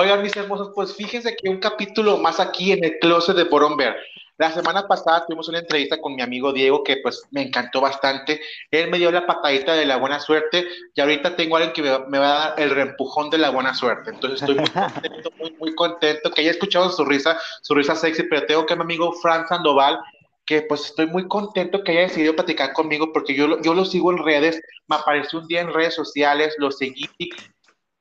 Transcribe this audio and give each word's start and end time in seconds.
Oigan, 0.00 0.22
mis 0.22 0.36
hermosos, 0.36 0.70
pues 0.76 0.94
fíjense 0.94 1.34
que 1.34 1.48
un 1.48 1.58
capítulo 1.58 2.18
más 2.18 2.38
aquí 2.38 2.70
en 2.70 2.84
el 2.84 3.00
closet 3.00 3.34
de 3.34 3.42
Boromber. 3.42 3.96
La 4.36 4.52
semana 4.52 4.86
pasada 4.86 5.26
tuvimos 5.26 5.48
una 5.48 5.58
entrevista 5.58 6.00
con 6.00 6.14
mi 6.14 6.22
amigo 6.22 6.52
Diego 6.52 6.84
que 6.84 6.98
pues 7.02 7.24
me 7.32 7.42
encantó 7.42 7.80
bastante. 7.80 8.40
Él 8.70 8.92
me 8.92 8.98
dio 8.98 9.10
la 9.10 9.26
patadita 9.26 9.74
de 9.74 9.86
la 9.86 9.96
buena 9.96 10.20
suerte 10.20 10.68
y 10.94 11.00
ahorita 11.00 11.34
tengo 11.34 11.56
a 11.56 11.58
alguien 11.58 11.72
que 11.72 11.82
me, 12.08 12.18
va 12.20 12.26
a 12.28 12.48
dar 12.50 12.60
el 12.60 12.70
reempujón 12.70 13.28
de 13.28 13.38
la 13.38 13.50
buena 13.50 13.74
suerte. 13.74 14.10
Entonces 14.10 14.40
estoy 14.40 14.54
muy 14.54 14.70
contento, 14.70 15.32
muy, 15.36 15.56
muy 15.58 15.74
contento, 15.74 16.30
que 16.30 16.42
haya 16.42 16.52
escuchado 16.52 16.90
su 16.90 17.04
risa, 17.04 17.36
su 17.62 17.74
risa 17.74 17.96
sexy, 17.96 18.22
pero 18.22 18.46
tengo 18.46 18.66
que 18.66 18.76
mi 18.76 18.82
amigo 18.82 19.10
Fran 19.14 19.48
Sandoval, 19.48 19.98
que 20.46 20.62
pues 20.62 20.84
estoy 20.84 21.08
muy 21.08 21.26
contento 21.26 21.82
que 21.82 21.90
haya 21.90 22.02
decidido 22.02 22.36
platicar 22.36 22.72
conmigo 22.72 23.12
porque 23.12 23.34
yo, 23.34 23.60
yo 23.62 23.74
lo 23.74 23.84
sigo 23.84 24.12
en 24.12 24.18
redes, 24.18 24.62
me 24.86 24.94
apareció 24.94 25.40
un 25.40 25.48
día 25.48 25.60
en 25.60 25.74
redes 25.74 25.96
sociales, 25.96 26.54
lo 26.58 26.70
seguí 26.70 27.10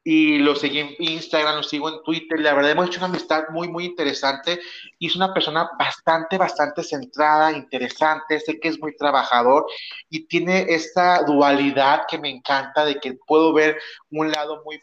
y 0.09 0.37
lo 0.37 0.55
seguí 0.55 0.79
en 0.79 0.95
Instagram, 0.99 1.57
lo 1.57 1.63
sigo 1.63 1.89
en 1.89 2.01
Twitter. 2.01 2.39
La 2.39 2.53
verdad, 2.53 2.71
hemos 2.71 2.87
hecho 2.87 2.99
una 2.99 3.07
amistad 3.07 3.43
muy, 3.49 3.67
muy 3.67 3.83
interesante 3.83 4.57
y 4.97 5.07
es 5.07 5.17
una 5.17 5.33
persona 5.33 5.69
bastante, 5.77 6.37
bastante 6.37 6.81
centrada, 6.81 7.51
interesante. 7.51 8.39
Sé 8.39 8.57
que 8.57 8.69
es 8.69 8.79
muy 8.79 8.95
trabajador 8.95 9.65
y 10.09 10.25
tiene 10.25 10.65
esta 10.69 11.23
dualidad 11.23 12.03
que 12.09 12.17
me 12.19 12.29
encanta 12.29 12.85
de 12.85 13.01
que 13.01 13.17
puedo 13.27 13.51
ver 13.51 13.81
un 14.09 14.31
lado 14.31 14.61
muy 14.63 14.81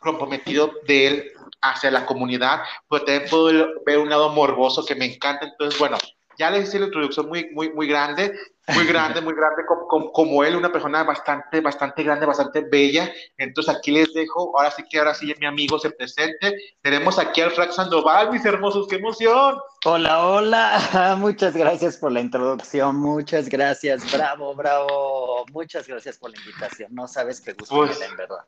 comprometido 0.00 0.72
de 0.88 1.06
él 1.06 1.32
hacia 1.60 1.92
la 1.92 2.04
comunidad, 2.04 2.62
pero 2.90 3.04
también 3.04 3.30
puedo 3.30 3.72
ver 3.86 3.98
un 3.98 4.10
lado 4.10 4.30
morboso 4.30 4.84
que 4.84 4.96
me 4.96 5.04
encanta. 5.04 5.46
Entonces, 5.46 5.78
bueno, 5.78 5.96
ya 6.38 6.50
les 6.50 6.68
hice 6.68 6.78
la 6.78 6.86
introducción 6.86 7.28
muy, 7.28 7.50
muy, 7.52 7.72
muy 7.72 7.86
grande, 7.86 8.32
muy 8.68 8.86
grande, 8.86 9.20
muy 9.20 9.34
grande, 9.34 9.64
como, 9.66 10.12
como, 10.12 10.44
él, 10.44 10.56
una 10.56 10.72
persona 10.72 11.04
bastante, 11.04 11.60
bastante 11.60 12.02
grande, 12.02 12.26
bastante 12.26 12.60
bella. 12.60 13.12
Entonces 13.38 13.74
aquí 13.74 13.92
les 13.92 14.12
dejo, 14.12 14.56
ahora 14.58 14.70
sí 14.70 14.82
que 14.88 14.98
ahora 14.98 15.14
sí 15.14 15.32
mi 15.38 15.46
amigo 15.46 15.78
se 15.78 15.90
presente. 15.90 16.56
Tenemos 16.82 17.18
aquí 17.18 17.40
al 17.40 17.52
Frank 17.52 17.70
Sandoval, 17.70 18.32
mis 18.32 18.44
hermosos, 18.44 18.88
qué 18.88 18.96
emoción. 18.96 19.56
Hola, 19.84 20.26
hola, 20.26 21.16
muchas 21.18 21.56
gracias 21.56 21.96
por 21.96 22.12
la 22.12 22.20
introducción, 22.20 22.96
muchas 22.96 23.48
gracias, 23.48 24.10
bravo, 24.12 24.54
bravo, 24.54 25.44
muchas 25.52 25.86
gracias 25.86 26.18
por 26.18 26.30
la 26.30 26.38
invitación. 26.38 26.94
No 26.94 27.06
sabes 27.06 27.40
qué 27.40 27.52
gusto 27.52 27.74
pues, 27.74 28.00
en 28.00 28.16
verdad. 28.16 28.44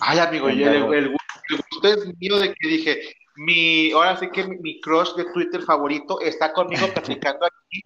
Ay, 0.00 0.18
amigo, 0.18 0.48
el, 0.48 0.62
el, 0.62 0.94
el, 0.94 1.08
gusto 1.70 1.88
es 1.88 2.18
mío 2.18 2.38
de 2.38 2.54
que 2.54 2.68
dije, 2.68 3.14
mi, 3.36 3.92
ahora 3.92 4.16
sí 4.16 4.30
que 4.30 4.44
mi, 4.44 4.80
crush 4.80 5.14
de 5.14 5.24
Twitter 5.32 5.62
favorito 5.62 6.20
está 6.20 6.52
conmigo 6.52 6.86
platicando 6.94 7.46
aquí. 7.46 7.82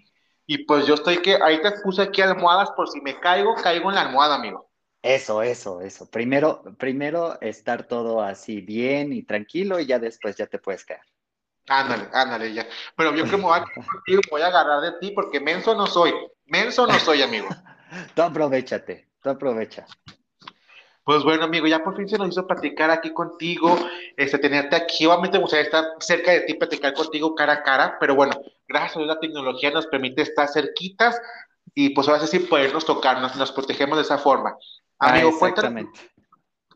Y 0.46 0.64
pues 0.64 0.86
yo 0.86 0.94
estoy 0.94 1.18
que, 1.18 1.38
ahí 1.42 1.60
te 1.60 1.72
puse 1.82 2.02
aquí 2.02 2.22
almohadas 2.22 2.70
por 2.72 2.88
si 2.88 3.00
me 3.00 3.18
caigo, 3.18 3.54
caigo 3.56 3.88
en 3.88 3.96
la 3.96 4.02
almohada, 4.02 4.36
amigo. 4.36 4.70
Eso, 5.02 5.42
eso, 5.42 5.80
eso. 5.80 6.10
Primero, 6.10 6.62
primero 6.78 7.40
estar 7.40 7.86
todo 7.86 8.22
así 8.22 8.60
bien 8.60 9.12
y 9.12 9.22
tranquilo 9.22 9.78
y 9.78 9.86
ya 9.86 9.98
después 9.98 10.36
ya 10.36 10.46
te 10.46 10.58
puedes 10.58 10.84
caer. 10.84 11.02
Ándale, 11.68 12.08
ándale, 12.12 12.52
ya. 12.52 12.66
Pero 12.96 13.14
yo 13.14 13.24
que 13.24 13.36
me 13.36 13.42
voy 13.42 13.58
a, 13.58 13.64
voy 14.30 14.42
a 14.42 14.46
agarrar 14.46 14.80
de 14.80 14.98
ti 15.00 15.10
porque 15.10 15.40
menso 15.40 15.74
no 15.74 15.86
soy. 15.86 16.12
Menso 16.46 16.86
no 16.86 16.98
soy, 16.98 17.22
amigo. 17.22 17.48
tú 18.14 18.22
aprovechate, 18.22 19.08
tú 19.20 19.30
aprovecha. 19.30 19.86
Pues 21.06 21.22
bueno, 21.22 21.44
amigo, 21.44 21.68
ya 21.68 21.84
por 21.84 21.96
fin 21.96 22.08
se 22.08 22.18
nos 22.18 22.30
hizo 22.30 22.48
platicar 22.48 22.90
aquí 22.90 23.12
contigo, 23.12 23.78
este, 24.16 24.38
tenerte 24.38 24.74
aquí. 24.74 25.06
Obviamente 25.06 25.38
me 25.38 25.42
gustaría 25.42 25.66
estar 25.66 25.84
cerca 26.00 26.32
de 26.32 26.40
ti, 26.40 26.54
platicar 26.54 26.94
contigo 26.94 27.32
cara 27.36 27.52
a 27.52 27.62
cara, 27.62 27.96
pero 28.00 28.16
bueno, 28.16 28.32
gracias 28.66 28.96
a 28.96 28.98
Dios 28.98 29.08
la 29.14 29.20
tecnología 29.20 29.70
nos 29.70 29.86
permite 29.86 30.22
estar 30.22 30.48
cerquitas 30.48 31.16
y 31.76 31.90
pues 31.90 32.08
ahora 32.08 32.26
sí 32.26 32.40
podernos 32.40 32.84
tocar, 32.84 33.20
nos, 33.20 33.52
protegemos 33.52 33.98
de 33.98 34.02
esa 34.02 34.18
forma. 34.18 34.56
Amigo, 34.98 35.28
ah, 35.28 35.46
exactamente. 35.46 36.00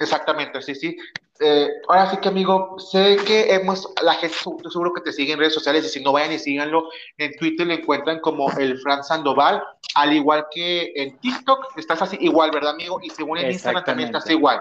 Exactamente, 0.00 0.62
sí, 0.62 0.74
sí. 0.74 0.96
Eh, 1.40 1.68
ahora 1.86 2.10
sí 2.10 2.16
que, 2.16 2.28
amigo, 2.28 2.78
sé 2.78 3.18
que 3.26 3.54
hemos, 3.54 3.92
la 4.02 4.14
gente 4.14 4.34
seguro 4.70 4.94
que 4.94 5.02
te 5.02 5.12
sigue 5.12 5.34
en 5.34 5.38
redes 5.38 5.52
sociales 5.52 5.84
y 5.84 5.88
si 5.90 6.02
no 6.02 6.12
vayan 6.12 6.32
y 6.32 6.38
síganlo, 6.38 6.88
en 7.18 7.36
Twitter 7.36 7.66
le 7.66 7.74
encuentran 7.74 8.18
como 8.20 8.50
el 8.58 8.78
Fran 8.78 9.04
Sandoval, 9.04 9.62
al 9.94 10.12
igual 10.14 10.46
que 10.50 10.92
en 10.96 11.18
TikTok, 11.18 11.76
estás 11.76 12.00
así 12.00 12.16
igual, 12.20 12.50
¿verdad, 12.50 12.72
amigo? 12.72 12.98
Y 13.02 13.10
según 13.10 13.38
en 13.38 13.50
Instagram 13.50 13.84
también 13.84 14.08
estás 14.08 14.28
igual. 14.30 14.60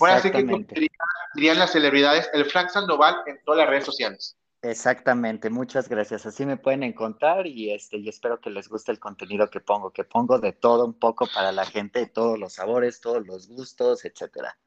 Ahora 0.00 0.20
sí 0.20 0.30
que 0.30 0.42
dirían, 0.42 0.90
dirían 1.34 1.58
las 1.58 1.70
celebridades, 1.70 2.28
el 2.32 2.44
Fran 2.44 2.68
Sandoval 2.68 3.22
en 3.26 3.40
todas 3.44 3.58
las 3.58 3.68
redes 3.68 3.84
sociales. 3.84 4.36
Exactamente, 4.62 5.50
muchas 5.50 5.88
gracias. 5.88 6.26
Así 6.26 6.44
me 6.44 6.56
pueden 6.56 6.82
encontrar 6.82 7.46
y 7.46 7.72
este 7.72 7.96
y 7.96 8.08
espero 8.08 8.40
que 8.40 8.50
les 8.50 8.68
guste 8.68 8.92
el 8.92 8.98
contenido 8.98 9.48
que 9.48 9.60
pongo, 9.60 9.90
que 9.90 10.04
pongo 10.04 10.38
de 10.38 10.52
todo 10.52 10.84
un 10.84 10.94
poco 10.94 11.26
para 11.32 11.50
la 11.50 11.64
gente, 11.64 12.06
todos 12.06 12.38
los 12.38 12.54
sabores, 12.54 13.00
todos 13.00 13.26
los 13.26 13.48
gustos, 13.48 14.04
etcétera. 14.04 14.58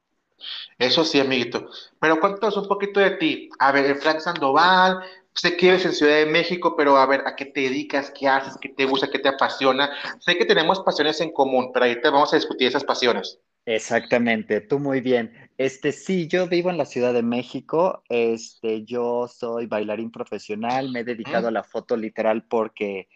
Eso 0.77 1.03
sí, 1.03 1.19
amiguito. 1.19 1.69
Pero 1.99 2.19
cuéntanos 2.19 2.57
un 2.57 2.67
poquito 2.67 2.99
de 2.99 3.11
ti. 3.11 3.49
A 3.59 3.71
ver, 3.71 3.95
Frank 3.97 4.19
Sandoval, 4.19 4.99
sé 5.33 5.55
que 5.57 5.67
vives 5.67 5.85
en 5.85 5.93
Ciudad 5.93 6.15
de 6.15 6.25
México, 6.25 6.75
pero 6.75 6.97
a 6.97 7.05
ver, 7.05 7.23
¿a 7.25 7.35
qué 7.35 7.45
te 7.45 7.61
dedicas? 7.61 8.11
¿Qué 8.11 8.27
haces? 8.27 8.57
¿Qué 8.59 8.69
te 8.69 8.85
gusta? 8.85 9.09
¿Qué 9.09 9.19
te 9.19 9.29
apasiona? 9.29 9.89
Sé 10.19 10.37
que 10.37 10.45
tenemos 10.45 10.81
pasiones 10.81 11.21
en 11.21 11.31
común, 11.31 11.71
pero 11.73 11.85
ahorita 11.85 12.09
vamos 12.09 12.33
a 12.33 12.37
discutir 12.37 12.67
esas 12.67 12.83
pasiones. 12.83 13.39
Exactamente, 13.65 14.59
tú 14.59 14.77
muy 14.77 14.99
bien. 14.99 15.31
Este, 15.57 15.93
sí, 15.93 16.27
yo 16.27 16.47
vivo 16.47 16.69
en 16.69 16.77
la 16.77 16.85
Ciudad 16.85 17.13
de 17.13 17.23
México. 17.23 18.03
Este, 18.09 18.83
yo 18.83 19.27
soy 19.27 19.67
bailarín 19.67 20.11
profesional. 20.11 20.91
Me 20.91 20.99
he 20.99 21.03
dedicado 21.03 21.45
mm. 21.45 21.47
a 21.47 21.51
la 21.51 21.63
foto 21.63 21.95
literal 21.95 22.45
porque 22.47 23.07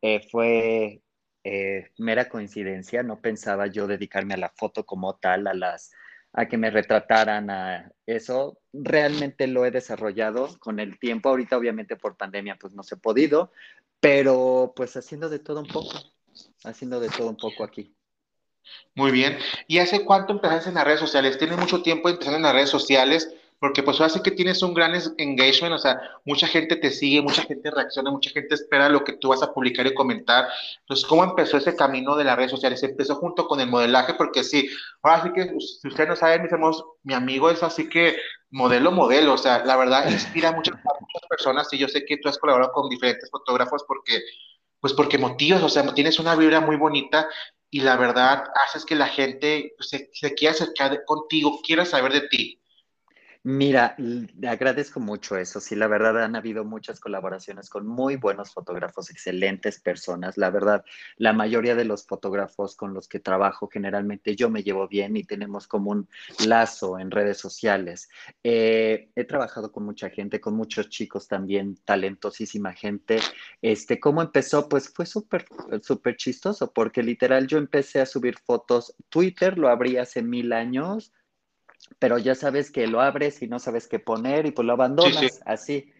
eh, 0.00 0.26
fue 0.28 1.02
eh, 1.44 1.90
mera 1.98 2.28
coincidencia. 2.28 3.04
No 3.04 3.20
pensaba 3.20 3.68
yo 3.68 3.86
dedicarme 3.86 4.34
a 4.34 4.38
la 4.38 4.48
foto 4.48 4.84
como 4.84 5.14
tal, 5.16 5.46
a 5.46 5.54
las 5.54 5.92
a 6.32 6.46
que 6.46 6.56
me 6.56 6.70
retrataran 6.70 7.50
a 7.50 7.92
eso. 8.06 8.58
Realmente 8.72 9.46
lo 9.46 9.64
he 9.66 9.70
desarrollado 9.70 10.48
con 10.58 10.80
el 10.80 10.98
tiempo. 10.98 11.28
Ahorita, 11.28 11.56
obviamente, 11.56 11.96
por 11.96 12.16
pandemia, 12.16 12.56
pues 12.60 12.74
no 12.74 12.82
se 12.82 12.94
ha 12.94 12.98
podido, 12.98 13.52
pero 14.00 14.72
pues 14.74 14.96
haciendo 14.96 15.28
de 15.28 15.38
todo 15.38 15.60
un 15.60 15.68
poco, 15.68 15.98
haciendo 16.64 17.00
de 17.00 17.08
todo 17.08 17.28
un 17.28 17.36
poco 17.36 17.64
aquí. 17.64 17.94
Muy 18.94 19.10
bien. 19.10 19.38
¿Y 19.66 19.78
hace 19.78 20.04
cuánto 20.04 20.32
empezaste 20.32 20.68
en 20.68 20.76
las 20.76 20.84
redes 20.84 21.00
sociales? 21.00 21.38
¿Tienes 21.38 21.58
mucho 21.58 21.82
tiempo 21.82 22.08
empezando 22.08 22.36
en 22.38 22.44
las 22.44 22.54
redes 22.54 22.70
sociales? 22.70 23.34
Porque 23.62 23.84
pues 23.84 24.00
hace 24.00 24.20
que 24.20 24.32
tienes 24.32 24.60
un 24.64 24.74
gran 24.74 24.92
engagement, 25.18 25.72
o 25.72 25.78
sea, 25.78 26.00
mucha 26.24 26.48
gente 26.48 26.74
te 26.74 26.90
sigue, 26.90 27.22
mucha 27.22 27.42
gente 27.44 27.70
reacciona, 27.70 28.10
mucha 28.10 28.28
gente 28.30 28.56
espera 28.56 28.88
lo 28.88 29.04
que 29.04 29.12
tú 29.12 29.28
vas 29.28 29.40
a 29.40 29.54
publicar 29.54 29.86
y 29.86 29.94
comentar. 29.94 30.48
Entonces, 30.80 31.06
¿cómo 31.06 31.22
empezó 31.22 31.58
ese 31.58 31.76
camino 31.76 32.16
de 32.16 32.24
las 32.24 32.36
redes 32.36 32.50
sociales? 32.50 32.82
Empezó 32.82 33.14
junto 33.14 33.46
con 33.46 33.60
el 33.60 33.68
modelaje, 33.68 34.14
porque 34.14 34.42
sí, 34.42 34.68
ahora 35.00 35.22
sí 35.22 35.32
que, 35.32 35.44
si 35.60 35.86
ustedes 35.86 36.08
no 36.08 36.16
saben, 36.16 36.42
mis 36.42 36.50
mi 37.04 37.14
amigo 37.14 37.50
es 37.50 37.62
así 37.62 37.88
que 37.88 38.16
modelo, 38.50 38.90
modelo, 38.90 39.34
o 39.34 39.38
sea, 39.38 39.64
la 39.64 39.76
verdad 39.76 40.10
inspira 40.10 40.48
a 40.48 40.52
muchas, 40.52 40.74
muchas 40.74 41.28
personas 41.30 41.72
y 41.72 41.78
yo 41.78 41.86
sé 41.86 42.04
que 42.04 42.16
tú 42.16 42.28
has 42.28 42.38
colaborado 42.38 42.72
con 42.72 42.88
diferentes 42.88 43.30
fotógrafos 43.30 43.84
porque, 43.86 44.22
pues 44.80 44.92
porque 44.92 45.18
motivas, 45.18 45.62
o 45.62 45.68
sea, 45.68 45.86
tienes 45.94 46.18
una 46.18 46.34
vibra 46.34 46.60
muy 46.60 46.74
bonita 46.74 47.28
y 47.70 47.78
la 47.78 47.96
verdad 47.96 48.42
haces 48.66 48.84
que 48.84 48.96
la 48.96 49.06
gente 49.06 49.76
se, 49.78 50.10
se 50.12 50.34
quiera 50.34 50.52
acercar 50.52 51.04
contigo, 51.04 51.60
quiera 51.62 51.84
saber 51.84 52.12
de 52.12 52.22
ti. 52.22 52.61
Mira, 53.44 53.96
agradezco 54.46 55.00
mucho 55.00 55.36
eso. 55.36 55.58
Sí, 55.58 55.74
la 55.74 55.88
verdad 55.88 56.22
han 56.22 56.36
habido 56.36 56.64
muchas 56.64 57.00
colaboraciones 57.00 57.68
con 57.68 57.84
muy 57.88 58.14
buenos 58.14 58.52
fotógrafos, 58.52 59.10
excelentes 59.10 59.80
personas. 59.80 60.36
La 60.38 60.50
verdad, 60.50 60.84
la 61.16 61.32
mayoría 61.32 61.74
de 61.74 61.84
los 61.84 62.06
fotógrafos 62.06 62.76
con 62.76 62.94
los 62.94 63.08
que 63.08 63.18
trabajo 63.18 63.66
generalmente 63.66 64.36
yo 64.36 64.48
me 64.48 64.62
llevo 64.62 64.86
bien 64.86 65.16
y 65.16 65.24
tenemos 65.24 65.66
como 65.66 65.90
un 65.90 66.08
lazo 66.46 67.00
en 67.00 67.10
redes 67.10 67.38
sociales. 67.38 68.08
Eh, 68.44 69.10
he 69.16 69.24
trabajado 69.24 69.72
con 69.72 69.84
mucha 69.86 70.08
gente, 70.08 70.40
con 70.40 70.54
muchos 70.54 70.88
chicos 70.88 71.26
también, 71.26 71.76
talentosísima 71.84 72.72
gente. 72.74 73.18
Este, 73.60 73.98
¿cómo 73.98 74.22
empezó? 74.22 74.68
Pues 74.68 74.88
fue 74.88 75.04
súper, 75.04 75.46
súper 75.82 76.16
chistoso 76.16 76.72
porque 76.72 77.02
literal 77.02 77.48
yo 77.48 77.58
empecé 77.58 78.00
a 78.00 78.06
subir 78.06 78.38
fotos. 78.38 78.94
Twitter 79.08 79.58
lo 79.58 79.68
abrí 79.68 79.96
hace 79.96 80.22
mil 80.22 80.52
años 80.52 81.12
pero 81.98 82.18
ya 82.18 82.34
sabes 82.34 82.70
que 82.70 82.86
lo 82.86 83.00
abres 83.00 83.42
y 83.42 83.48
no 83.48 83.58
sabes 83.58 83.86
qué 83.86 83.98
poner 83.98 84.46
y 84.46 84.50
pues 84.50 84.66
lo 84.66 84.72
abandonas 84.72 85.40
así. 85.44 85.92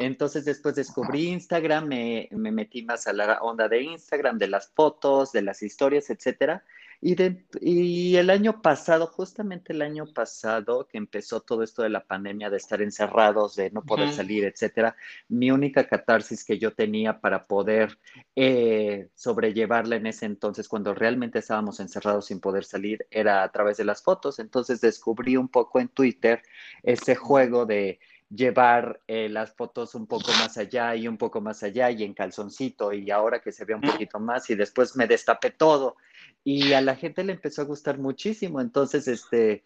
Entonces 0.00 0.44
después 0.44 0.74
descubrí 0.74 1.28
Instagram, 1.28 1.86
me, 1.86 2.28
me, 2.32 2.50
metí 2.50 2.82
más 2.82 3.06
a 3.06 3.12
la 3.12 3.38
onda 3.40 3.68
de 3.68 3.82
Instagram, 3.82 4.38
de 4.38 4.48
las 4.48 4.68
fotos, 4.68 5.32
de 5.32 5.42
las 5.42 5.62
historias, 5.62 6.10
etcétera. 6.10 6.64
Y, 7.00 7.14
de, 7.14 7.44
y 7.60 8.16
el 8.16 8.28
año 8.28 8.60
pasado, 8.60 9.06
justamente 9.06 9.72
el 9.72 9.82
año 9.82 10.06
pasado, 10.12 10.88
que 10.88 10.98
empezó 10.98 11.40
todo 11.40 11.62
esto 11.62 11.82
de 11.82 11.90
la 11.90 12.04
pandemia, 12.04 12.50
de 12.50 12.56
estar 12.56 12.82
encerrados, 12.82 13.54
de 13.54 13.70
no 13.70 13.82
poder 13.82 14.12
salir, 14.12 14.44
etcétera, 14.44 14.96
mi 15.28 15.50
única 15.52 15.86
catarsis 15.86 16.44
que 16.44 16.58
yo 16.58 16.72
tenía 16.74 17.20
para 17.20 17.46
poder 17.46 17.98
eh, 18.34 19.08
sobrellevarla 19.14 19.96
en 19.96 20.06
ese 20.06 20.26
entonces, 20.26 20.66
cuando 20.66 20.92
realmente 20.92 21.38
estábamos 21.38 21.78
encerrados 21.78 22.26
sin 22.26 22.40
poder 22.40 22.64
salir, 22.64 23.06
era 23.10 23.44
a 23.44 23.52
través 23.52 23.76
de 23.76 23.84
las 23.84 24.02
fotos. 24.02 24.40
Entonces 24.40 24.80
descubrí 24.80 25.36
un 25.36 25.48
poco 25.48 25.78
en 25.78 25.88
Twitter 25.88 26.42
ese 26.82 27.14
juego 27.14 27.64
de 27.64 28.00
llevar 28.30 29.00
eh, 29.06 29.28
las 29.28 29.54
fotos 29.54 29.94
un 29.94 30.06
poco 30.06 30.30
más 30.32 30.58
allá 30.58 30.94
y 30.94 31.08
un 31.08 31.16
poco 31.16 31.40
más 31.40 31.62
allá 31.62 31.90
y 31.90 32.04
en 32.04 32.14
calzoncito 32.14 32.92
y 32.92 33.10
ahora 33.10 33.40
que 33.40 33.52
se 33.52 33.64
ve 33.64 33.74
un 33.74 33.80
poquito 33.80 34.20
más 34.20 34.50
y 34.50 34.54
después 34.54 34.96
me 34.96 35.06
destapé 35.06 35.50
todo 35.50 35.96
y 36.44 36.72
a 36.72 36.80
la 36.80 36.94
gente 36.94 37.24
le 37.24 37.32
empezó 37.32 37.62
a 37.62 37.66
gustar 37.66 37.98
muchísimo. 37.98 38.60
Entonces, 38.60 39.08
este, 39.08 39.64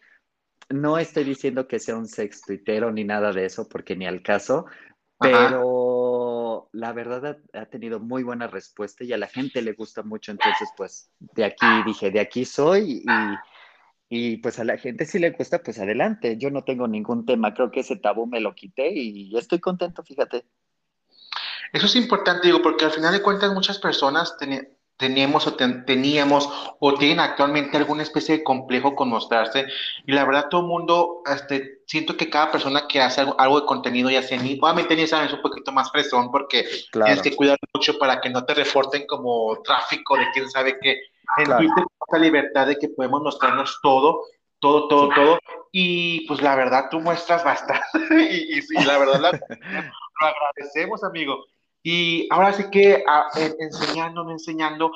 no 0.68 0.98
estoy 0.98 1.24
diciendo 1.24 1.66
que 1.66 1.78
sea 1.78 1.96
un 1.96 2.06
sex 2.06 2.42
tuitero 2.42 2.90
ni 2.92 3.04
nada 3.04 3.32
de 3.32 3.44
eso, 3.44 3.68
porque 3.68 3.96
ni 3.96 4.06
al 4.06 4.22
caso, 4.22 4.66
pero 5.18 6.68
la 6.72 6.92
verdad 6.92 7.38
ha, 7.52 7.66
tenido 7.66 8.00
muy 8.00 8.22
buena 8.22 8.48
respuesta 8.48 9.04
y 9.04 9.12
a 9.12 9.18
la 9.18 9.28
gente 9.28 9.62
le 9.62 9.72
gusta 9.72 10.02
mucho, 10.02 10.32
entonces 10.32 10.68
pues 10.76 11.10
de 11.20 11.44
aquí 11.44 11.66
dije, 11.86 12.10
de 12.10 12.20
aquí 12.20 12.44
soy 12.44 13.04
y, 13.04 13.06
y 14.14 14.36
pues 14.36 14.58
a 14.58 14.64
la 14.64 14.76
gente 14.76 15.06
si 15.06 15.18
le 15.18 15.30
gusta, 15.30 15.62
pues 15.62 15.78
adelante, 15.78 16.36
yo 16.36 16.50
no 16.50 16.64
tengo 16.64 16.86
ningún 16.86 17.24
tema, 17.24 17.54
creo 17.54 17.70
que 17.70 17.80
ese 17.80 17.96
tabú 17.96 18.26
me 18.26 18.40
lo 18.40 18.54
quité 18.54 18.92
y 18.92 19.34
estoy 19.38 19.58
contento, 19.58 20.02
fíjate. 20.02 20.44
Eso 21.72 21.86
es 21.86 21.96
importante, 21.96 22.48
digo, 22.48 22.60
porque 22.60 22.84
al 22.84 22.90
final 22.90 23.14
de 23.14 23.22
cuentas 23.22 23.54
muchas 23.54 23.78
personas 23.78 24.36
teníamos 24.98 25.46
o 25.46 25.54
teníamos 25.54 26.46
o 26.78 26.92
tienen 26.92 27.20
actualmente 27.20 27.78
alguna 27.78 28.02
especie 28.02 28.36
de 28.36 28.44
complejo 28.44 28.94
con 28.94 29.08
mostrarse 29.08 29.64
y 30.06 30.12
la 30.12 30.26
verdad 30.26 30.48
todo 30.50 30.60
el 30.60 30.66
mundo 30.66 31.22
este, 31.34 31.80
siento 31.86 32.14
que 32.14 32.28
cada 32.28 32.52
persona 32.52 32.86
que 32.86 33.00
hace 33.00 33.22
algo, 33.38 33.60
de 33.60 33.66
contenido 33.66 34.10
ya 34.10 34.22
sea 34.22 34.38
mí 34.38 34.58
obviamente 34.60 34.94
ni 34.94 35.06
sabes 35.06 35.32
un 35.32 35.40
poquito 35.40 35.72
más 35.72 35.90
fresón 35.90 36.30
porque 36.30 36.66
tienes 36.92 37.22
que 37.22 37.34
cuidar 37.34 37.58
mucho 37.74 37.98
para 37.98 38.20
que 38.20 38.28
no 38.28 38.44
te 38.44 38.52
reporten 38.52 39.06
como 39.06 39.62
tráfico 39.62 40.18
de 40.18 40.26
quién 40.34 40.50
sabe 40.50 40.78
qué 40.80 41.00
en 41.38 41.44
claro. 41.44 41.60
Twitter 41.60 41.84
esta 42.06 42.18
libertad 42.18 42.66
de 42.66 42.78
que 42.78 42.88
podemos 42.88 43.22
mostrarnos 43.22 43.78
todo 43.82 44.22
todo, 44.62 44.86
todo, 44.86 45.08
todo. 45.08 45.38
Y 45.72 46.26
pues 46.28 46.40
la 46.40 46.54
verdad, 46.54 46.86
tú 46.88 47.00
muestras 47.00 47.44
bastante. 47.44 47.84
y, 48.30 48.58
y, 48.58 48.84
la 48.84 48.96
verdad, 48.96 49.20
lo 49.20 50.26
agradecemos, 50.26 51.02
amigo. 51.02 51.44
Y 51.82 52.28
ahora 52.30 52.52
sí 52.52 52.70
que 52.70 53.04
a, 53.06 53.28
enseñando, 53.58 54.30
enseñando, 54.30 54.92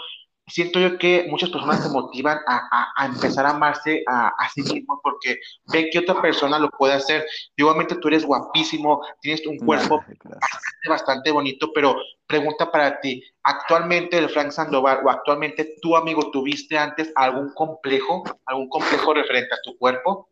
siento 0.46 0.78
yo 0.78 0.96
que 0.98 1.26
muchas 1.28 1.50
personas 1.50 1.82
se 1.82 1.88
motivan 1.88 2.38
a, 2.46 2.92
a, 2.96 3.06
empezar 3.06 3.46
a 3.46 3.50
amarse 3.50 4.02
a, 4.06 4.28
a, 4.28 4.48
sí 4.50 4.62
mismo 4.62 5.00
porque 5.02 5.38
ven 5.72 5.88
que 5.90 5.98
otra 5.98 6.20
persona 6.22 6.58
lo 6.58 6.70
puede 6.70 6.94
hacer. 6.94 7.26
igualmente 7.56 7.96
tú 7.96 8.08
eres 8.08 8.24
guapísimo, 8.24 9.00
tienes 9.20 9.46
un 9.46 9.58
cuerpo 9.58 9.98
bastante, 10.06 10.88
bastante, 10.88 11.30
bonito, 11.32 11.70
pero 11.74 11.96
pregunta 12.26 12.70
para 12.70 13.00
ti, 13.00 13.22
¿actualmente 13.42 14.18
el 14.18 14.28
Frank 14.28 14.50
Sandoval 14.50 15.00
o 15.04 15.10
actualmente 15.10 15.76
tu 15.82 15.96
amigo 15.96 16.30
tuviste 16.30 16.78
antes 16.78 17.12
algún 17.16 17.52
complejo, 17.54 18.22
algún 18.46 18.68
complejo 18.68 19.14
referente 19.14 19.54
a 19.54 19.62
tu 19.64 19.76
cuerpo? 19.76 20.28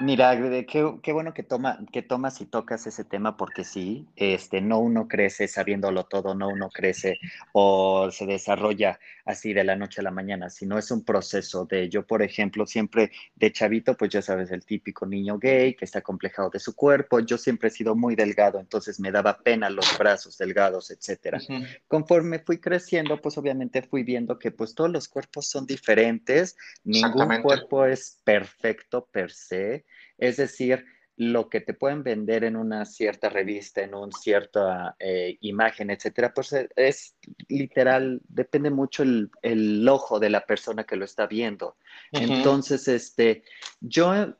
Mira, 0.00 0.38
qué, 0.64 0.94
qué, 1.02 1.12
bueno 1.12 1.34
que, 1.34 1.42
toma, 1.42 1.80
que 1.92 2.02
tomas 2.02 2.40
y 2.40 2.46
tocas 2.46 2.86
ese 2.86 3.02
tema 3.02 3.36
porque 3.36 3.64
sí, 3.64 4.06
este, 4.14 4.60
no 4.60 4.78
uno 4.78 5.08
crece 5.08 5.48
sabiéndolo 5.48 6.04
todo, 6.04 6.36
no 6.36 6.50
uno 6.50 6.70
crece 6.70 7.18
o 7.50 8.08
se 8.12 8.24
desarrolla 8.24 9.00
así 9.24 9.52
de 9.52 9.64
la 9.64 9.74
noche 9.74 10.00
a 10.00 10.04
la 10.04 10.12
mañana, 10.12 10.50
sino 10.50 10.78
es 10.78 10.92
un 10.92 11.04
proceso 11.04 11.64
de 11.64 11.88
yo, 11.88 12.06
por 12.06 12.22
ejemplo, 12.22 12.64
siempre 12.64 13.10
de 13.34 13.50
chavito, 13.50 13.96
pues 13.96 14.12
ya 14.12 14.22
sabes, 14.22 14.52
el 14.52 14.64
típico 14.64 15.04
niño 15.04 15.36
gay 15.36 15.74
que 15.74 15.84
está 15.84 16.00
complejado 16.00 16.48
de 16.48 16.60
su 16.60 16.76
cuerpo, 16.76 17.18
yo 17.18 17.36
siempre 17.36 17.66
he 17.66 17.72
sido 17.72 17.96
muy 17.96 18.14
delgado, 18.14 18.60
entonces 18.60 19.00
me 19.00 19.10
daba 19.10 19.38
pena 19.38 19.68
los 19.68 19.98
brazos 19.98 20.38
delgados, 20.38 20.92
etcétera. 20.92 21.40
Conforme 21.88 22.38
fui 22.38 22.58
creciendo, 22.58 23.20
pues 23.20 23.36
obviamente 23.36 23.82
fui 23.82 24.04
viendo 24.04 24.38
que 24.38 24.52
pues 24.52 24.76
todos 24.76 24.90
los 24.90 25.08
cuerpos 25.08 25.48
son 25.48 25.66
diferentes, 25.66 26.56
ningún 26.84 27.42
cuerpo 27.42 27.84
es 27.84 28.20
perfecto 28.22 29.04
per 29.10 29.32
se 29.32 29.87
es 30.18 30.36
decir, 30.36 30.84
lo 31.18 31.48
que 31.48 31.60
te 31.60 31.74
pueden 31.74 32.04
vender 32.04 32.44
en 32.44 32.54
una 32.54 32.84
cierta 32.84 33.28
revista, 33.28 33.82
en 33.82 33.94
una 33.94 34.16
cierta 34.16 34.94
eh, 35.00 35.36
imagen, 35.40 35.90
etcétera, 35.90 36.32
pues 36.32 36.52
eh, 36.52 36.68
es 36.76 37.16
literal, 37.48 38.20
depende 38.28 38.70
mucho 38.70 39.02
el, 39.02 39.88
ojo 39.88 40.20
de 40.20 40.30
la 40.30 40.46
persona 40.46 40.84
que 40.84 40.94
lo 40.94 41.04
está 41.04 41.26
viendo. 41.26 41.76
Entonces, 42.12 42.86
este, 42.86 43.42
yo 43.80 44.36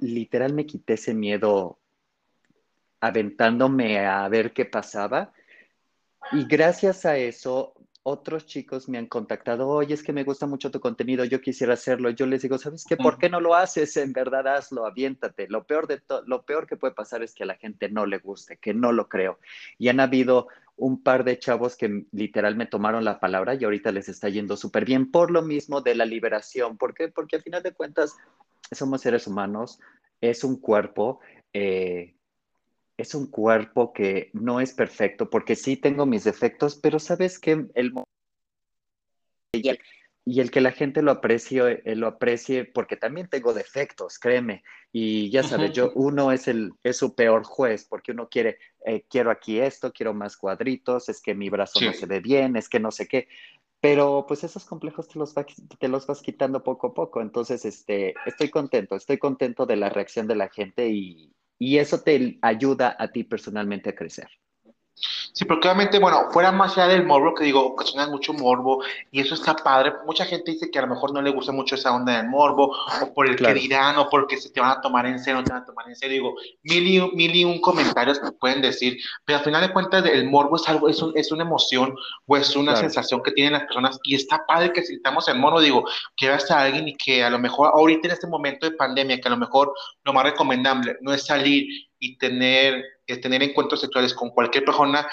literal 0.00 0.52
me 0.52 0.66
quité 0.66 0.94
ese 0.94 1.14
miedo 1.14 1.80
aventándome 3.00 4.04
a 4.06 4.28
ver 4.28 4.52
qué 4.52 4.66
pasaba. 4.66 5.32
Y 6.32 6.44
gracias 6.44 7.06
a 7.06 7.16
eso 7.16 7.72
otros 8.08 8.46
chicos 8.46 8.88
me 8.88 8.96
han 8.96 9.06
contactado, 9.06 9.68
oye, 9.68 9.92
es 9.92 10.02
que 10.02 10.14
me 10.14 10.24
gusta 10.24 10.46
mucho 10.46 10.70
tu 10.70 10.80
contenido, 10.80 11.24
yo 11.24 11.40
quisiera 11.40 11.74
hacerlo. 11.74 12.08
Yo 12.10 12.26
les 12.26 12.42
digo, 12.42 12.56
¿sabes 12.56 12.84
qué? 12.88 12.96
¿Por 12.96 13.18
qué 13.18 13.28
no 13.28 13.40
lo 13.40 13.54
haces? 13.54 13.96
En 13.98 14.12
verdad, 14.12 14.48
hazlo, 14.48 14.86
aviéntate. 14.86 15.46
Lo 15.48 15.64
peor, 15.64 15.86
de 15.86 16.00
lo 16.26 16.42
peor 16.42 16.66
que 16.66 16.76
puede 16.76 16.94
pasar 16.94 17.22
es 17.22 17.34
que 17.34 17.42
a 17.42 17.46
la 17.46 17.56
gente 17.56 17.90
no 17.90 18.06
le 18.06 18.18
guste, 18.18 18.56
que 18.56 18.72
no 18.72 18.92
lo 18.92 19.08
creo. 19.08 19.38
Y 19.76 19.88
han 19.88 20.00
habido 20.00 20.48
un 20.76 21.02
par 21.02 21.24
de 21.24 21.38
chavos 21.38 21.76
que 21.76 22.06
literal 22.12 22.56
me 22.56 22.66
tomaron 22.66 23.04
la 23.04 23.20
palabra 23.20 23.54
y 23.54 23.64
ahorita 23.64 23.92
les 23.92 24.08
está 24.08 24.28
yendo 24.28 24.56
súper 24.56 24.84
bien 24.84 25.10
por 25.10 25.30
lo 25.30 25.42
mismo 25.42 25.82
de 25.82 25.94
la 25.94 26.06
liberación. 26.06 26.78
¿Por 26.78 26.94
qué? 26.94 27.08
Porque 27.08 27.36
al 27.36 27.42
final 27.42 27.62
de 27.62 27.72
cuentas 27.72 28.16
somos 28.70 29.02
seres 29.02 29.26
humanos, 29.26 29.80
es 30.20 30.44
un 30.44 30.56
cuerpo. 30.60 31.20
Eh, 31.52 32.14
es 32.98 33.14
un 33.14 33.30
cuerpo 33.30 33.92
que 33.92 34.30
no 34.34 34.60
es 34.60 34.74
perfecto, 34.74 35.30
porque 35.30 35.54
sí 35.54 35.76
tengo 35.76 36.04
mis 36.04 36.24
defectos, 36.24 36.76
pero 36.76 36.98
sabes 36.98 37.38
que 37.38 37.66
el 37.74 37.92
y 40.24 40.40
el, 40.40 40.50
que 40.50 40.60
la 40.60 40.72
gente 40.72 41.00
lo 41.00 41.10
aprecie, 41.10 41.80
eh, 41.86 41.96
lo 41.96 42.06
aprecie, 42.06 42.66
porque 42.66 42.96
también 42.96 43.28
tengo 43.28 43.54
defectos, 43.54 44.18
créeme. 44.18 44.62
Y 44.92 45.30
ya 45.30 45.42
sabes, 45.42 45.72
yo, 45.72 45.90
uno 45.94 46.32
es 46.32 46.48
el, 46.48 46.72
es 46.82 46.98
su 46.98 47.14
peor 47.14 47.44
juez, 47.44 47.86
porque 47.88 48.12
uno 48.12 48.28
quiere, 48.28 48.58
eh, 48.84 49.06
quiero 49.08 49.30
aquí 49.30 49.58
esto, 49.58 49.90
quiero 49.90 50.12
más 50.12 50.36
cuadritos, 50.36 51.08
es 51.08 51.22
que 51.22 51.34
mi 51.34 51.48
brazo 51.48 51.80
no 51.80 51.94
se 51.94 52.04
ve 52.04 52.20
bien, 52.20 52.56
es 52.56 52.68
que 52.68 52.78
no 52.78 52.90
sé 52.90 53.08
qué. 53.08 53.28
Pero 53.80 54.26
pues 54.28 54.44
esos 54.44 54.66
complejos 54.66 55.08
te 55.08 55.18
los, 55.18 55.34
te 55.34 55.88
los 55.88 56.06
vas 56.06 56.20
quitando 56.20 56.62
poco 56.62 56.88
a 56.88 56.94
poco. 56.94 57.22
Entonces, 57.22 57.64
este, 57.64 58.14
estoy 58.26 58.50
contento, 58.50 58.96
estoy 58.96 59.16
contento 59.16 59.64
de 59.64 59.76
la 59.76 59.88
reacción 59.88 60.26
de 60.26 60.36
la 60.36 60.50
gente 60.50 60.88
y, 60.88 61.32
y 61.58 61.78
eso 61.78 62.00
te 62.02 62.38
ayuda 62.42 62.96
a 62.98 63.12
ti 63.12 63.24
personalmente 63.24 63.90
a 63.90 63.94
crecer. 63.94 64.28
Sí, 65.32 65.44
porque 65.44 65.68
obviamente, 65.68 65.98
bueno, 65.98 66.28
fuera 66.30 66.50
más 66.52 66.76
allá 66.76 66.88
del 66.88 67.04
morbo, 67.04 67.34
que 67.34 67.44
digo, 67.44 67.64
ocasionan 67.64 68.10
mucho 68.10 68.32
morbo 68.32 68.82
y 69.10 69.20
eso 69.20 69.34
está 69.34 69.54
padre. 69.54 69.92
Mucha 70.06 70.24
gente 70.24 70.52
dice 70.52 70.70
que 70.70 70.78
a 70.78 70.82
lo 70.82 70.88
mejor 70.88 71.12
no 71.12 71.22
le 71.22 71.30
gusta 71.30 71.52
mucho 71.52 71.74
esa 71.74 71.94
onda 71.94 72.16
del 72.16 72.28
morbo, 72.28 72.74
o 73.02 73.14
por 73.14 73.28
el 73.28 73.36
que 73.36 73.54
dirán, 73.54 73.96
o 73.98 74.08
porque 74.08 74.36
se 74.36 74.50
te 74.50 74.60
van 74.60 74.70
a 74.70 74.80
tomar 74.80 75.06
en 75.06 75.18
serio, 75.18 75.40
no 75.40 75.44
te 75.44 75.52
van 75.52 75.62
a 75.62 75.66
tomar 75.66 75.88
en 75.88 75.96
serio. 75.96 76.14
Digo, 76.14 76.34
mil 76.62 76.86
y, 76.86 77.16
mil 77.16 77.36
y 77.36 77.44
un 77.44 77.60
comentarios 77.60 78.18
que 78.18 78.32
pueden 78.32 78.62
decir, 78.62 78.98
pero 79.24 79.38
al 79.38 79.44
final 79.44 79.62
de 79.62 79.72
cuentas, 79.72 80.04
el 80.06 80.28
morbo 80.28 80.56
es 80.56 80.68
algo, 80.68 80.88
es, 80.88 81.00
un, 81.00 81.12
es 81.16 81.30
una 81.30 81.44
emoción 81.44 81.94
o 82.26 82.36
es 82.36 82.56
una 82.56 82.74
sensación 82.76 83.22
que 83.22 83.32
tienen 83.32 83.52
las 83.52 83.62
personas 83.62 83.98
y 84.02 84.14
está 84.14 84.44
padre 84.46 84.72
que 84.72 84.82
si 84.82 84.94
estamos 84.94 85.28
en 85.28 85.38
morbo, 85.38 85.60
digo, 85.60 85.84
que 86.16 86.28
veas 86.28 86.50
a 86.50 86.60
alguien 86.60 86.88
y 86.88 86.94
que 86.94 87.22
a 87.22 87.30
lo 87.30 87.38
mejor 87.38 87.70
ahorita 87.74 88.08
en 88.08 88.14
este 88.14 88.26
momento 88.26 88.68
de 88.68 88.76
pandemia, 88.76 89.20
que 89.20 89.28
a 89.28 89.32
lo 89.32 89.36
mejor 89.36 89.72
lo 90.04 90.12
más 90.12 90.24
recomendable 90.24 90.96
no 91.00 91.12
es 91.12 91.26
salir 91.26 91.88
y 91.98 92.16
tener, 92.18 92.84
eh, 93.08 93.16
tener 93.16 93.42
encuentros 93.42 93.80
sexuales 93.80 94.14
con 94.14 94.30
cualquier 94.30 94.64
persona 94.64 95.08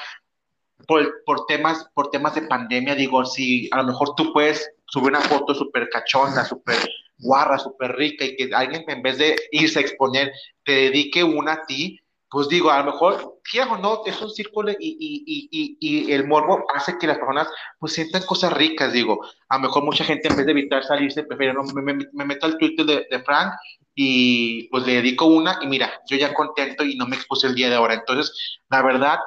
por, 0.87 1.23
por, 1.25 1.45
temas, 1.45 1.87
por 1.93 2.11
temas 2.11 2.35
de 2.35 2.43
pandemia, 2.43 2.95
digo, 2.95 3.25
si 3.25 3.69
a 3.71 3.77
lo 3.77 3.85
mejor 3.85 4.13
tú 4.15 4.31
puedes 4.33 4.69
subir 4.85 5.09
una 5.09 5.21
foto 5.21 5.55
súper 5.55 5.89
cachonda, 5.89 6.45
súper 6.45 6.77
guarra, 7.17 7.57
súper 7.57 7.95
rica 7.95 8.25
y 8.25 8.35
que 8.35 8.49
alguien 8.53 8.83
en 8.87 9.01
vez 9.01 9.17
de 9.17 9.35
irse 9.51 9.79
a 9.79 9.81
exponer 9.81 10.31
te 10.63 10.73
dedique 10.73 11.23
una 11.23 11.53
a 11.53 11.65
ti, 11.65 11.99
pues 12.29 12.49
digo, 12.49 12.71
a 12.71 12.79
lo 12.79 12.91
mejor, 12.91 13.15
o 13.21 13.77
no, 13.77 14.01
es 14.05 14.21
un 14.21 14.29
círculo 14.29 14.71
y, 14.71 14.75
y, 14.79 15.47
y, 15.51 15.77
y, 15.79 16.11
el 16.11 16.27
morbo 16.27 16.65
hace 16.73 16.97
que 16.97 17.07
las 17.07 17.17
personas 17.17 17.47
pues 17.79 17.93
sientan 17.93 18.23
cosas 18.23 18.51
ricas, 18.53 18.91
digo, 18.91 19.19
a 19.47 19.55
lo 19.55 19.61
mejor 19.61 19.83
mucha 19.83 20.03
gente 20.03 20.27
en 20.27 20.35
vez 20.35 20.45
de 20.45 20.51
evitar 20.51 20.83
salirse 20.83 21.23
prefiere, 21.23 21.53
no, 21.53 21.63
me, 21.63 21.81
me, 21.81 22.05
me 22.11 22.25
meto 22.25 22.45
al 22.45 22.57
Twitter 22.57 22.85
de, 22.85 23.07
de 23.09 23.23
Frank 23.23 23.53
y 23.95 24.67
pues 24.67 24.85
le 24.85 24.95
dedico 24.95 25.25
una 25.25 25.57
y 25.61 25.67
mira, 25.67 26.01
yo 26.07 26.17
ya 26.17 26.33
contento 26.33 26.83
y 26.83 26.97
no 26.97 27.07
me 27.07 27.15
expuse 27.15 27.47
el 27.47 27.55
día 27.55 27.69
de 27.69 27.75
ahora. 27.75 27.93
Entonces, 27.93 28.59
la 28.69 28.81
verdad, 28.81 29.19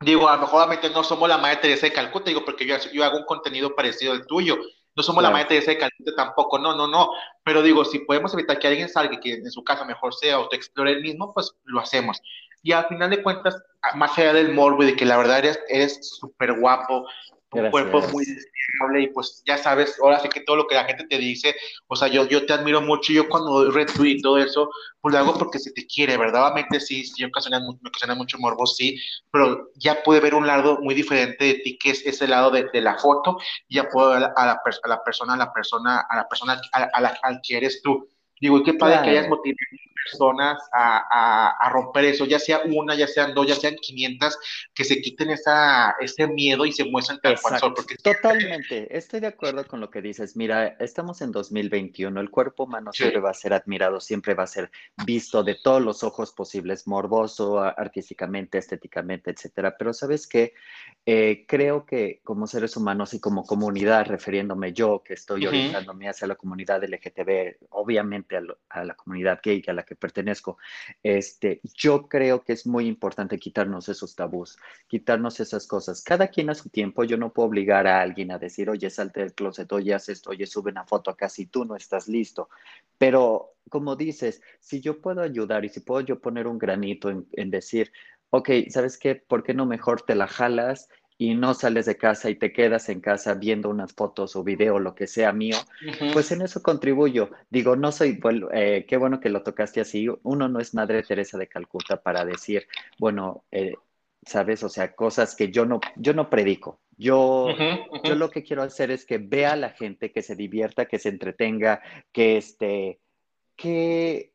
digo, 0.00 0.28
a 0.28 0.36
lo 0.36 0.42
mejor 0.42 0.92
no 0.92 1.02
somos 1.02 1.28
la 1.28 1.38
Madre 1.38 1.56
Teresa 1.56 1.86
de 1.86 1.92
Calcuta, 1.94 2.26
digo, 2.26 2.44
porque 2.44 2.66
yo, 2.66 2.76
yo 2.92 3.04
hago 3.04 3.16
un 3.16 3.24
contenido 3.24 3.74
parecido 3.74 4.12
al 4.12 4.26
tuyo. 4.26 4.58
No 4.98 5.04
somos 5.04 5.22
la 5.22 5.30
Madre 5.30 5.46
Teresa 5.46 5.70
de 5.70 5.78
Calcuta 5.78 6.12
tampoco, 6.16 6.58
no, 6.58 6.74
no, 6.74 6.88
no. 6.88 7.12
Pero 7.44 7.62
digo, 7.62 7.84
si 7.84 8.00
podemos 8.00 8.34
evitar 8.34 8.58
que 8.58 8.66
alguien 8.66 8.88
salga 8.88 9.20
que 9.20 9.34
en 9.34 9.48
su 9.52 9.62
casa 9.62 9.84
mejor 9.84 10.12
sea 10.12 10.34
autoexplore 10.34 10.90
el 10.90 11.02
mismo, 11.02 11.32
pues 11.32 11.54
lo 11.66 11.78
hacemos. 11.78 12.20
Y 12.64 12.72
al 12.72 12.88
final 12.88 13.08
de 13.08 13.22
cuentas, 13.22 13.62
más 13.94 14.18
allá 14.18 14.32
del 14.32 14.52
morbo 14.52 14.82
y 14.82 14.86
de 14.86 14.96
que 14.96 15.04
la 15.04 15.16
verdad 15.16 15.44
eres 15.68 16.00
súper 16.02 16.58
guapo, 16.58 17.06
un 17.50 17.70
cuerpo 17.70 18.00
muy 18.12 18.24
deseable 18.24 19.02
y 19.02 19.06
pues 19.08 19.42
ya 19.46 19.56
sabes, 19.56 19.98
ahora 20.02 20.20
sí 20.20 20.28
que 20.28 20.40
todo 20.40 20.56
lo 20.56 20.66
que 20.66 20.74
la 20.74 20.84
gente 20.84 21.04
te 21.04 21.18
dice, 21.18 21.54
o 21.86 21.96
sea, 21.96 22.08
yo, 22.08 22.26
yo 22.28 22.44
te 22.44 22.52
admiro 22.52 22.80
mucho, 22.80 23.12
yo 23.12 23.28
cuando 23.28 23.70
retweet 23.70 24.18
y 24.18 24.22
todo 24.22 24.38
eso, 24.38 24.70
pues 25.00 25.14
lo 25.14 25.20
hago 25.20 25.38
porque 25.38 25.58
se 25.58 25.72
te 25.72 25.86
quiere, 25.86 26.16
verdaderamente 26.16 26.78
sí, 26.80 27.04
sí, 27.04 27.24
ocasiona, 27.24 27.60
me 27.60 27.88
ocasiona 27.88 28.14
mucho 28.14 28.38
morbo, 28.38 28.66
sí, 28.66 29.00
pero 29.30 29.70
ya 29.76 30.02
puede 30.02 30.20
ver 30.20 30.34
un 30.34 30.46
lado 30.46 30.78
muy 30.82 30.94
diferente 30.94 31.44
de 31.44 31.54
ti, 31.54 31.78
que 31.78 31.90
es 31.90 32.04
ese 32.04 32.28
lado 32.28 32.50
de, 32.50 32.66
de 32.72 32.80
la 32.80 32.98
foto, 32.98 33.38
y 33.66 33.76
ya 33.76 33.88
puedo 33.88 34.10
ver 34.10 34.18
a 34.18 34.20
la, 34.20 34.34
a 34.36 34.88
la 34.88 35.02
persona, 35.02 35.34
a 35.34 35.36
la 35.38 35.52
persona, 35.52 36.06
a 36.08 36.16
la 36.16 36.28
persona 36.28 36.60
a, 36.72 37.00
la, 37.00 37.18
al 37.22 37.40
que 37.42 37.56
eres 37.56 37.80
tú. 37.82 38.08
Digo, 38.40 38.58
y 38.58 38.62
qué 38.62 38.74
padre 38.74 39.02
que 39.02 39.10
hayas 39.10 39.28
motivado 39.28 39.56
personas 40.10 40.58
a, 40.72 41.68
romper 41.70 42.06
eso, 42.06 42.24
ya 42.24 42.38
sea 42.38 42.62
una, 42.64 42.94
ya 42.94 43.06
sean 43.06 43.34
dos, 43.34 43.46
ya 43.46 43.54
sean 43.54 43.76
500, 43.76 44.38
que 44.74 44.84
se 44.84 45.00
quiten 45.00 45.30
esa, 45.30 45.94
ese 46.00 46.26
miedo 46.26 46.64
y 46.64 46.72
se 46.72 46.84
muestren 46.84 47.20
tal 47.20 47.38
cual 47.40 47.60
Porque... 47.74 47.96
Totalmente, 47.96 48.96
estoy 48.96 49.20
de 49.20 49.26
acuerdo 49.26 49.66
con 49.66 49.80
lo 49.80 49.90
que 49.90 50.00
dices. 50.00 50.36
Mira, 50.36 50.76
estamos 50.78 51.20
en 51.20 51.32
2021, 51.32 52.20
el 52.20 52.30
cuerpo 52.30 52.64
humano 52.64 52.92
siempre 52.92 53.20
va 53.20 53.30
a 53.30 53.34
ser 53.34 53.52
admirado, 53.52 54.00
siempre 54.00 54.34
va 54.34 54.44
a 54.44 54.46
ser 54.46 54.70
visto 55.04 55.42
de 55.42 55.56
todos 55.62 55.82
los 55.82 56.02
ojos 56.02 56.32
posibles, 56.32 56.86
morboso, 56.86 57.60
artísticamente, 57.60 58.58
estéticamente, 58.58 59.30
etcétera. 59.30 59.76
Pero 59.78 59.92
sabes 59.92 60.26
qué, 60.26 60.54
eh, 61.04 61.44
creo 61.46 61.84
que 61.84 62.20
como 62.24 62.46
seres 62.46 62.76
humanos 62.76 63.14
y 63.14 63.20
como 63.20 63.44
comunidad, 63.44 64.06
refiriéndome 64.06 64.72
yo, 64.72 65.02
que 65.04 65.14
estoy 65.14 65.46
orientándome 65.46 66.08
hacia 66.08 66.26
la 66.26 66.36
comunidad 66.36 66.82
LGTB, 66.82 67.66
obviamente 67.70 68.27
a, 68.36 68.84
la 68.84 68.94
comunidad 68.94 69.40
gay, 69.42 69.62
a 69.66 69.72
la 69.72 69.82
que 69.82 69.96
pertenezco, 69.96 70.58
este, 71.02 71.60
yo 71.74 72.08
creo 72.08 72.42
que 72.42 72.52
es 72.52 72.66
muy 72.66 72.86
importante 72.86 73.38
quitarnos 73.38 73.88
esos 73.88 74.14
tabús, 74.14 74.58
quitarnos 74.86 75.40
esas 75.40 75.66
cosas. 75.66 76.02
Cada 76.02 76.28
quien 76.28 76.50
a 76.50 76.54
su 76.54 76.68
tiempo, 76.68 77.04
yo 77.04 77.16
no 77.16 77.32
puedo 77.32 77.48
obligar 77.48 77.86
a 77.86 78.00
alguien 78.00 78.30
a 78.30 78.38
decir, 78.38 78.70
oye, 78.70 78.90
salte 78.90 79.20
del 79.20 79.34
closet, 79.34 79.70
oye, 79.72 79.94
haz 79.94 80.08
esto, 80.08 80.30
oye, 80.30 80.46
sube 80.46 80.70
una 80.70 80.84
foto 80.84 81.10
acá 81.10 81.28
si 81.28 81.46
tú 81.46 81.64
no 81.64 81.76
estás 81.76 82.08
listo. 82.08 82.48
Pero 82.98 83.54
como 83.70 83.96
dices, 83.96 84.42
si 84.60 84.80
yo 84.80 85.00
puedo 85.00 85.20
ayudar 85.20 85.64
y 85.64 85.68
si 85.68 85.80
puedo 85.80 86.00
yo 86.00 86.20
poner 86.20 86.46
un 86.46 86.58
granito 86.58 87.10
en, 87.10 87.26
en 87.32 87.50
decir, 87.50 87.92
ok, 88.30 88.50
¿sabes 88.68 88.98
qué? 88.98 89.14
¿Por 89.14 89.42
qué 89.42 89.54
no 89.54 89.66
mejor 89.66 90.02
te 90.02 90.14
la 90.14 90.26
jalas 90.26 90.88
y 91.18 91.34
no 91.34 91.52
sales 91.52 91.86
de 91.86 91.96
casa 91.96 92.30
y 92.30 92.36
te 92.36 92.52
quedas 92.52 92.88
en 92.88 93.00
casa 93.00 93.34
viendo 93.34 93.68
unas 93.68 93.92
fotos 93.92 94.36
o 94.36 94.44
video, 94.44 94.78
lo 94.78 94.94
que 94.94 95.08
sea 95.08 95.32
mío, 95.32 95.56
pues 96.12 96.30
en 96.30 96.42
eso 96.42 96.62
contribuyo. 96.62 97.30
Digo, 97.50 97.74
no 97.74 97.90
soy, 97.90 98.12
bueno, 98.12 98.48
eh, 98.52 98.86
qué 98.88 98.96
bueno 98.96 99.18
que 99.18 99.28
lo 99.28 99.42
tocaste 99.42 99.80
así. 99.80 100.06
Uno 100.22 100.48
no 100.48 100.60
es 100.60 100.74
Madre 100.74 101.02
Teresa 101.02 101.36
de 101.36 101.48
Calcuta 101.48 102.00
para 102.00 102.24
decir, 102.24 102.68
bueno, 102.98 103.44
eh, 103.50 103.74
sabes, 104.24 104.62
o 104.62 104.68
sea, 104.68 104.94
cosas 104.94 105.34
que 105.34 105.50
yo 105.50 105.66
no, 105.66 105.80
yo 105.96 106.14
no 106.14 106.30
predico. 106.30 106.78
Yo, 106.96 107.48
yo 108.04 108.14
lo 108.14 108.30
que 108.30 108.42
quiero 108.42 108.62
hacer 108.62 108.90
es 108.90 109.04
que 109.04 109.18
vea 109.18 109.52
a 109.52 109.56
la 109.56 109.70
gente, 109.70 110.12
que 110.12 110.22
se 110.22 110.36
divierta, 110.36 110.86
que 110.86 110.98
se 110.98 111.08
entretenga, 111.08 111.80
que 112.12 112.36
este, 112.36 113.00
que 113.56 114.32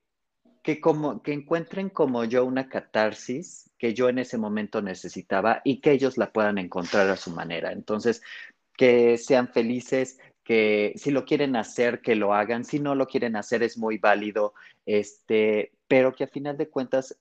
que, 0.64 0.80
como, 0.80 1.22
que 1.22 1.34
encuentren 1.34 1.90
como 1.90 2.24
yo 2.24 2.46
una 2.46 2.70
catarsis 2.70 3.70
que 3.78 3.94
yo 3.94 4.10
en 4.10 4.20
ese 4.20 4.38
momento 4.38 4.82
necesitaba 4.82 5.62
y 5.66 5.82
que 5.82 5.92
ellos 5.92 6.18
la 6.18 6.32
puedan 6.32 6.58
encontrar 6.58 7.10
a 7.10 7.18
su 7.18 7.32
manera. 7.32 7.74
Entonces, 7.74 8.22
que 8.78 9.18
sean 9.18 9.50
felices, 9.50 10.18
que 10.44 10.94
si 10.96 11.12
lo 11.12 11.26
quieren 11.26 11.58
hacer, 11.58 12.02
que 12.02 12.16
lo 12.16 12.34
hagan, 12.34 12.64
si 12.64 12.80
no 12.80 12.96
lo 12.96 13.08
quieren 13.08 13.36
hacer 13.36 13.62
es 13.62 13.78
muy 13.78 13.98
válido, 13.98 14.54
este, 14.86 15.74
pero 15.88 16.14
que 16.14 16.24
a 16.24 16.28
final 16.28 16.58
de 16.58 16.70
cuentas 16.70 17.18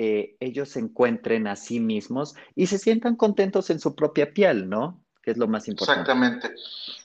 eh, 0.00 0.36
ellos 0.40 0.70
se 0.70 0.80
encuentren 0.80 1.46
a 1.46 1.54
sí 1.54 1.78
mismos 1.78 2.34
y 2.56 2.66
se 2.66 2.78
sientan 2.78 3.14
contentos 3.14 3.70
en 3.70 3.78
su 3.78 3.94
propia 3.94 4.32
piel, 4.32 4.68
¿no? 4.68 5.03
Que 5.24 5.30
es 5.30 5.38
lo 5.38 5.48
más 5.48 5.66
importante. 5.68 6.02
Exactamente. 6.02 6.54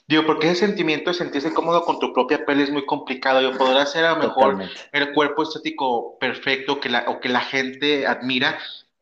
Digo, 0.06 0.26
porque 0.26 0.50
ese 0.50 0.66
sentimiento 0.66 1.10
de 1.10 1.14
sentirse 1.14 1.54
cómodo 1.54 1.84
con 1.84 1.98
tu 1.98 2.12
propia 2.12 2.44
piel 2.44 2.60
es 2.60 2.70
muy 2.70 2.84
complicado. 2.84 3.40
Yo 3.40 3.56
podrá 3.56 3.86
ser 3.86 4.04
a 4.04 4.16
lo 4.16 4.22
mejor 4.22 4.58
el 4.92 5.12
cuerpo 5.12 5.42
estético 5.42 6.18
perfecto 6.18 6.80
que 6.80 6.90
la, 6.90 7.04
o 7.08 7.20
que 7.20 7.30
la 7.30 7.40
gente 7.40 8.06
admira, 8.06 8.58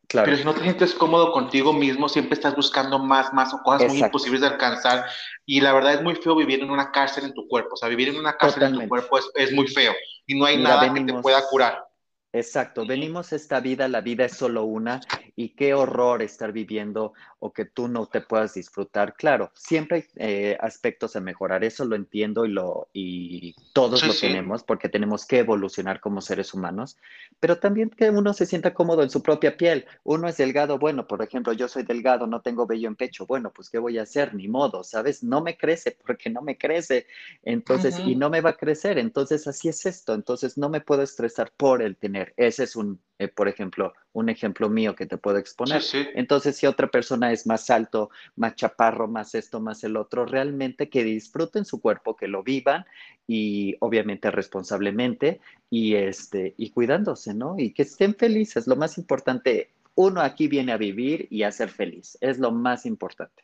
Claro. 0.09 0.25
Pero 0.25 0.39
si 0.39 0.45
no 0.45 0.55
te 0.55 0.63
sientes 0.63 0.95
cómodo 0.95 1.33
contigo 1.33 1.75
mismo, 1.75 2.09
siempre 2.09 2.33
estás 2.33 2.57
buscando 2.57 2.99
más, 2.99 3.31
más 3.35 3.53
o 3.53 3.59
cosas 3.63 3.89
muy 3.89 3.99
imposibles 3.99 4.41
de 4.41 4.47
alcanzar. 4.47 5.05
Y 5.45 5.61
la 5.61 5.75
verdad 5.75 5.93
es 5.93 6.03
muy 6.03 6.15
feo 6.15 6.35
vivir 6.35 6.63
en 6.63 6.71
una 6.71 6.91
cárcel 6.93 7.25
en 7.25 7.35
tu 7.35 7.47
cuerpo. 7.47 7.75
O 7.75 7.77
sea, 7.77 7.91
vivir 7.91 8.09
en 8.09 8.17
una 8.17 8.35
cárcel 8.35 8.63
en 8.63 8.73
tu 8.73 8.89
cuerpo 8.89 9.19
es, 9.19 9.29
es, 9.35 9.53
muy 9.53 9.67
feo. 9.67 9.93
Y 10.27 10.39
no 10.39 10.47
hay 10.47 10.57
nada 10.57 10.95
que 10.95 11.01
te 11.03 11.13
pueda 11.13 11.47
curar. 11.51 11.88
Exacto, 12.31 12.85
venimos 12.85 13.33
esta 13.33 13.59
vida, 13.61 13.89
la 13.89 14.03
vida 14.03 14.27
es 14.27 14.33
solo 14.33 14.65
una 14.65 15.01
y 15.35 15.51
qué 15.51 15.73
horror 15.73 16.21
estar 16.21 16.53
viviendo 16.53 17.15
o 17.39 17.55
que 17.55 17.65
tú 17.65 17.89
no 17.89 18.05
te 18.05 18.21
puedas 18.21 18.53
disfrutar. 18.53 19.15
Claro, 19.15 19.51
siempre 19.55 19.97
hay 19.97 20.05
eh, 20.17 20.59
aspectos 20.61 21.17
a 21.17 21.21
mejorar, 21.21 21.65
eso 21.65 21.87
lo 21.87 21.97
entiendo 21.97 22.45
y, 22.45 22.51
lo, 22.51 22.89
y 22.93 23.55
todos 23.73 24.07
lo 24.07 24.13
tenemos 24.13 24.63
porque 24.63 24.91
tenemos 24.91 25.25
que 25.25 25.39
evolucionar 25.39 26.01
como 26.01 26.21
seres 26.21 26.53
humanos, 26.53 26.99
pero 27.41 27.59
también 27.61 27.89
que 27.89 28.11
uno 28.11 28.35
se 28.35 28.45
sienta 28.45 28.75
cómodo 28.75 29.03
en 29.03 29.09
su 29.09 29.23
propia 29.23 29.57
piel. 29.57 29.87
Uno 30.05 30.29
es 30.29 30.37
delgado, 30.37 30.79
bueno, 30.79 31.07
por 31.07 31.23
ejemplo, 31.23 31.55
yo 31.55 31.67
soy 31.67 31.85
delgado, 31.85 32.27
no 32.27 32.43
tengo 32.43 32.67
vello 32.67 32.89
en 32.89 32.97
pecho, 32.97 33.25
bueno, 33.25 33.53
pues 33.55 33.71
¿qué 33.71 33.79
voy 33.79 33.97
a 33.97 34.03
hacer? 34.03 34.35
Ni 34.35 34.49
modo, 34.49 34.85
¿sabes? 34.85 35.23
No 35.23 35.41
me 35.41 35.57
crece 35.57 35.97
porque 36.05 36.29
no 36.29 36.43
me 36.43 36.59
crece, 36.59 37.07
entonces, 37.43 37.99
y 37.99 38.17
no 38.17 38.29
me 38.29 38.43
va 38.43 38.51
a 38.51 38.57
crecer, 38.57 38.99
entonces 38.99 39.47
así 39.47 39.71
es 39.71 39.87
esto, 39.87 40.13
entonces 40.13 40.59
no 40.59 40.69
me 40.69 40.83
puedo 40.83 41.03
estresar 41.03 41.53
por 41.57 41.81
el 41.81 41.97
tener 41.97 42.18
ese 42.37 42.65
es 42.65 42.77
un, 42.77 43.01
eh, 43.19 43.29
por 43.29 43.49
ejemplo, 43.49 43.93
un 44.13 44.29
ejemplo 44.29 44.69
mío 44.69 44.95
que 44.95 45.07
te 45.07 45.17
puedo 45.17 45.39
exponer. 45.39 45.83
Entonces, 46.15 46.57
si 46.57 46.67
otra 46.67 46.89
persona 46.89 47.33
es 47.33 47.47
más 47.47 47.71
alto, 47.71 48.11
más 48.37 48.55
chaparro, 48.55 49.09
más 49.09 49.35
esto, 49.35 49.61
más 49.61 49.85
el 49.85 49.97
otro, 49.97 50.27
realmente 50.27 50.89
que 50.89 51.05
disfruten 51.05 51.65
su 51.65 51.81
cuerpo, 51.81 52.17
que 52.17 52.29
lo 52.29 52.43
vivan 52.43 52.85
y 53.27 53.77
obviamente 53.81 54.31
responsablemente 54.31 55.41
y, 55.71 55.95
este, 55.95 56.55
y 56.57 56.71
cuidándose, 56.71 57.35
¿no? 57.35 57.57
Y 57.59 57.73
que 57.73 57.83
estén 57.83 58.15
felices. 58.15 58.67
Lo 58.67 58.77
más 58.77 58.99
importante, 58.99 59.71
uno 59.95 60.21
aquí 60.21 60.49
viene 60.49 60.73
a 60.73 60.77
vivir 60.77 61.27
y 61.31 61.43
a 61.43 61.53
ser 61.53 61.69
feliz. 61.69 62.17
Es 62.21 62.39
lo 62.39 62.51
más 62.51 62.87
importante. 62.87 63.43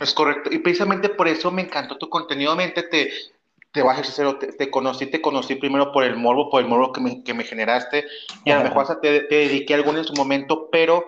Es 0.00 0.14
correcto. 0.14 0.50
Y 0.52 0.58
precisamente 0.58 1.08
por 1.08 1.28
eso 1.28 1.50
me 1.50 1.62
encantó 1.62 1.98
tu 1.98 2.08
contenido. 2.08 2.54
Mente 2.54 2.84
te, 2.84 3.10
te 3.72 3.82
voy 3.82 3.94
a 3.94 4.02
ser 4.02 4.38
te, 4.38 4.70
conocí, 4.70 5.06
te 5.06 5.20
conocí 5.20 5.54
primero 5.54 5.92
por 5.92 6.04
el 6.04 6.16
morbo, 6.16 6.50
por 6.50 6.62
el 6.62 6.68
morbo 6.68 6.92
que 6.92 7.00
me, 7.00 7.22
que 7.22 7.34
me 7.34 7.44
generaste, 7.44 8.04
y 8.44 8.50
a 8.50 8.58
lo 8.58 8.64
mejor 8.64 8.82
hasta 8.82 9.00
te, 9.00 9.20
te, 9.22 9.36
dediqué 9.36 9.74
algún 9.74 9.96
en 9.96 10.04
su 10.04 10.14
momento, 10.14 10.68
pero 10.72 11.04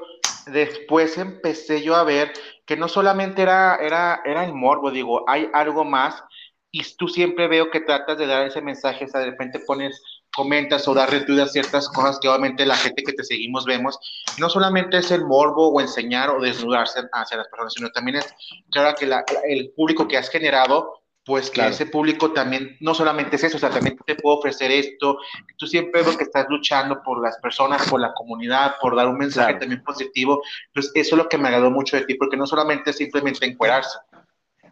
después 0.47 1.19
empecé 1.19 1.83
yo 1.83 1.97
a 1.97 2.04
ver 2.04 2.33
que 2.64 2.76
no 2.76 2.88
solamente 2.88 3.42
era, 3.42 3.76
era, 3.76 4.23
era 4.25 4.45
el 4.45 4.54
morbo, 4.54 4.90
digo, 4.90 5.25
hay 5.28 5.49
algo 5.52 5.85
más, 5.85 6.23
y 6.71 6.83
tú 6.97 7.09
siempre 7.09 7.49
veo 7.49 7.71
que 7.71 7.81
tratas 7.81 8.16
de 8.16 8.26
dar 8.26 8.47
ese 8.47 8.62
mensaje, 8.62 9.04
o 9.04 9.09
sea, 9.09 9.21
de 9.21 9.26
repente 9.26 9.59
pones, 9.66 10.00
comentas 10.35 10.88
o 10.88 10.95
das 10.95 11.11
retweet 11.11 11.42
a 11.42 11.47
ciertas 11.47 11.88
cosas 11.88 12.19
que 12.19 12.28
obviamente 12.28 12.64
la 12.64 12.76
gente 12.76 13.02
que 13.02 13.12
te 13.12 13.25
seguimos 13.25 13.66
vemos, 13.66 13.99
no 14.38 14.49
solamente 14.49 14.97
es 14.97 15.11
el 15.11 15.26
morbo 15.26 15.69
o 15.69 15.81
enseñar 15.81 16.31
o 16.31 16.40
desnudarse 16.40 17.00
hacia 17.12 17.37
las 17.37 17.49
personas, 17.49 17.75
sino 17.75 17.90
también 17.90 18.19
es, 18.19 18.35
claro, 18.71 18.97
que 18.99 19.07
la, 19.07 19.25
el 19.47 19.71
público 19.76 20.09
que 20.09 20.16
has 20.16 20.31
generado 20.31 21.01
pues 21.24 21.50
que 21.50 21.66
ese 21.66 21.86
público 21.86 22.32
también, 22.32 22.76
no 22.80 22.94
solamente 22.94 23.36
es 23.36 23.44
eso, 23.44 23.56
o 23.56 23.60
sea, 23.60 23.70
también 23.70 23.96
te 24.04 24.16
puedo 24.16 24.38
ofrecer 24.38 24.70
esto, 24.72 25.18
tú 25.56 25.66
siempre 25.66 26.02
veo 26.02 26.16
que 26.16 26.24
estás 26.24 26.46
luchando 26.48 27.00
por 27.02 27.22
las 27.22 27.38
personas, 27.38 27.88
por 27.88 28.00
la 28.00 28.12
comunidad, 28.12 28.74
por 28.80 28.96
dar 28.96 29.06
un 29.06 29.18
mensaje 29.18 29.54
también 29.54 29.82
positivo, 29.84 30.42
entonces 30.66 30.92
eso 30.94 31.14
es 31.14 31.22
lo 31.22 31.28
que 31.28 31.38
me 31.38 31.48
agradó 31.48 31.70
mucho 31.70 31.96
de 31.96 32.04
ti, 32.06 32.14
porque 32.14 32.36
no 32.36 32.46
solamente 32.46 32.90
es 32.90 32.96
simplemente 32.96 33.46
encuerarse, 33.46 33.98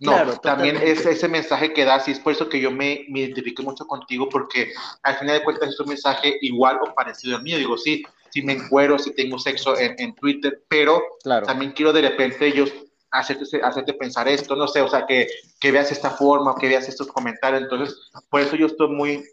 no, 0.00 0.38
también 0.40 0.76
es 0.76 1.04
ese 1.04 1.28
mensaje 1.28 1.74
que 1.74 1.84
das 1.84 2.08
y 2.08 2.12
es 2.12 2.20
por 2.20 2.32
eso 2.32 2.48
que 2.48 2.58
yo 2.58 2.70
me, 2.70 3.04
me 3.10 3.20
identifique 3.20 3.62
mucho 3.62 3.86
contigo, 3.86 4.28
porque 4.28 4.72
al 5.02 5.16
final 5.16 5.38
de 5.38 5.44
cuentas 5.44 5.68
es 5.68 5.80
un 5.80 5.88
mensaje 5.88 6.38
igual 6.40 6.78
o 6.82 6.94
parecido 6.94 7.36
al 7.36 7.42
mío, 7.42 7.58
digo, 7.58 7.76
sí, 7.76 8.02
sí 8.30 8.42
me 8.42 8.54
encuero, 8.54 8.98
sí 8.98 9.12
tengo 9.14 9.38
sexo 9.38 9.78
en, 9.78 9.94
en 9.98 10.14
Twitter, 10.14 10.64
pero 10.68 11.02
también 11.44 11.72
quiero 11.72 11.92
de 11.92 12.02
repente 12.02 12.50
yo 12.52 12.64
hacerte, 13.10 13.44
hacerte 13.62 13.94
pensar 13.94 14.28
esto, 14.28 14.56
no 14.56 14.68
sé, 14.68 14.80
o 14.80 14.88
sea, 14.88 15.06
que, 15.06 15.28
que 15.60 15.72
veas 15.72 15.90
esta 15.92 16.10
forma, 16.10 16.54
que 16.58 16.68
veas 16.68 16.88
estos 16.88 17.08
comentarios. 17.08 17.62
Entonces, 17.62 18.10
por 18.28 18.40
eso 18.40 18.56
yo 18.56 18.66
estoy 18.66 18.88
muy, 18.88 19.24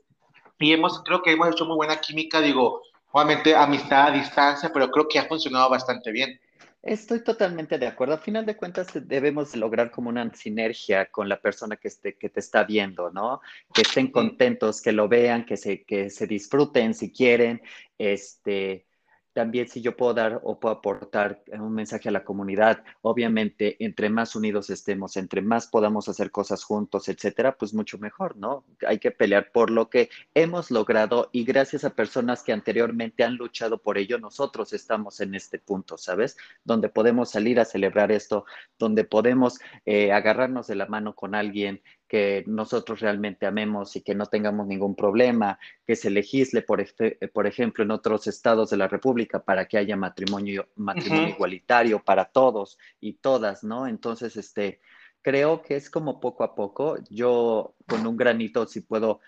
y 0.60 0.74
hemos, 0.74 1.02
creo 1.04 1.22
que 1.22 1.32
hemos 1.32 1.50
hecho 1.50 1.66
muy 1.66 1.76
buena 1.76 2.00
química, 2.00 2.42
digo, 2.42 2.82
obviamente 3.12 3.56
amistad 3.56 4.08
a 4.08 4.12
distancia, 4.12 4.72
pero 4.74 4.90
creo 4.90 5.08
que 5.08 5.20
ha 5.20 5.26
funcionado 5.26 5.70
bastante 5.70 6.12
bien. 6.12 6.40
Estoy 6.84 7.22
totalmente 7.22 7.78
de 7.78 7.88
acuerdo. 7.88 8.14
A 8.14 8.20
final 8.20 8.46
de 8.46 8.56
cuentas, 8.56 8.88
debemos 8.94 9.54
lograr 9.56 9.92
como 9.92 10.10
una 10.10 10.34
sinergia 10.34 11.08
con 11.08 11.28
la 11.28 11.42
persona 11.42 11.76
que, 11.76 11.90
esté, 11.90 12.18
que 12.18 12.30
te 12.30 12.40
está 12.40 12.64
viendo, 12.64 13.12
¿no? 13.12 13.42
Que 13.74 13.82
estén 13.82 14.10
contentos, 14.10 14.82
que 14.82 14.94
lo 14.94 15.10
vean, 15.10 15.46
que 15.46 15.58
se, 15.58 15.84
que 15.84 16.10
se 16.10 16.28
disfruten 16.28 16.94
si 16.94 17.12
quieren, 17.12 17.62
este, 17.98 18.87
también 19.38 19.68
si 19.68 19.82
yo 19.82 19.96
puedo 19.96 20.16
dar 20.16 20.42
o 20.42 20.60
puedo 20.60 20.74
aportar 20.74 21.44
un 21.60 21.72
mensaje 21.72 22.10
a 22.10 22.12
la 22.12 22.24
comunidad, 22.24 22.84
obviamente, 23.04 23.78
entre 23.86 24.10
más 24.10 24.36
unidos 24.36 24.72
estemos, 24.72 25.16
entre 25.16 25.44
más 25.44 25.68
podamos 25.68 26.10
hacer 26.10 26.32
cosas 26.32 26.64
juntos, 26.64 27.08
etcétera, 27.08 27.56
pues 27.56 27.72
mucho 27.72 28.00
mejor, 28.00 28.36
¿no? 28.36 28.66
Hay 28.88 28.98
que 28.98 29.12
pelear 29.12 29.52
por 29.52 29.70
lo 29.70 29.92
que 29.92 30.10
hemos 30.34 30.72
logrado 30.72 31.30
y 31.32 31.44
gracias 31.44 31.84
a 31.84 31.94
personas 31.94 32.42
que 32.42 32.52
anteriormente 32.52 33.24
han 33.24 33.36
luchado 33.36 33.78
por 33.78 34.00
ello, 34.00 34.18
nosotros 34.18 34.74
estamos 34.74 35.20
en 35.20 35.36
este 35.36 35.60
punto, 35.60 36.00
¿sabes? 36.00 36.36
Donde 36.64 36.90
podemos 36.90 37.30
salir 37.30 37.60
a 37.60 37.66
celebrar 37.66 38.12
esto, 38.12 38.46
donde 38.80 39.04
podemos 39.04 39.60
eh, 39.86 40.14
agarrarnos 40.14 40.66
de 40.66 40.74
la 40.74 40.88
mano 40.88 41.14
con 41.14 41.36
alguien, 41.36 41.84
que 42.08 42.44
nosotros 42.48 43.00
realmente 43.02 43.46
amemos 43.46 43.96
y 43.96 44.02
que 44.02 44.16
no 44.16 44.26
tengamos 44.26 44.66
ningún 44.68 44.96
problema, 44.96 45.60
que 45.86 45.96
se 45.96 46.10
legisle, 46.10 46.62
por, 46.62 46.84
por 47.34 47.48
ejemplo, 47.48 47.84
en 47.84 47.92
otros 47.92 48.28
estados 48.28 48.70
de 48.70 48.78
la 48.78 48.88
República 48.88 49.44
para 49.44 49.68
que 49.68 49.78
haya 49.78 49.98
matrimonio, 49.98 50.70
matrimonio 50.76 51.30
igualitario 51.30 52.04
para 52.04 52.26
todos 52.26 52.78
y 53.00 53.14
todas, 53.14 53.64
¿no? 53.64 53.88
Entonces, 53.88 54.38
este, 54.38 54.80
creo 55.22 55.62
que 55.62 55.76
es 55.76 55.90
como 55.90 56.20
poco 56.20 56.44
a 56.44 56.56
poco, 56.56 56.98
yo 57.10 57.76
con 57.88 58.08
un 58.08 58.16
granito 58.16 58.66
si 58.66 58.82
puedo 58.82 59.20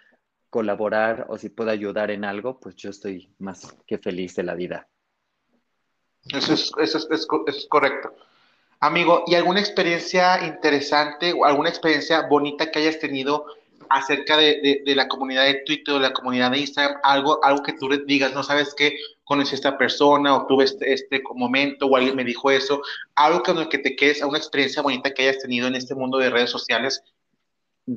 colaborar 0.50 1.26
o 1.30 1.38
si 1.38 1.50
puedo 1.50 1.70
ayudar 1.70 2.12
en 2.12 2.26
algo, 2.26 2.60
pues 2.60 2.76
yo 2.76 2.90
estoy 2.90 3.34
más 3.40 3.78
que 3.86 3.98
feliz 3.98 4.36
de 4.36 4.44
la 4.44 4.56
vida. 4.56 4.88
Eso 6.32 6.54
es, 6.54 6.72
eso 6.80 6.98
es, 6.98 7.28
es 7.48 7.68
correcto. 7.68 8.16
Amigo, 8.82 9.26
¿y 9.28 9.36
alguna 9.36 9.60
experiencia 9.60 10.46
interesante 10.46 11.34
o 11.34 11.44
alguna 11.44 11.68
experiencia 11.68 12.22
bonita 12.28 12.72
que 12.72 12.80
hayas 12.80 12.98
tenido 12.98 13.46
acerca 13.90 14.38
de, 14.38 14.84
la 14.86 15.10
comunidad 15.10 15.44
de 15.46 15.64
Twitter 15.66 15.96
o 15.96 16.00
la 16.00 16.14
comunidad 16.14 16.52
de 16.52 16.60
Instagram? 16.60 16.98
Algo, 17.04 17.44
algo 17.44 17.62
que 17.62 17.74
tú 17.74 17.90
digas, 18.06 18.34
no 18.34 18.42
sabes 18.42 18.74
qué, 18.74 18.98
conocí 19.26 19.52
a 19.52 19.56
esta 19.56 19.78
persona 19.78 20.34
o 20.34 20.48
tuve 20.48 20.64
este, 20.64 20.94
este 20.94 21.22
momento 21.36 21.88
o 21.88 21.98
alguien 21.98 22.16
me 22.16 22.24
dijo 22.24 22.52
eso. 22.52 22.82
Algo 23.16 23.44
con 23.44 23.58
el 23.58 23.68
que 23.68 23.80
te 23.80 23.98
quedes, 23.98 24.22
una 24.22 24.38
experiencia 24.38 24.82
bonita 24.82 25.14
que 25.14 25.24
hayas 25.24 25.40
tenido 25.40 25.68
en 25.68 25.76
este 25.76 25.94
mundo 25.94 26.18
de 26.18 26.30
redes 26.30 26.50
sociales 26.50 27.04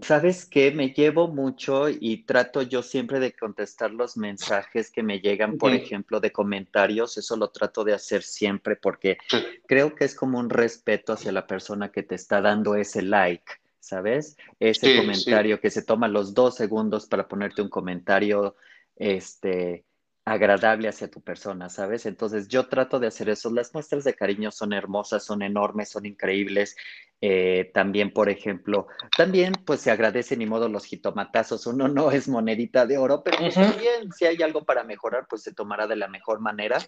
¿Sabes 0.00 0.46
qué? 0.46 0.70
Me 0.70 0.92
llevo 0.92 1.28
mucho 1.28 1.88
y 1.88 2.24
trato 2.24 2.62
yo 2.62 2.82
siempre 2.82 3.20
de 3.20 3.32
contestar 3.32 3.90
los 3.90 4.16
mensajes 4.16 4.90
que 4.90 5.02
me 5.02 5.20
llegan, 5.20 5.58
por 5.58 5.74
ejemplo, 5.74 6.20
de 6.20 6.32
comentarios. 6.32 7.18
Eso 7.18 7.36
lo 7.36 7.50
trato 7.50 7.84
de 7.84 7.92
hacer 7.92 8.22
siempre 8.22 8.76
porque 8.76 9.18
creo 9.66 9.94
que 9.94 10.04
es 10.04 10.14
como 10.14 10.38
un 10.38 10.48
respeto 10.48 11.12
hacia 11.12 11.32
la 11.32 11.46
persona 11.46 11.90
que 11.90 12.02
te 12.02 12.14
está 12.14 12.40
dando 12.40 12.74
ese 12.74 13.02
like, 13.02 13.52
¿sabes? 13.80 14.36
Ese 14.58 14.96
comentario 14.96 15.60
que 15.60 15.70
se 15.70 15.82
toma 15.82 16.08
los 16.08 16.32
dos 16.32 16.54
segundos 16.54 17.06
para 17.06 17.28
ponerte 17.28 17.60
un 17.60 17.68
comentario, 17.68 18.56
este, 18.96 19.84
agradable 20.24 20.88
hacia 20.88 21.10
tu 21.10 21.20
persona, 21.20 21.68
¿sabes? 21.68 22.06
Entonces 22.06 22.48
yo 22.48 22.68
trato 22.68 23.00
de 23.00 23.08
hacer 23.08 23.28
eso. 23.28 23.50
Las 23.50 23.74
muestras 23.74 24.04
de 24.04 24.14
cariño 24.14 24.50
son 24.52 24.72
hermosas, 24.72 25.24
son 25.24 25.42
enormes, 25.42 25.90
son 25.90 26.06
increíbles. 26.06 26.76
Eh, 27.24 27.70
también, 27.72 28.12
por 28.12 28.28
ejemplo, 28.28 28.88
también 29.16 29.52
pues 29.64 29.78
se 29.78 29.92
agradece 29.92 30.36
ni 30.36 30.44
modo 30.44 30.68
los 30.68 30.84
jitomatazos. 30.84 31.68
Uno 31.68 31.86
no 31.86 32.10
es 32.10 32.26
monedita 32.26 32.84
de 32.84 32.98
oro, 32.98 33.22
pero 33.22 33.38
pues, 33.38 33.54
también 33.54 34.10
si 34.12 34.26
hay 34.26 34.42
algo 34.42 34.64
para 34.64 34.82
mejorar, 34.82 35.26
pues 35.30 35.42
se 35.42 35.54
tomará 35.54 35.86
de 35.86 35.94
la 35.94 36.08
mejor 36.08 36.40
manera. 36.40 36.78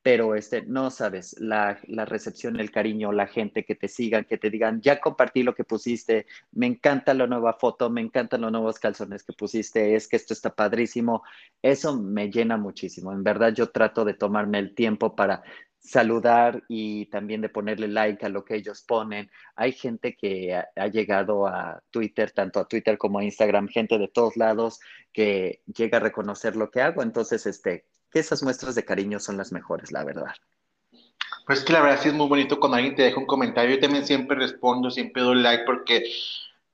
Pero 0.00 0.34
este, 0.34 0.62
no 0.62 0.90
sabes, 0.90 1.38
la, 1.38 1.78
la 1.86 2.06
recepción, 2.06 2.58
el 2.58 2.70
cariño, 2.70 3.12
la 3.12 3.26
gente 3.26 3.64
que 3.66 3.74
te 3.74 3.86
sigan, 3.86 4.24
que 4.24 4.38
te 4.38 4.48
digan, 4.48 4.80
ya 4.80 4.98
compartí 4.98 5.42
lo 5.42 5.54
que 5.54 5.62
pusiste, 5.62 6.26
me 6.52 6.66
encanta 6.66 7.12
la 7.12 7.26
nueva 7.26 7.52
foto, 7.52 7.90
me 7.90 8.00
encantan 8.00 8.40
los 8.40 8.50
nuevos 8.50 8.78
calzones 8.78 9.22
que 9.22 9.34
pusiste, 9.34 9.94
es 9.94 10.08
que 10.08 10.16
esto 10.16 10.32
está 10.32 10.54
padrísimo. 10.54 11.22
Eso 11.60 12.00
me 12.00 12.30
llena 12.30 12.56
muchísimo. 12.56 13.12
En 13.12 13.22
verdad 13.22 13.52
yo 13.52 13.68
trato 13.68 14.06
de 14.06 14.14
tomarme 14.14 14.58
el 14.58 14.74
tiempo 14.74 15.14
para 15.14 15.42
saludar 15.82 16.62
y 16.68 17.06
también 17.06 17.40
de 17.40 17.48
ponerle 17.48 17.88
like 17.88 18.24
a 18.24 18.28
lo 18.28 18.44
que 18.44 18.54
ellos 18.54 18.82
ponen. 18.86 19.30
Hay 19.56 19.72
gente 19.72 20.16
que 20.16 20.54
ha, 20.54 20.86
llegado 20.86 21.46
a 21.46 21.82
Twitter, 21.90 22.30
tanto 22.30 22.60
a 22.60 22.68
Twitter 22.68 22.96
como 22.96 23.18
a 23.18 23.24
Instagram, 23.24 23.68
gente 23.68 23.98
de 23.98 24.08
todos 24.08 24.36
lados 24.36 24.80
que 25.12 25.60
llega 25.66 25.98
a 25.98 26.00
reconocer 26.00 26.54
lo 26.54 26.70
que 26.70 26.80
hago. 26.80 27.02
Entonces, 27.02 27.46
este, 27.46 27.84
que 28.10 28.20
esas 28.20 28.42
muestras 28.42 28.76
de 28.76 28.84
cariño 28.84 29.18
son 29.18 29.36
las 29.36 29.50
mejores, 29.50 29.90
la 29.90 30.04
verdad. 30.04 30.34
Pues 31.46 31.64
que 31.64 31.72
la 31.72 31.80
verdad 31.80 31.98
sí 32.00 32.08
es 32.08 32.14
muy 32.14 32.28
bonito 32.28 32.60
cuando 32.60 32.76
alguien 32.76 32.94
te 32.94 33.02
deja 33.02 33.18
un 33.18 33.26
comentario. 33.26 33.74
Yo 33.74 33.80
también 33.80 34.06
siempre 34.06 34.36
respondo, 34.36 34.88
siempre 34.90 35.22
doy 35.22 35.42
like 35.42 35.64
porque 35.64 36.04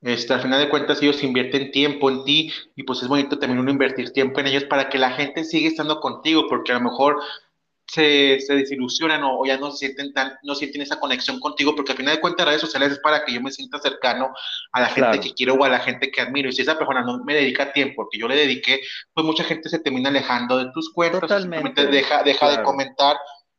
este, 0.01 0.33
al 0.33 0.41
final 0.41 0.59
de 0.59 0.69
cuentas 0.69 1.01
ellos 1.01 1.23
invierten 1.23 1.71
tiempo 1.71 2.11
en 2.11 2.23
ti 2.23 2.53
y 2.75 2.83
pues 2.83 3.01
es 3.01 3.07
bonito 3.07 3.39
también 3.39 3.59
uno 3.59 3.71
invertir 3.71 4.13
tiempo 4.13 4.39
en 4.39 4.47
ellos 4.47 4.65
para 4.65 4.87
que 4.87 4.99
la 4.99 5.11
gente 5.11 5.43
siga 5.43 5.67
estando 5.67 5.99
contigo 5.99 6.45
porque 6.47 6.71
a 6.71 6.75
lo 6.75 6.81
mejor 6.81 7.19
se, 7.91 8.39
se 8.39 8.55
desilusionan 8.55 9.21
o, 9.23 9.45
ya 9.45 9.57
no 9.57 9.71
sienten 9.71 10.13
tan, 10.13 10.37
no 10.43 10.53
sienten 10.53 10.81
esa 10.81 10.99
conexión 10.99 11.39
contigo, 11.39 11.75
porque 11.75 11.91
al 11.91 11.97
final 11.97 12.15
de 12.15 12.21
cuentas 12.21 12.45
redes 12.45 12.61
sociales 12.61 12.91
es 12.91 12.99
para 12.99 13.25
que 13.25 13.33
yo 13.33 13.41
me 13.41 13.51
sienta 13.51 13.79
cercano 13.79 14.31
a 14.71 14.81
la 14.81 14.87
gente 14.89 15.19
que 15.19 15.33
quiero 15.33 15.55
o 15.55 15.63
a 15.63 15.69
la 15.69 15.79
gente 15.79 16.11
que 16.11 16.21
admiro. 16.21 16.49
Y 16.49 16.53
si 16.53 16.61
esa 16.61 16.77
persona 16.77 17.01
no 17.01 17.23
me 17.23 17.35
dedica 17.35 17.73
tiempo, 17.73 18.03
porque 18.03 18.19
yo 18.19 18.27
le 18.27 18.35
dediqué, 18.35 18.81
pues 19.13 19.25
mucha 19.25 19.43
gente 19.43 19.69
se 19.69 19.79
termina 19.79 20.09
alejando 20.09 20.57
de 20.57 20.71
tus 20.71 20.93
cuentos, 20.93 21.29
simplemente 21.29 21.87
deja, 21.87 22.23
deja 22.23 22.57
de 22.57 22.63
comentar. 22.63 23.17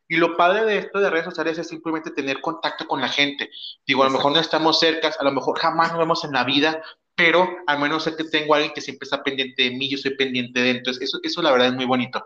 Y 0.09 0.17
lo 0.17 0.37
padre 0.37 0.65
de 0.65 0.79
esto 0.79 1.01
de 1.01 1.11
redes 1.11 1.27
sociales 1.27 1.59
es 1.59 1.69
simplemente 1.69 2.11
tener 2.11 2.41
contacto 2.41 2.87
con 2.87 3.01
la 3.01 3.09
gente. 3.09 3.51
Digo, 3.87 4.03
a 4.03 4.07
lo 4.07 4.13
mejor 4.13 4.33
no 4.33 4.41
estamos 4.41 4.81
cercas, 4.81 5.17
a 5.21 5.25
lo 5.25 5.33
mejor 5.33 5.59
jamás 5.59 5.91
nos 5.91 5.99
vemos 5.99 6.25
en 6.25 6.33
la 6.33 6.45
vida, 6.45 6.83
pero 7.15 7.49
al 7.67 7.79
menos 7.79 8.05
sé 8.05 8.17
que 8.17 8.25
tengo 8.25 8.55
a 8.55 8.57
alguien 8.57 8.75
que 8.75 8.81
siempre 8.81 9.05
está 9.05 9.23
pendiente 9.23 9.63
de 9.65 9.71
mí, 9.71 9.89
yo 9.89 9.99
soy 9.99 10.17
pendiente 10.17 10.61
de 10.61 10.71
él. 10.71 10.77
Entonces, 10.79 11.03
eso, 11.05 11.19
eso 11.23 11.43
la 11.43 11.53
verdad 11.53 11.69
es 11.69 11.75
muy 11.75 11.85
bonito. 11.85 12.25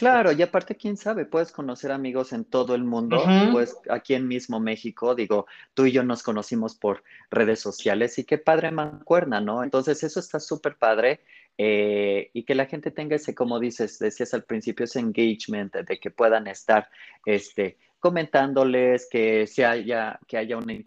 Claro, 0.00 0.32
y 0.32 0.40
aparte, 0.40 0.76
quién 0.76 0.96
sabe, 0.96 1.26
puedes 1.26 1.52
conocer 1.52 1.92
amigos 1.92 2.32
en 2.32 2.46
todo 2.46 2.74
el 2.74 2.84
mundo, 2.84 3.22
pues 3.52 3.76
aquí 3.90 4.14
en 4.14 4.26
mismo 4.26 4.58
México, 4.58 5.14
digo, 5.14 5.44
tú 5.74 5.84
y 5.84 5.92
yo 5.92 6.02
nos 6.02 6.22
conocimos 6.22 6.74
por 6.74 7.04
redes 7.30 7.60
sociales 7.60 8.18
y 8.18 8.24
qué 8.24 8.38
padre 8.38 8.70
mancuerna, 8.70 9.42
¿no? 9.42 9.62
Entonces, 9.62 10.02
eso 10.02 10.18
está 10.18 10.40
súper 10.40 10.78
padre 10.78 11.20
eh, 11.58 12.30
y 12.32 12.44
que 12.44 12.54
la 12.54 12.64
gente 12.64 12.90
tenga 12.90 13.16
ese, 13.16 13.34
como 13.34 13.60
dices, 13.60 13.98
decías 13.98 14.32
al 14.32 14.44
principio, 14.44 14.84
ese 14.84 15.00
engagement 15.00 15.74
de 15.74 16.00
que 16.00 16.10
puedan 16.10 16.46
estar 16.46 16.88
este, 17.26 17.76
comentándoles, 17.98 19.06
que 19.10 19.46
se 19.46 19.66
haya, 19.66 20.18
que 20.26 20.38
haya 20.38 20.56
una 20.56 20.82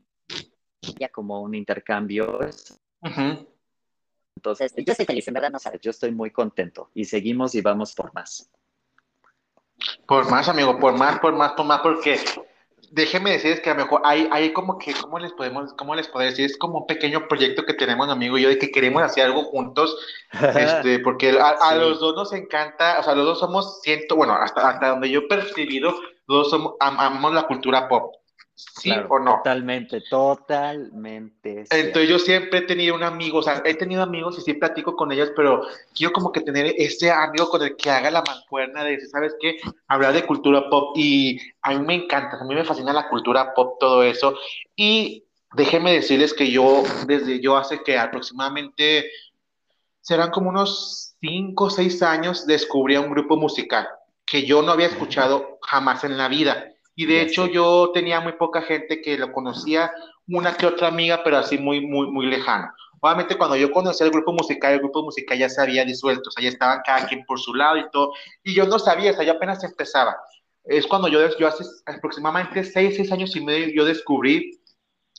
como 1.11 1.43
un 1.43 1.53
intercambio. 1.53 2.39
Entonces, 4.35 4.73
yo 4.75 4.91
estoy 4.91 5.05
feliz, 5.05 5.27
en 5.27 5.35
verdad 5.35 5.51
no 5.51 5.59
sabes, 5.59 5.81
yo 5.81 5.91
estoy 5.91 6.11
muy 6.11 6.31
contento 6.31 6.89
y 6.95 7.05
seguimos 7.05 7.53
y 7.53 7.61
vamos 7.61 7.93
por 7.93 8.11
más. 8.15 8.51
Por 10.07 10.29
más, 10.29 10.47
amigo, 10.49 10.79
por 10.79 10.97
más, 10.97 11.19
por 11.19 11.33
más, 11.33 11.53
por 11.53 11.65
más, 11.65 11.81
porque 11.81 12.19
déjeme 12.93 13.31
decirles 13.31 13.59
que 13.59 13.71
a 13.71 13.73
lo 13.73 13.83
mejor 13.83 14.01
hay, 14.05 14.29
hay 14.31 14.53
como 14.53 14.77
que, 14.77 14.93
¿cómo 14.93 15.17
les 15.17 15.33
podemos, 15.33 15.73
cómo 15.73 15.95
les 15.95 16.07
puedo 16.07 16.25
decir? 16.25 16.45
Es 16.45 16.57
como 16.57 16.79
un 16.79 16.87
pequeño 16.87 17.27
proyecto 17.27 17.65
que 17.65 17.73
tenemos, 17.73 18.07
amigo 18.09 18.37
y 18.37 18.43
yo, 18.43 18.49
de 18.49 18.59
que 18.59 18.71
queremos 18.71 19.01
hacer 19.01 19.25
algo 19.25 19.43
juntos, 19.45 19.97
este, 20.55 20.99
porque 20.99 21.37
a, 21.39 21.75
los 21.75 21.99
dos 21.99 22.15
nos 22.15 22.33
encanta, 22.33 22.99
o 22.99 23.03
sea, 23.03 23.15
los 23.15 23.25
dos 23.25 23.39
somos, 23.39 23.81
siento, 23.81 24.15
bueno, 24.15 24.33
hasta, 24.33 24.69
hasta 24.69 24.89
donde 24.89 25.09
yo 25.09 25.21
he 25.21 25.27
percibido, 25.27 25.91
los 26.27 26.37
dos 26.37 26.49
somos, 26.51 26.73
amamos 26.79 27.33
la 27.33 27.47
cultura 27.47 27.87
pop. 27.87 28.13
¿Sí 28.55 28.91
o 29.09 29.19
no? 29.19 29.37
Totalmente, 29.37 30.01
totalmente. 30.09 31.65
Entonces 31.71 32.07
yo 32.07 32.19
siempre 32.19 32.59
he 32.59 32.61
tenido 32.63 32.95
un 32.95 33.03
amigo, 33.03 33.39
o 33.39 33.43
sea, 33.43 33.63
he 33.65 33.73
tenido 33.73 34.03
amigos 34.03 34.37
y 34.37 34.41
sí 34.41 34.53
platico 34.53 34.95
con 34.95 35.11
ellos, 35.11 35.31
pero 35.35 35.65
quiero 35.95 36.13
como 36.13 36.31
que 36.31 36.41
tener 36.41 36.73
ese 36.77 37.11
amigo 37.11 37.49
con 37.49 37.63
el 37.63 37.75
que 37.75 37.89
haga 37.89 38.11
la 38.11 38.21
mancuerna 38.21 38.83
de, 38.83 38.99
¿sabes 39.07 39.35
qué? 39.39 39.57
Hablar 39.87 40.13
de 40.13 40.25
cultura 40.25 40.69
pop 40.69 40.95
y 40.95 41.39
a 41.63 41.71
mí 41.71 41.85
me 41.85 41.95
encanta, 41.95 42.37
a 42.39 42.43
mí 42.43 42.53
me 42.53 42.63
fascina 42.63 42.93
la 42.93 43.09
cultura 43.09 43.53
pop, 43.55 43.77
todo 43.79 44.03
eso. 44.03 44.35
Y 44.75 45.25
déjenme 45.53 45.93
decirles 45.93 46.33
que 46.33 46.51
yo, 46.51 46.83
desde 47.07 47.39
yo 47.39 47.57
hace 47.57 47.81
que 47.81 47.97
aproximadamente 47.97 49.09
serán 50.01 50.29
como 50.29 50.49
unos 50.49 51.15
5 51.21 51.63
o 51.65 51.69
6 51.71 52.03
años, 52.03 52.45
descubrí 52.45 52.95
a 52.95 53.01
un 53.01 53.09
grupo 53.09 53.35
musical 53.35 53.87
que 54.25 54.45
yo 54.45 54.61
no 54.61 54.71
había 54.71 54.87
escuchado 54.87 55.57
jamás 55.61 56.03
en 56.03 56.17
la 56.17 56.27
vida 56.27 56.72
y 56.95 57.05
de 57.05 57.21
hecho 57.21 57.47
yo 57.47 57.91
tenía 57.93 58.19
muy 58.19 58.33
poca 58.33 58.61
gente 58.61 59.01
que 59.01 59.17
lo 59.17 59.31
conocía, 59.31 59.91
una 60.27 60.55
que 60.55 60.65
otra 60.65 60.87
amiga, 60.87 61.23
pero 61.23 61.37
así 61.37 61.57
muy, 61.57 61.81
muy, 61.85 62.07
muy 62.07 62.27
lejana. 62.27 62.73
Obviamente 63.01 63.37
cuando 63.37 63.55
yo 63.55 63.71
conocí 63.71 64.03
el 64.03 64.11
grupo 64.11 64.31
musical, 64.31 64.73
el 64.73 64.79
grupo 64.79 65.03
musical 65.03 65.37
ya 65.37 65.49
se 65.49 65.61
había 65.61 65.83
disuelto, 65.83 66.29
o 66.29 66.31
sea, 66.31 66.43
ya 66.43 66.49
estaban 66.49 66.81
cada 66.85 67.07
quien 67.07 67.25
por 67.25 67.39
su 67.39 67.53
lado 67.53 67.77
y 67.77 67.89
todo, 67.91 68.13
y 68.43 68.53
yo 68.53 68.65
no 68.65 68.79
sabía, 68.79 69.11
o 69.11 69.13
sea, 69.13 69.25
yo 69.25 69.33
apenas 69.33 69.63
empezaba. 69.63 70.15
Es 70.63 70.87
cuando 70.87 71.09
yo, 71.09 71.19
yo 71.37 71.47
hace 71.47 71.65
aproximadamente 71.85 72.63
seis, 72.63 72.95
seis 72.95 73.11
años 73.11 73.35
y 73.35 73.41
medio, 73.41 73.67
yo 73.73 73.85
descubrí 73.85 74.61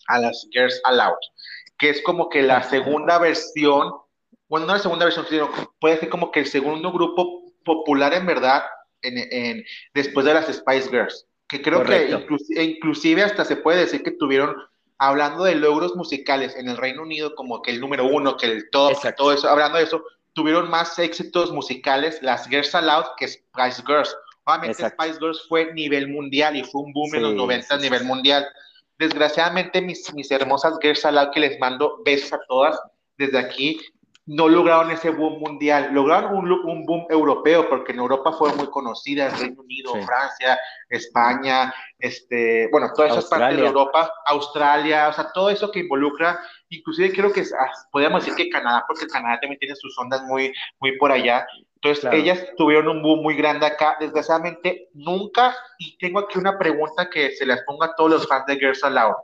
a 0.06 0.18
las 0.18 0.46
Girls 0.50 0.80
Aloud, 0.84 1.18
que 1.76 1.90
es 1.90 2.00
como 2.02 2.28
que 2.30 2.42
la 2.42 2.62
segunda 2.62 3.18
versión, 3.18 3.92
bueno, 4.48 4.66
no 4.66 4.74
la 4.74 4.78
segunda 4.78 5.04
versión, 5.04 5.26
sino 5.28 5.50
puede 5.80 5.98
ser 5.98 6.08
como 6.08 6.30
que 6.30 6.40
el 6.40 6.46
segundo 6.46 6.90
grupo 6.92 7.42
popular 7.64 8.14
en 8.14 8.26
verdad 8.26 8.62
en, 9.02 9.18
en, 9.30 9.64
después 9.92 10.24
de 10.24 10.34
las 10.34 10.46
Spice 10.46 10.88
Girls 10.88 11.26
que 11.48 11.62
creo 11.62 11.84
que 11.84 12.10
inclusive, 12.62 13.22
hasta 13.22 13.44
se 13.44 13.56
puede 13.56 13.80
decir 13.80 14.02
que 14.02 14.12
tuvieron, 14.12 14.56
hablando 14.98 15.44
de 15.44 15.54
logros 15.54 15.94
musicales 15.94 16.56
en 16.56 16.68
el 16.68 16.76
Reino 16.76 17.02
Unido, 17.02 17.34
como 17.34 17.62
que 17.62 17.70
el 17.70 17.80
número 17.80 18.06
uno, 18.06 18.36
que 18.36 18.46
el 18.46 18.70
top, 18.70 18.94
todo 19.16 19.32
eso, 19.32 19.48
hablando 19.48 19.78
de 19.78 19.84
eso, 19.84 20.02
tuvieron 20.32 20.70
más 20.70 20.98
éxitos 20.98 21.52
musicales 21.52 22.18
las 22.22 22.48
Girls 22.48 22.74
Aloud 22.74 23.04
que 23.16 23.28
Spice 23.28 23.82
Girls. 23.86 24.14
Obviamente 24.44 24.88
Spice 24.88 25.18
Girls 25.18 25.46
fue 25.48 25.72
nivel 25.72 26.08
mundial 26.08 26.56
y 26.56 26.64
fue 26.64 26.82
un 26.82 26.92
boom 26.92 27.14
en 27.14 27.22
los 27.22 27.34
90 27.34 27.74
a 27.74 27.78
nivel 27.78 28.04
mundial. 28.04 28.46
Desgraciadamente 28.98 29.80
mis, 29.80 30.12
mis 30.12 30.30
hermosas 30.30 30.78
Girls 30.82 31.04
Aloud 31.04 31.30
que 31.32 31.40
les 31.40 31.58
mando 31.58 32.00
besos 32.04 32.32
a 32.32 32.40
todas 32.48 32.78
desde 33.16 33.38
aquí, 33.38 33.80
no 34.26 34.48
lograron 34.48 34.90
ese 34.90 35.10
boom 35.10 35.38
mundial, 35.38 35.90
lograron 35.92 36.34
un, 36.34 36.50
un, 36.50 36.86
boom 36.86 37.06
europeo, 37.10 37.68
porque 37.68 37.92
en 37.92 37.98
Europa 37.98 38.32
fueron 38.32 38.56
muy 38.56 38.68
conocidas, 38.68 39.38
Reino 39.38 39.60
Unido, 39.60 39.92
Francia, 39.92 40.58
España, 40.88 41.74
este, 41.98 42.68
bueno, 42.70 42.90
todas 42.94 43.12
esas 43.12 43.26
partes 43.26 43.58
de 43.58 43.66
Europa, 43.66 44.10
Australia, 44.26 45.08
o 45.08 45.12
sea, 45.12 45.30
todo 45.32 45.50
eso 45.50 45.70
que 45.70 45.80
involucra, 45.80 46.40
inclusive 46.70 47.12
creo 47.12 47.32
que 47.32 47.42
ah, 47.42 47.70
podríamos 47.90 48.24
decir 48.24 48.34
que 48.34 48.50
Canadá, 48.50 48.84
porque 48.88 49.06
Canadá 49.06 49.40
también 49.40 49.58
tiene 49.58 49.76
sus 49.76 49.96
ondas 49.98 50.22
muy, 50.22 50.52
muy 50.80 50.96
por 50.96 51.12
allá. 51.12 51.46
Entonces, 51.76 52.10
ellas 52.14 52.42
tuvieron 52.56 52.88
un 52.88 53.02
boom 53.02 53.22
muy 53.22 53.36
grande 53.36 53.66
acá. 53.66 53.98
Desgraciadamente, 54.00 54.88
nunca, 54.94 55.54
y 55.78 55.98
tengo 55.98 56.20
aquí 56.20 56.38
una 56.38 56.58
pregunta 56.58 57.10
que 57.10 57.32
se 57.32 57.44
las 57.44 57.60
ponga 57.64 57.88
a 57.88 57.94
todos 57.94 58.10
los 58.10 58.26
fans 58.26 58.46
de 58.46 58.56
Girls 58.56 58.82
Aloud. 58.82 59.14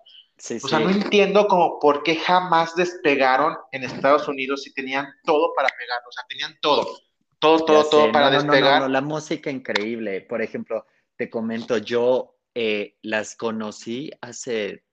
O 0.62 0.68
sea, 0.68 0.80
no 0.80 0.90
entiendo 0.90 1.46
como 1.46 1.78
por 1.78 2.02
qué 2.02 2.16
jamás 2.16 2.74
despegaron 2.74 3.56
en 3.72 3.84
Estados 3.84 4.26
Unidos 4.26 4.62
si 4.62 4.72
tenían 4.72 5.06
todo 5.24 5.52
para 5.54 5.68
pegar, 5.68 5.98
o 6.08 6.12
sea, 6.12 6.24
tenían 6.28 6.56
todo, 6.62 6.86
todo, 7.38 7.64
todo, 7.64 7.84
todo 7.84 8.12
para 8.12 8.30
despegar. 8.30 8.88
la 8.88 9.00
música 9.00 9.50
increíble. 9.50 10.22
Por 10.22 10.40
ejemplo, 10.42 10.86
te 11.16 11.28
comento, 11.28 11.76
yo 11.78 12.36
eh, 12.54 12.96
las 13.02 13.36
conocí 13.36 14.10
hace 14.20 14.84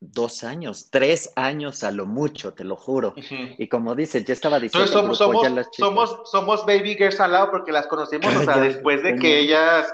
dos 0.00 0.44
años, 0.44 0.90
tres 0.90 1.32
años 1.36 1.82
a 1.84 1.90
lo 1.90 2.06
mucho, 2.06 2.54
te 2.54 2.64
lo 2.64 2.76
juro. 2.76 3.14
Y 3.58 3.68
como 3.68 3.94
dices, 3.94 4.24
ya 4.24 4.32
estaba 4.32 4.60
diciendo. 4.60 4.90
somos, 4.90 5.18
somos, 5.18 6.30
somos, 6.30 6.66
baby 6.66 6.94
girls 6.94 7.20
al 7.20 7.32
lado 7.32 7.50
porque 7.50 7.72
las 7.72 7.86
conocimos, 7.86 8.34
o 8.34 8.44
sea, 8.44 8.58
después 8.58 9.02
de 9.02 9.16
que 9.16 9.40
ellas 9.40 9.92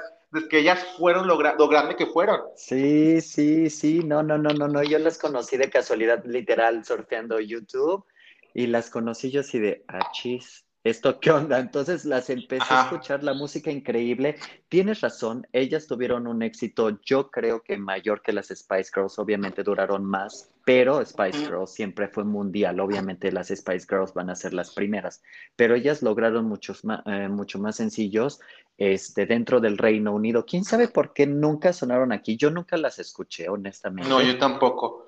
que 0.48 0.58
ellas 0.58 0.84
fueron 0.98 1.26
lo, 1.26 1.36
grande 1.36 1.96
que 1.96 2.06
fueron. 2.06 2.40
Sí, 2.56 3.20
sí, 3.20 3.70
sí, 3.70 4.00
no, 4.04 4.22
no, 4.22 4.38
no, 4.38 4.50
no, 4.50 4.68
no, 4.68 4.82
yo 4.82 4.98
las 4.98 5.18
conocí 5.18 5.56
de 5.56 5.70
casualidad, 5.70 6.24
literal, 6.24 6.84
surfeando 6.84 7.40
YouTube, 7.40 8.04
y 8.52 8.66
las 8.66 8.90
conocí 8.90 9.30
yo 9.30 9.40
así 9.40 9.58
de, 9.58 9.84
achis, 9.88 10.64
ah, 10.66 10.73
¿esto 10.84 11.18
qué 11.18 11.30
onda? 11.30 11.58
Entonces 11.58 12.04
las 12.04 12.28
empecé 12.28 12.72
a 12.72 12.82
escuchar 12.82 13.24
la 13.24 13.32
música 13.32 13.70
increíble. 13.70 14.36
Tienes 14.68 15.00
razón, 15.00 15.46
ellas 15.52 15.86
tuvieron 15.86 16.26
un 16.26 16.42
éxito, 16.42 17.00
yo 17.02 17.30
creo 17.30 17.62
que 17.62 17.78
mayor 17.78 18.20
que 18.20 18.32
las 18.32 18.48
Spice 18.48 18.90
Girls, 18.94 19.18
obviamente 19.18 19.62
duraron 19.62 20.04
más, 20.04 20.52
pero 20.64 21.04
Spice 21.04 21.46
Girls 21.46 21.72
siempre 21.72 22.08
fue 22.08 22.24
mundial, 22.24 22.80
obviamente 22.80 23.32
las 23.32 23.48
Spice 23.48 23.86
Girls 23.88 24.12
van 24.12 24.28
a 24.28 24.36
ser 24.36 24.52
las 24.52 24.74
primeras, 24.74 25.22
pero 25.56 25.74
ellas 25.74 26.02
lograron 26.02 26.44
muchos 26.44 26.82
eh, 27.06 27.28
mucho 27.28 27.58
más 27.58 27.76
sencillos 27.76 28.40
este, 28.76 29.24
dentro 29.24 29.60
del 29.60 29.78
Reino 29.78 30.12
Unido. 30.12 30.44
¿Quién 30.44 30.64
sabe 30.64 30.88
por 30.88 31.14
qué 31.14 31.26
nunca 31.26 31.72
sonaron 31.72 32.12
aquí? 32.12 32.36
Yo 32.36 32.50
nunca 32.50 32.76
las 32.76 32.98
escuché, 32.98 33.48
honestamente. 33.48 34.10
No, 34.10 34.20
yo 34.20 34.38
tampoco 34.38 35.03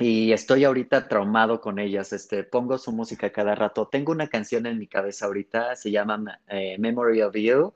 y 0.00 0.32
estoy 0.32 0.64
ahorita 0.64 1.08
traumado 1.08 1.60
con 1.60 1.78
ellas. 1.78 2.12
Este, 2.12 2.44
pongo 2.44 2.78
su 2.78 2.92
música 2.92 3.30
cada 3.30 3.54
rato. 3.54 3.88
Tengo 3.88 4.12
una 4.12 4.28
canción 4.28 4.66
en 4.66 4.78
mi 4.78 4.86
cabeza 4.86 5.26
ahorita, 5.26 5.74
se 5.76 5.90
llama 5.90 6.40
eh, 6.48 6.76
Memory 6.78 7.22
of 7.22 7.34
You, 7.34 7.74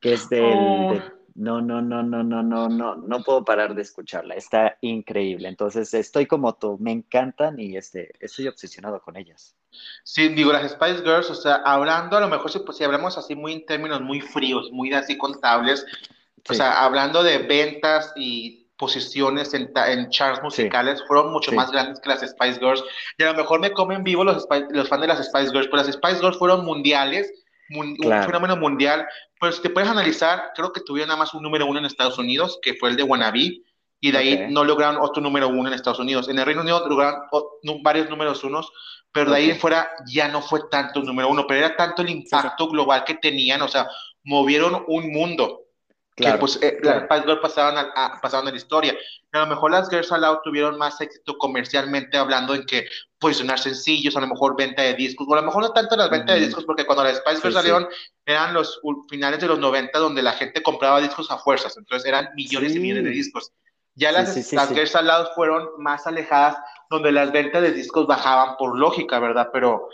que 0.00 0.14
es 0.14 0.28
del... 0.28 0.42
Oh. 0.44 0.94
no, 1.34 1.60
no, 1.60 1.82
no, 1.82 2.02
no, 2.02 2.22
no, 2.22 2.42
no, 2.42 2.68
no, 2.68 2.96
no 2.96 3.22
puedo 3.22 3.44
parar 3.44 3.74
de 3.74 3.82
escucharla. 3.82 4.34
Está 4.34 4.78
increíble. 4.80 5.48
Entonces 5.48 5.92
estoy 5.92 6.26
como 6.26 6.54
tú, 6.54 6.78
me 6.80 6.92
encantan 6.92 7.60
y 7.60 7.76
este, 7.76 8.12
estoy 8.20 8.48
obsesionado 8.48 9.00
con 9.02 9.16
ellas. 9.16 9.54
Sí, 10.02 10.28
digo, 10.28 10.52
las 10.52 10.70
Spice 10.72 11.02
Girls, 11.02 11.30
o 11.30 11.34
sea, 11.34 11.56
hablando, 11.56 12.16
a 12.16 12.20
lo 12.20 12.28
mejor 12.28 12.50
si, 12.50 12.58
pues, 12.60 12.78
si 12.78 12.84
hablamos 12.84 13.18
así 13.18 13.34
muy 13.34 13.52
en 13.52 13.66
términos 13.66 14.00
muy 14.00 14.20
fríos, 14.20 14.70
muy 14.72 14.92
así 14.92 15.16
contables, 15.16 15.86
o 16.48 16.54
sea, 16.54 16.84
hablando 16.84 17.22
de 17.22 17.38
ventas 17.38 18.12
y 18.16 18.59
posiciones 18.80 19.52
en, 19.52 19.70
en 19.86 20.08
charts 20.08 20.42
musicales 20.42 21.04
fueron 21.06 21.30
mucho 21.32 21.52
más 21.52 21.70
grandes 21.70 22.00
que 22.00 22.08
las 22.08 22.22
Spice 22.22 22.58
Girls. 22.58 22.82
Y 23.18 23.22
a 23.22 23.32
lo 23.32 23.38
mejor 23.38 23.60
me 23.60 23.70
comen 23.72 24.02
vivo 24.02 24.24
los, 24.24 24.46
los 24.70 24.88
fans 24.88 25.02
de 25.02 25.06
las 25.06 25.24
Spice 25.24 25.50
Girls, 25.52 25.66
pero 25.66 25.76
las 25.76 25.92
Spice 25.92 26.18
Girls 26.18 26.38
fueron 26.38 26.64
mundiales, 26.64 27.30
un 27.76 27.96
fenómeno 27.98 28.56
mundial. 28.56 29.06
Pues 29.38 29.60
te 29.60 29.68
puedes 29.68 29.88
analizar, 29.88 30.50
creo 30.56 30.72
que 30.72 30.80
tuvieron 30.80 31.08
nada 31.08 31.18
más 31.18 31.34
un 31.34 31.42
número 31.42 31.66
uno 31.66 31.78
en 31.78 31.84
Estados 31.84 32.18
Unidos, 32.18 32.58
que 32.62 32.74
fue 32.74 32.88
el 32.88 32.96
de 32.96 33.02
Wannabe, 33.02 33.62
y 34.00 34.10
de 34.10 34.18
ahí 34.18 34.46
no 34.48 34.64
lograron 34.64 34.96
otro 34.98 35.22
número 35.22 35.48
uno 35.48 35.68
en 35.68 35.74
Estados 35.74 36.00
Unidos. 36.00 36.30
En 36.30 36.38
el 36.38 36.46
Reino 36.46 36.62
Unido 36.62 36.88
lograron 36.88 37.20
varios 37.82 38.08
números 38.08 38.42
unos, 38.42 38.72
pero 39.12 39.30
de 39.30 39.36
ahí 39.36 39.50
en 39.50 39.58
fuera 39.58 39.90
ya 40.10 40.28
no 40.28 40.40
fue 40.40 40.62
tanto 40.70 41.00
el 41.00 41.06
número 41.06 41.28
uno, 41.28 41.46
pero 41.46 41.66
era 41.66 41.76
tanto 41.76 42.00
el 42.00 42.08
impacto 42.08 42.66
global 42.68 43.04
que 43.04 43.14
tenían, 43.16 43.60
o 43.60 43.68
sea, 43.68 43.86
movieron 44.24 44.84
un 44.88 45.12
mundo 45.12 45.66
que 46.16 46.32
pues 46.34 46.58
eh, 46.62 46.78
las 46.82 47.04
Spice 47.04 47.22
Girls 47.22 47.40
pasaban 47.40 47.90
a, 47.94 48.20
pasaban 48.20 48.48
a 48.48 48.50
la 48.50 48.56
historia. 48.56 48.96
A 49.32 49.40
lo 49.40 49.46
mejor 49.46 49.70
las 49.70 49.88
Girls 49.88 50.10
Aloud 50.12 50.38
tuvieron 50.42 50.76
más 50.76 51.00
éxito 51.00 51.38
comercialmente 51.38 52.16
hablando 52.18 52.54
en 52.54 52.66
que 52.66 52.86
posicionar 53.18 53.58
sencillos, 53.58 54.16
a 54.16 54.20
lo 54.20 54.26
mejor 54.26 54.56
venta 54.56 54.82
de 54.82 54.94
discos, 54.94 55.26
o 55.28 55.32
a 55.32 55.36
lo 55.40 55.46
mejor 55.46 55.62
no 55.62 55.72
tanto 55.72 55.96
las 55.96 56.10
ventas 56.10 56.36
de 56.36 56.46
discos, 56.46 56.64
porque 56.64 56.84
cuando 56.84 57.04
las 57.04 57.18
Spice 57.18 57.40
Girls 57.40 57.54
salieron 57.54 57.88
eran 58.26 58.54
los 58.54 58.80
finales 59.08 59.40
de 59.40 59.46
los 59.46 59.58
90 59.58 59.98
donde 59.98 60.22
la 60.22 60.32
gente 60.32 60.62
compraba 60.62 61.00
discos 61.00 61.30
a 61.30 61.38
fuerzas, 61.38 61.76
entonces 61.76 62.06
eran 62.08 62.28
millones 62.34 62.74
y 62.74 62.80
millones 62.80 63.04
de 63.04 63.10
discos. 63.10 63.52
Ya 63.94 64.12
las, 64.12 64.52
las 64.52 64.68
Girls 64.70 64.94
Aloud 64.94 65.28
fueron 65.34 65.68
más 65.78 66.06
alejadas, 66.06 66.56
donde 66.88 67.12
las 67.12 67.32
ventas 67.32 67.62
de 67.62 67.72
discos 67.72 68.06
bajaban 68.06 68.56
por 68.56 68.78
lógica, 68.78 69.18
¿verdad? 69.18 69.50
Pero... 69.52 69.88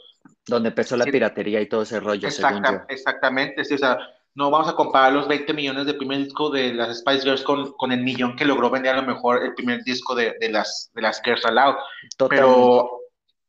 Donde 0.46 0.68
empezó 0.68 0.96
la 0.96 1.04
piratería 1.04 1.60
y 1.60 1.68
todo 1.68 1.82
ese 1.82 1.98
rollo, 1.98 2.28
Exactamente, 2.28 3.64
sí, 3.64 3.74
o 3.74 3.78
sea, 3.78 3.98
no 4.36 4.50
vamos 4.50 4.68
a 4.68 4.76
comparar 4.76 5.14
los 5.14 5.26
20 5.26 5.52
millones 5.54 5.86
de 5.86 5.94
primer 5.94 6.18
disco 6.18 6.50
de 6.50 6.74
las 6.74 6.98
Spice 6.98 7.22
Girls 7.22 7.42
con, 7.42 7.72
con 7.72 7.90
el 7.90 8.02
millón 8.02 8.36
que 8.36 8.44
logró 8.44 8.68
vender 8.68 8.94
a 8.94 9.00
lo 9.00 9.06
mejor 9.06 9.42
el 9.42 9.54
primer 9.54 9.82
disco 9.82 10.14
de, 10.14 10.36
de 10.38 10.50
las, 10.50 10.90
de 10.94 11.02
las 11.02 11.22
Girls 11.24 11.44
Aloud. 11.46 11.76
Pero 12.28 13.00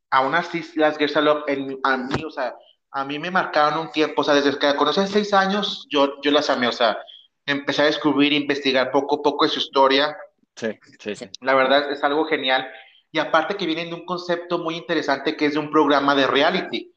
aún 0.10 0.34
así, 0.34 0.66
las 0.76 0.98
Girls 0.98 1.18
Aloud, 1.18 1.44
en, 1.48 1.78
a 1.84 1.98
mí, 1.98 2.24
o 2.24 2.32
sea, 2.32 2.56
a 2.92 3.04
mí 3.04 3.20
me 3.20 3.30
marcaron 3.30 3.80
un 3.80 3.92
tiempo, 3.92 4.22
o 4.22 4.24
sea, 4.24 4.34
desde 4.34 4.58
que 4.58 4.76
conocí 4.78 5.02
hace 5.02 5.12
seis 5.12 5.34
años, 5.34 5.86
yo, 5.90 6.22
yo 6.22 6.32
las 6.32 6.50
amé, 6.50 6.70
o 6.70 6.72
sea, 6.72 6.98
empecé 7.46 7.82
a 7.82 7.86
descubrir, 7.86 8.32
investigar 8.32 8.90
poco 8.90 9.18
a 9.18 9.22
poco 9.22 9.44
de 9.44 9.52
su 9.52 9.60
historia. 9.60 10.16
Sí, 10.56 10.70
sí, 11.00 11.16
sí. 11.18 11.30
La 11.42 11.54
verdad 11.54 11.92
es 11.92 12.02
algo 12.02 12.26
genial. 12.26 12.66
Y 13.12 13.20
aparte 13.20 13.58
que 13.58 13.66
vienen 13.66 13.90
de 13.90 13.96
un 13.96 14.06
concepto 14.06 14.60
muy 14.60 14.76
interesante 14.76 15.36
que 15.36 15.48
es 15.48 15.54
de 15.54 15.60
un 15.60 15.70
programa 15.70 16.16
de 16.16 16.28
reality 16.28 16.94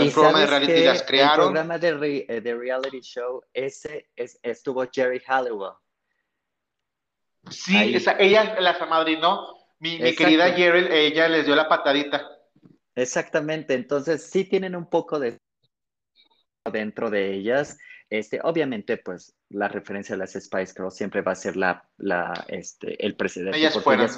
el 0.00 0.12
programa 0.12 0.40
de 0.40 0.46
reality 0.46 0.84
las 0.84 1.02
crearon. 1.02 1.56
El 1.56 1.66
programa 1.66 1.78
de, 1.78 2.26
eh, 2.28 2.40
de 2.40 2.54
reality 2.54 3.00
show, 3.00 3.42
ese 3.52 4.10
es, 4.16 4.38
estuvo 4.42 4.84
Jerry 4.92 5.20
Halliwell. 5.26 5.74
Sí, 7.50 7.94
esa, 7.94 8.12
ella 8.18 8.60
las 8.60 8.80
amadrinó. 8.80 9.56
Mi, 9.78 9.98
mi 9.98 10.14
querida 10.14 10.52
Jerry, 10.52 10.88
ella 10.90 11.28
les 11.28 11.46
dio 11.46 11.54
la 11.54 11.68
patadita. 11.68 12.28
Exactamente, 12.94 13.74
entonces 13.74 14.28
sí 14.28 14.44
tienen 14.44 14.74
un 14.74 14.90
poco 14.90 15.18
de 15.18 15.38
dentro 16.72 17.10
de 17.10 17.32
ellas. 17.32 17.78
Este, 18.10 18.40
obviamente, 18.42 18.96
pues 18.96 19.34
la 19.50 19.68
referencia 19.68 20.14
a 20.14 20.18
las 20.18 20.32
Spice 20.32 20.72
Girls 20.74 20.96
siempre 20.96 21.20
va 21.20 21.32
a 21.32 21.36
ser 21.36 21.56
la, 21.56 21.86
la, 21.98 22.32
este, 22.48 23.04
el 23.04 23.16
presidente. 23.16 23.58
Ellas 23.58 23.78
fueron. 23.82 24.08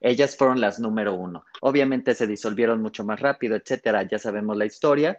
Ellas, 0.00 0.36
fueron 0.36 0.60
las 0.60 0.78
número 0.78 1.14
uno. 1.14 1.44
Obviamente 1.62 2.14
se 2.14 2.26
disolvieron 2.26 2.82
mucho 2.82 3.04
más 3.04 3.20
rápido, 3.20 3.56
etcétera. 3.56 4.02
Ya 4.02 4.18
sabemos 4.18 4.56
la 4.56 4.66
historia, 4.66 5.18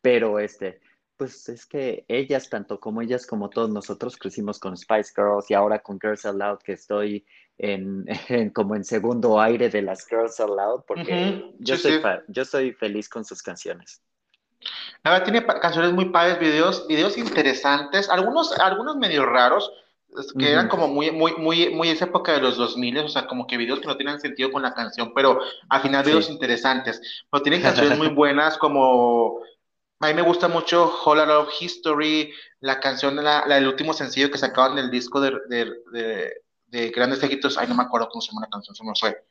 pero 0.00 0.38
este, 0.38 0.80
pues 1.18 1.48
es 1.50 1.66
que 1.66 2.06
ellas, 2.08 2.48
tanto 2.48 2.80
como 2.80 3.02
ellas 3.02 3.26
como 3.26 3.50
todos 3.50 3.68
nosotros, 3.68 4.16
crecimos 4.16 4.58
con 4.58 4.76
Spice 4.76 5.12
Girls 5.14 5.50
y 5.50 5.54
ahora 5.54 5.80
con 5.80 5.98
Girls 6.00 6.24
Aloud, 6.24 6.58
que 6.64 6.72
estoy 6.72 7.26
en, 7.58 8.06
como 8.54 8.74
en 8.74 8.84
segundo 8.84 9.40
aire 9.40 9.68
de 9.68 9.82
las 9.82 10.06
Girls 10.06 10.40
Aloud, 10.40 10.82
porque 10.86 11.52
yo, 11.58 11.76
soy, 11.76 12.00
yo 12.28 12.44
soy 12.44 12.72
feliz 12.72 13.08
con 13.08 13.24
sus 13.24 13.42
canciones. 13.42 14.02
La 15.06 15.12
verdad 15.12 15.24
tiene 15.24 15.46
canciones 15.60 15.92
muy 15.92 16.06
padres, 16.06 16.40
videos, 16.40 16.84
videos 16.88 17.16
interesantes, 17.16 18.10
algunos, 18.10 18.50
algunos 18.58 18.96
medio 18.96 19.24
raros, 19.24 19.70
que 20.36 20.50
eran 20.50 20.66
como 20.66 20.88
muy, 20.88 21.12
muy, 21.12 21.32
muy, 21.36 21.70
muy 21.70 21.90
esa 21.90 22.06
época 22.06 22.32
de 22.32 22.40
los 22.40 22.56
2000, 22.56 22.98
o 22.98 23.08
sea, 23.08 23.28
como 23.28 23.46
que 23.46 23.56
videos 23.56 23.78
que 23.78 23.86
no 23.86 23.96
tienen 23.96 24.18
sentido 24.18 24.50
con 24.50 24.62
la 24.62 24.74
canción, 24.74 25.12
pero 25.14 25.38
al 25.68 25.80
final 25.80 26.04
videos 26.04 26.28
interesantes. 26.28 27.00
Pero 27.30 27.40
tienen 27.40 27.62
canciones 27.62 27.96
muy 27.96 28.08
buenas 28.16 28.58
como, 28.58 29.42
a 30.00 30.08
mí 30.08 30.14
me 30.14 30.22
gusta 30.22 30.48
mucho 30.48 30.92
Whole 31.04 31.22
of 31.22 31.50
History, 31.60 32.32
la 32.58 32.80
canción, 32.80 33.14
la, 33.14 33.46
la, 33.46 33.58
el 33.58 33.68
último 33.68 33.92
sencillo 33.92 34.32
que 34.32 34.38
sacaban 34.38 34.74
del 34.74 34.90
disco 34.90 35.20
de, 35.20 35.38
de, 35.48 36.32
de, 36.66 36.90
Grandes 36.90 37.22
Ejitos, 37.22 37.56
ay, 37.58 37.68
no 37.68 37.76
me 37.76 37.84
acuerdo 37.84 38.08
cómo 38.08 38.22
se 38.22 38.32
llama 38.32 38.46
la 38.46 38.50
canción, 38.50 38.74
se 38.74 38.82
me 38.82 38.90
fue. 38.98 39.24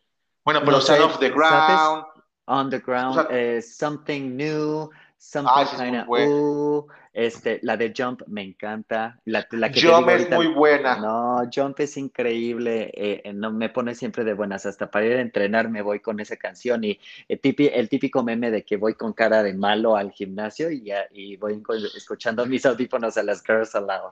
Bueno, 0.45 0.61
pero 0.63 0.79
Sound 0.79 1.01
of 1.01 1.19
the 1.19 1.31
Ground. 1.31 2.05
On 2.47 2.69
the 2.69 2.79
Ground, 2.79 3.27
eh, 3.31 3.61
Something 3.61 4.37
New, 4.37 4.89
Something 5.17 5.95
ah, 5.95 6.05
uh, 6.07 6.85
este, 7.13 7.59
la 7.63 7.77
de 7.77 7.93
Jump 7.97 8.21
me 8.27 8.43
encanta. 8.43 9.19
La, 9.25 9.47
la 9.51 9.71
que 9.71 9.81
Jump 9.81 10.09
es 10.09 10.29
muy 10.29 10.47
buena. 10.47 10.97
No, 10.97 11.49
Jump 11.53 11.79
es 11.79 11.97
increíble. 11.97 12.91
Eh, 12.93 13.21
eh, 13.23 13.33
no, 13.33 13.51
me 13.51 13.69
pone 13.69 13.95
siempre 13.95 14.23
de 14.23 14.33
buenas. 14.33 14.65
Hasta 14.65 14.91
para 14.91 15.05
ir 15.05 15.13
a 15.13 15.21
entrenar 15.21 15.69
me 15.69 15.81
voy 15.81 15.99
con 15.99 16.19
esa 16.19 16.35
canción. 16.35 16.83
Y 16.83 16.99
el, 17.27 17.39
el 17.41 17.89
típico 17.89 18.23
meme 18.23 18.51
de 18.51 18.63
que 18.63 18.77
voy 18.77 18.93
con 18.93 19.13
cara 19.13 19.41
de 19.41 19.53
malo 19.53 19.95
al 19.95 20.11
gimnasio 20.11 20.69
y, 20.69 20.91
y 21.11 21.37
voy 21.37 21.61
escuchando 21.95 22.45
mis 22.45 22.65
audífonos 22.65 23.17
a 23.17 23.23
las 23.23 23.41
girls 23.43 23.73
al 23.75 23.87
lado. 23.87 24.11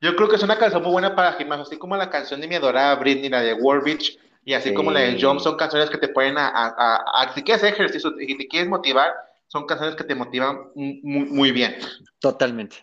Yo 0.00 0.16
creo 0.16 0.28
que 0.28 0.36
es 0.36 0.42
una 0.42 0.58
canción 0.58 0.82
muy 0.82 0.92
buena 0.92 1.14
para 1.14 1.34
gimnasio, 1.34 1.62
así 1.62 1.78
como 1.78 1.96
la 1.96 2.10
canción 2.10 2.40
de 2.40 2.48
mi 2.48 2.54
adorada 2.54 2.94
Britney, 2.96 3.28
la 3.28 3.42
de 3.42 3.54
Warbeach, 3.54 4.18
y 4.44 4.54
así 4.54 4.72
como 4.72 4.90
la 4.90 5.00
de 5.00 5.20
Jump, 5.20 5.40
son 5.40 5.56
canciones 5.56 5.90
que 5.90 5.98
te 5.98 6.08
pueden, 6.08 6.38
a, 6.38 6.48
a, 6.48 7.22
a, 7.22 7.34
si 7.34 7.42
quieres 7.42 7.62
hacer 7.62 7.74
ejercicio 7.74 8.12
y 8.18 8.38
te 8.38 8.48
quieres 8.48 8.68
motivar, 8.68 9.12
son 9.46 9.66
canciones 9.66 9.96
que 9.96 10.04
te 10.04 10.14
motivan 10.14 10.70
muy, 10.74 11.24
muy 11.24 11.52
bien. 11.52 11.76
Totalmente. 12.18 12.76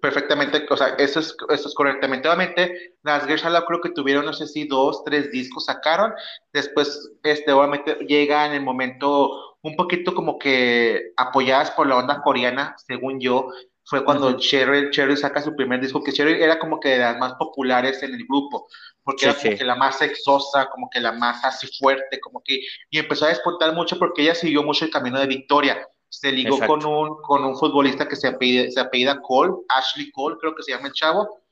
Perfectamente, 0.00 0.66
o 0.68 0.76
sea, 0.76 0.88
eso 0.98 1.20
es, 1.20 1.36
eso 1.48 1.68
es 1.68 1.74
correctamente. 1.74 2.28
Obviamente, 2.28 2.96
las 3.02 3.26
Gershala 3.26 3.64
creo 3.64 3.80
que 3.80 3.90
tuvieron, 3.90 4.24
no 4.24 4.32
sé 4.32 4.46
si 4.46 4.66
dos, 4.66 5.02
tres 5.04 5.30
discos 5.30 5.64
sacaron. 5.64 6.12
Después, 6.52 7.10
este, 7.22 7.50
obviamente, 7.52 7.94
llega 8.06 8.46
en 8.46 8.52
el 8.52 8.62
momento 8.62 9.56
un 9.62 9.74
poquito 9.74 10.14
como 10.14 10.38
que 10.38 11.12
apoyadas 11.16 11.72
por 11.72 11.86
la 11.86 11.96
onda 11.96 12.22
coreana, 12.22 12.76
según 12.86 13.20
yo, 13.20 13.50
fue 13.86 14.04
cuando 14.04 14.36
Cheryl, 14.36 14.90
Cheryl, 14.90 15.16
saca 15.16 15.40
su 15.40 15.54
primer 15.54 15.80
disco, 15.80 16.02
que 16.02 16.12
Cheryl 16.12 16.42
era 16.42 16.58
como 16.58 16.80
que 16.80 16.88
de 16.88 16.98
las 16.98 17.18
más 17.18 17.34
populares 17.34 18.02
en 18.02 18.14
el 18.14 18.26
grupo, 18.26 18.66
porque 19.04 19.26
era 19.26 19.34
como 19.34 19.56
que 19.56 19.64
la 19.64 19.76
más 19.76 19.98
sexosa, 19.98 20.68
como 20.70 20.90
que 20.90 21.00
la 21.00 21.12
más 21.12 21.44
así 21.44 21.68
fuerte, 21.78 22.18
como 22.18 22.42
que, 22.44 22.58
y 22.90 22.98
empezó 22.98 23.26
a 23.26 23.28
despuntar 23.28 23.72
mucho 23.74 23.96
porque 23.96 24.22
ella 24.22 24.34
siguió 24.34 24.64
mucho 24.64 24.84
el 24.84 24.90
camino 24.90 25.20
de 25.20 25.28
Victoria. 25.28 25.86
Se 26.08 26.32
ligó 26.32 26.58
con 26.66 26.84
un, 26.84 27.22
con 27.22 27.44
un 27.44 27.56
futbolista 27.56 28.08
que 28.08 28.16
se 28.16 28.26
apellida, 28.26 28.70
se 28.72 28.80
apellida 28.80 29.20
Cole, 29.22 29.54
Ashley 29.68 30.10
Cole, 30.10 30.36
creo 30.40 30.54
que 30.56 30.64
se 30.64 30.72
llama 30.72 30.88
el 30.88 30.94
chavo. 30.94 31.42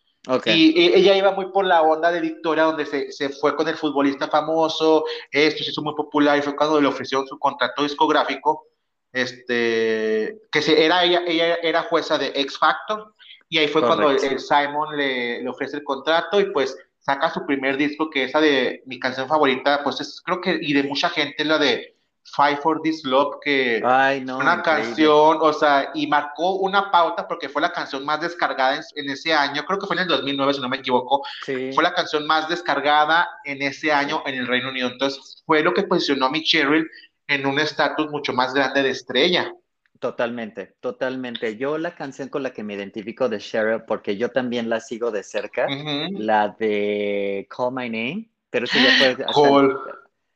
Y, 0.46 0.92
ella 0.92 1.16
iba 1.16 1.30
muy 1.32 1.52
por 1.52 1.64
la 1.64 1.82
onda 1.82 2.10
de 2.10 2.20
Victoria, 2.20 2.64
donde 2.64 2.86
se, 2.86 3.12
se, 3.12 3.28
fue 3.28 3.54
con 3.54 3.68
el 3.68 3.76
futbolista 3.76 4.26
famoso, 4.26 5.04
esto 5.30 5.62
se 5.62 5.70
hizo 5.70 5.82
muy 5.82 5.94
popular 5.94 6.38
y 6.38 6.42
fue 6.42 6.56
cuando 6.56 6.80
le 6.80 6.88
ofrecieron 6.88 7.28
su 7.28 7.38
contrato 7.38 7.84
discográfico 7.84 8.66
este, 9.14 10.40
que 10.50 10.60
se, 10.60 10.84
era 10.84 11.04
ella, 11.04 11.22
ella 11.26 11.54
era 11.62 11.84
jueza 11.84 12.18
de 12.18 12.32
X 12.34 12.58
Factor, 12.58 13.14
y 13.48 13.58
ahí 13.58 13.68
fue 13.68 13.82
cuando 13.82 14.10
el, 14.10 14.40
Simon 14.40 14.96
le, 14.96 15.42
le, 15.42 15.48
ofrece 15.48 15.76
el 15.76 15.84
contrato 15.84 16.40
y 16.40 16.50
pues 16.50 16.76
saca 16.98 17.32
su 17.32 17.46
primer 17.46 17.76
disco, 17.76 18.10
que 18.10 18.24
esa 18.24 18.40
de 18.40 18.82
mi 18.86 18.98
canción 18.98 19.28
favorita, 19.28 19.82
pues 19.84 20.00
es, 20.00 20.20
creo 20.24 20.40
que, 20.40 20.58
y 20.60 20.72
de 20.72 20.82
mucha 20.82 21.08
gente, 21.10 21.44
la 21.44 21.58
de 21.58 21.94
Fight 22.24 22.60
for 22.60 22.80
This 22.80 23.04
Love, 23.04 23.36
que 23.42 23.82
Ay, 23.84 24.22
no, 24.22 24.38
una 24.38 24.62
canción, 24.62 25.38
o 25.40 25.52
sea, 25.52 25.90
y 25.94 26.06
marcó 26.06 26.56
una 26.56 26.90
pauta 26.90 27.28
porque 27.28 27.48
fue 27.48 27.60
la 27.60 27.72
canción 27.72 28.04
más 28.04 28.20
descargada 28.20 28.82
en, 28.94 29.10
ese 29.10 29.34
año, 29.34 29.64
creo 29.66 29.78
que 29.78 29.86
fue 29.86 29.96
en 29.96 30.02
el 30.02 30.08
2009, 30.08 30.54
si 30.54 30.60
no 30.60 30.68
me 30.68 30.78
equivoco, 30.78 31.22
fue 31.44 31.82
la 31.82 31.92
canción 31.92 32.26
más 32.26 32.48
descargada 32.48 33.28
en 33.44 33.60
ese 33.62 33.92
año 33.92 34.22
en 34.26 34.36
el 34.36 34.46
Reino 34.46 34.70
Unido, 34.70 34.88
entonces 34.88 35.42
fue 35.44 35.62
lo 35.62 35.74
que 35.74 35.82
posicionó 35.82 36.26
a 36.26 36.30
mi 36.30 36.42
Cheryl 36.42 36.88
en 37.26 37.46
un 37.46 37.58
estatus 37.58 38.10
mucho 38.10 38.32
más 38.32 38.54
grande 38.54 38.82
de 38.82 38.90
estrella. 38.90 39.52
Totalmente, 40.00 40.74
totalmente. 40.80 41.56
Yo 41.56 41.78
la 41.78 41.94
canción 41.94 42.28
con 42.28 42.42
la 42.42 42.52
que 42.52 42.62
me 42.62 42.74
identifico 42.74 43.28
de 43.28 43.38
Cheryl, 43.38 43.84
porque 43.86 44.16
yo 44.16 44.30
también 44.30 44.68
la 44.68 44.80
sigo 44.80 45.10
de 45.10 45.22
cerca, 45.22 45.66
la 45.68 46.54
de 46.58 47.46
Call 47.48 47.72
My 47.72 47.88
Name, 47.88 48.28
pero 48.50 48.66
sí 48.66 48.78
ya 48.82 49.16
Call. 49.34 49.78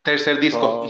Tercer 0.09 0.41
disco. 0.41 0.87
Oh, 0.87 0.89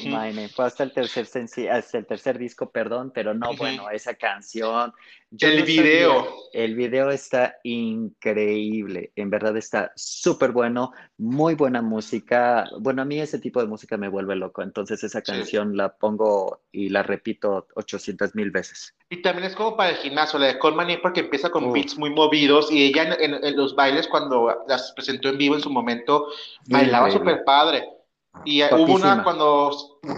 Fue 0.54 0.64
hasta 0.64 0.85
el 0.85 0.92
tercer 0.92 1.26
hasta 1.72 1.98
el 1.98 2.07
tercer 2.07 2.38
disco, 2.38 2.70
perdón, 2.70 3.11
pero 3.12 3.35
no, 3.35 3.52
bueno, 3.57 3.90
esa 3.90 4.14
canción. 4.14 4.92
el 5.40 5.64
video. 5.64 6.24
el 6.52 6.76
video 6.76 7.11
está 7.11 7.57
increíble, 7.64 9.11
en 9.16 9.28
verdad 9.28 9.57
está 9.57 9.90
súper 9.96 10.52
bueno, 10.52 10.92
muy 11.16 11.57
buena 11.57 11.83
música. 11.83 12.68
Bueno, 12.78 13.02
a 13.02 13.04
mí 13.04 13.18
ese 13.18 13.40
tipo 13.40 13.61
de 13.61 13.66
música 13.66 13.96
me 13.96 14.09
vuelve 14.09 14.37
loco, 14.37 14.62
entonces 14.62 15.02
esa 15.02 15.20
canción 15.20 15.76
la 15.76 15.96
pongo 15.96 16.61
y 16.70 16.88
la 16.88 17.02
repito 17.02 17.66
800 17.74 18.37
mil 18.37 18.52
veces. 18.52 18.94
Y 19.11 19.20
también 19.20 19.48
es 19.48 19.57
como 19.57 19.76
para 19.76 19.90
el 19.90 19.96
gimnasio, 19.96 20.38
la 20.38 20.46
de 20.46 20.61
Colman 20.61 20.96
porque 21.02 21.20
empieza 21.20 21.50
con 21.50 21.72
beats 21.72 21.98
muy 21.98 22.11
movidos 22.11 22.70
y 22.70 22.85
ella 22.85 23.16
en, 23.18 23.57
los 23.57 23.74
bailes 23.74 24.07
cuando 24.07 24.64
las 24.68 24.92
presentó 24.92 25.28
en 25.28 25.38
vivo 25.38 25.57
en 25.57 25.61
su 25.61 25.70
momento, 25.70 26.28
bailaba 26.68 27.11
súper 27.11 27.42
padre 27.42 27.97
y 28.44 28.62
hubo 28.62 28.94
una 28.94 29.22
cuando. 29.22 29.70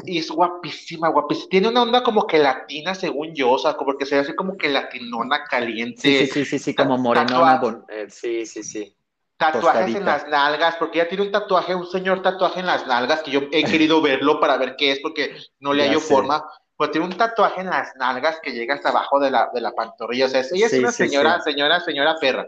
Y 0.04 0.18
es 0.18 0.30
guapísima, 0.30 1.08
guapísima. 1.08 1.48
Tiene 1.50 1.68
una 1.68 1.82
onda 1.82 2.02
como 2.02 2.26
que 2.26 2.38
latina, 2.38 2.94
según 2.94 3.34
yo, 3.34 3.52
o 3.52 3.58
sea, 3.58 3.76
porque 3.76 4.06
se 4.06 4.18
hace 4.18 4.34
como 4.34 4.56
que 4.56 4.68
latinona 4.68 5.44
caliente. 5.44 6.00
Sí, 6.00 6.26
sí, 6.26 6.44
sí, 6.44 6.58
sí, 6.58 6.74
como 6.74 6.98
morenona. 6.98 7.60
Eh, 7.88 8.06
sí, 8.08 8.46
sí, 8.46 8.62
sí. 8.62 8.94
Tatuajes 9.36 9.96
en 9.96 10.04
las 10.04 10.28
nalgas, 10.28 10.76
porque 10.76 11.00
ella 11.00 11.08
tiene 11.08 11.24
un 11.24 11.32
tatuaje, 11.32 11.74
un 11.74 11.86
señor 11.86 12.20
tatuaje 12.20 12.60
en 12.60 12.66
las 12.66 12.86
nalgas, 12.86 13.22
que 13.22 13.30
yo 13.30 13.40
he 13.50 13.64
querido 13.64 14.02
verlo 14.02 14.38
para 14.38 14.58
ver 14.58 14.76
qué 14.76 14.92
es, 14.92 15.00
porque 15.00 15.34
no 15.60 15.72
le 15.72 15.84
hallo 15.84 16.00
forma. 16.00 16.44
Pues 16.76 16.90
tiene 16.90 17.06
un 17.06 17.16
tatuaje 17.16 17.62
en 17.62 17.68
las 17.70 17.94
nalgas 17.96 18.38
que 18.42 18.52
llega 18.52 18.74
hasta 18.74 18.90
abajo 18.90 19.18
de 19.18 19.30
la, 19.30 19.50
de 19.52 19.60
la 19.60 19.72
pantorrilla. 19.72 20.26
O 20.26 20.28
sea, 20.28 20.42
ella 20.52 20.66
es 20.66 20.72
una 20.74 20.92
señora, 20.92 21.40
señora, 21.40 21.80
señora 21.80 22.16
perra. 22.20 22.46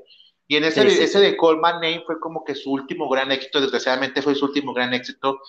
Y 0.49 0.57
en 0.57 0.65
ese, 0.65 0.87
ese 0.87 1.21
de 1.21 1.37
Coleman 1.37 1.77
Name 1.77 2.03
fue 2.07 2.21
como 2.21 2.45
que 2.45 2.55
su 2.55 2.73
último 2.73 3.09
gran 3.09 3.33
éxito, 3.33 3.61
desgraciadamente 3.61 4.23
fue 4.23 4.35
su 4.35 4.47
último 4.47 4.75
gran 4.75 4.93
éxito. 4.93 5.41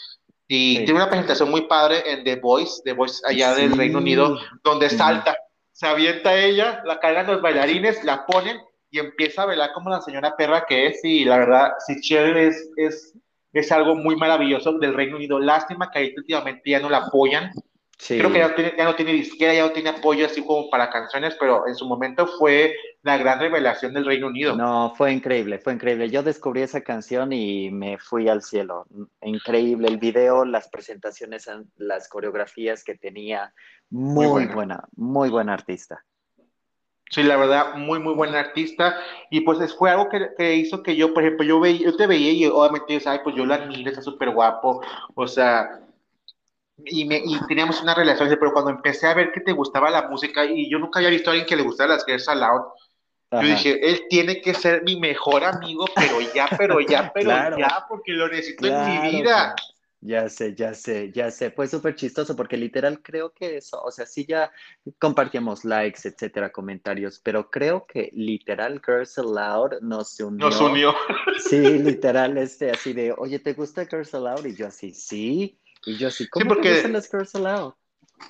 Y 0.48 0.78
tiene 0.86 0.96
una 0.96 1.10
presentación 1.10 1.50
muy 1.50 1.62
padre 1.68 2.04
en 2.06 2.24
The 2.24 2.36
Voice, 2.36 2.82
The 2.84 2.94
Voice 2.94 3.22
allá 3.26 3.56
del 3.56 3.76
Reino 3.76 3.98
Unido, 3.98 4.38
donde 4.64 4.90
salta, 4.90 5.36
se 5.72 5.88
avienta 5.88 6.38
ella, 6.38 6.82
la 6.86 7.00
cargan 7.00 7.28
los 7.28 7.42
bailarines, 7.42 8.04
la 8.04 8.26
ponen 8.26 8.60
y 8.92 9.00
empieza 9.00 9.44
a 9.44 9.48
bailar 9.48 9.74
como 9.74 9.90
la 9.90 10.02
señora 10.02 10.36
perra 10.38 10.66
que 10.68 10.88
es. 10.88 11.04
Y 11.04 11.26
la 11.26 11.40
verdad, 11.40 11.72
si 11.86 12.00
Cheryl 12.00 12.38
es, 12.38 12.70
es, 12.78 13.14
es 13.52 13.72
algo 13.72 13.96
muy 13.96 14.16
maravilloso 14.16 14.74
del 14.74 14.94
Reino 14.94 15.16
Unido. 15.16 15.40
Lástima 15.40 15.90
que 15.90 16.00
ahí 16.00 16.14
últimamente 16.16 16.70
ya 16.70 16.80
no 16.80 16.90
la 16.90 17.00
apoyan 17.00 17.52
Creo 18.08 18.32
que 18.32 18.40
ya, 18.40 18.56
tiene, 18.56 18.74
ya, 18.78 18.86
no 18.86 18.96
tiene 18.96 19.14
disquera, 19.14 19.54
ya 19.54 19.66
no 19.66 19.72
tiene 19.72 19.90
apoyo 19.90 20.26
así 20.26 20.44
como 20.44 20.70
para 20.70 20.90
canciones, 20.90 21.36
pero 21.40 21.68
en 21.68 21.76
su 21.76 21.88
momento 21.88 22.28
fue 22.28 22.76
la 23.02 23.18
gran 23.18 23.40
revelación 23.40 23.94
del 23.94 24.06
Reino 24.06 24.28
Unido. 24.28 24.56
No, 24.56 24.94
fue 24.96 25.12
increíble, 25.12 25.60
fue 25.60 25.74
increíble. 25.74 26.10
Yo 26.10 26.24
descubrí 26.24 26.62
esa 26.62 26.82
canción 26.82 27.32
y 27.32 27.70
me 27.72 27.98
fui 27.98 28.28
al 28.28 28.42
cielo. 28.42 28.86
Increíble 29.22 29.88
el 29.88 29.98
video, 29.98 30.44
las 30.46 30.70
presentaciones, 30.70 31.50
las 31.78 32.10
coreografías 32.10 32.84
que 32.84 32.96
tenía. 32.96 33.54
Muy, 33.90 34.48
buena. 34.48 34.84
muy 34.96 35.30
buena 35.30 35.54
artista. 35.54 36.04
Sí, 37.10 37.22
la 37.22 37.38
verdad, 37.38 37.76
muy, 37.76 38.00
muy 38.00 38.16
buena 38.16 38.40
artista. 38.40 38.98
Y 39.30 39.42
pues 39.42 39.76
fue 39.76 39.92
algo 39.92 40.10
que, 40.10 40.56
hizo 40.56 40.82
que 40.82 40.96
yo, 40.96 41.14
por 41.14 41.24
ejemplo, 41.24 41.46
yo, 41.46 41.60
veía, 41.60 41.86
yo 41.86 41.96
te 41.96 42.08
veía 42.08 42.32
y 42.32 42.46
obviamente, 42.48 43.00
¿sabes? 43.00 43.22
Pues 43.24 43.36
yo 43.36 43.46
la 43.46 43.56
admiro, 43.56 43.90
está 43.90 44.02
súper 44.02 44.32
guapo. 44.32 44.82
O 45.14 45.28
sea, 45.28 45.83
y, 46.86 47.06
me, 47.06 47.18
y 47.18 47.40
teníamos 47.48 47.82
una 47.82 47.94
relación, 47.94 48.30
pero 48.40 48.54
cuando 48.54 48.72
empecé 48.72 49.08
a 49.08 49.14
ver 49.14 49.32
que 49.32 49.42
te 49.42 49.52
gustaba 49.52 49.90
la 49.90 50.08
música 50.10 50.46
y 50.46 50.70
yo 50.70 50.80
nunca 50.80 51.00
había 51.00 51.10
visto 51.10 51.30
a 51.30 51.34
alguien 51.34 51.48
que 51.48 51.56
le 51.56 51.64
gustara 51.64 51.94
las 51.94 52.06
Girls 52.06 52.28
Aloud, 52.28 52.62
yo 53.32 53.48
dije, 53.48 53.90
él 53.90 54.06
tiene 54.10 54.42
que 54.42 54.54
ser 54.54 54.84
mi 54.84 55.00
mejor 55.00 55.44
amigo, 55.44 55.86
pero 55.96 56.22
ya, 56.36 56.48
pero 56.56 56.80
ya, 56.82 57.12
pero 57.14 57.58
ya, 57.58 57.86
porque 57.90 58.12
lo 58.12 58.28
necesito 58.28 58.68
en 58.68 59.02
mi 59.02 59.12
vida. 59.12 59.56
Ya 60.06 60.28
sé, 60.28 60.54
ya 60.54 60.74
sé, 60.74 61.14
ya 61.14 61.32
sé. 61.32 61.50
Fue 61.50 61.66
súper 61.66 61.96
chistoso 61.96 62.36
porque 62.36 62.58
literal 62.58 63.02
creo 63.02 63.32
que 63.32 63.56
eso, 63.56 63.82
o 63.82 63.90
sea, 63.90 64.06
sí 64.06 64.26
ya 64.28 64.52
compartíamos 65.00 65.64
likes, 65.64 66.02
etcétera, 66.06 66.52
comentarios, 66.52 67.22
pero 67.24 67.50
creo 67.50 67.86
que 67.88 68.10
literal 68.12 68.82
Girls 68.86 69.18
Aloud 69.18 69.80
nos 69.82 70.20
unió. 70.20 70.50
Nos 70.50 70.60
unió. 70.60 70.94
Sí, 71.40 71.58
literal, 71.58 72.38
este, 72.38 72.70
así 72.70 72.92
de, 72.92 73.14
oye, 73.18 73.40
¿te 73.40 73.54
gusta 73.54 73.86
Girls 73.86 74.14
Aloud? 74.14 74.46
Y 74.46 74.56
yo 74.56 74.68
así, 74.68 74.94
sí. 74.94 75.58
Y 75.86 75.98
yo 75.98 76.08
así, 76.08 76.28
¿cómo 76.28 76.44
sí, 76.44 76.48
porque 76.48 76.82
te 76.82 76.90
las 76.90 77.10
Girls 77.10 77.36
Aloud? 77.36 77.74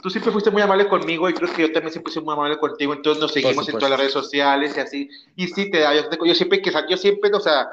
Tú 0.01 0.09
siempre 0.09 0.31
fuiste 0.31 0.49
muy 0.49 0.61
amable 0.61 0.87
conmigo 0.87 1.29
y 1.29 1.33
creo 1.33 1.53
que 1.53 1.61
yo 1.63 1.71
también 1.71 1.91
siempre 1.91 2.11
soy 2.11 2.23
muy 2.23 2.33
amable 2.33 2.57
contigo, 2.57 2.93
entonces 2.93 3.21
nos 3.21 3.31
seguimos 3.31 3.67
en 3.69 3.75
todas 3.75 3.91
las 3.91 3.99
redes 3.99 4.13
sociales 4.13 4.73
y 4.75 4.79
así. 4.79 5.09
Y 5.35 5.47
sí, 5.47 5.69
te 5.69 5.79
da, 5.79 5.93
yo, 5.93 6.09
yo 6.25 6.35
siempre 6.35 6.61
que 6.61 6.71
yo 6.89 6.97
siempre, 6.97 7.29
o 7.33 7.39
sea, 7.39 7.67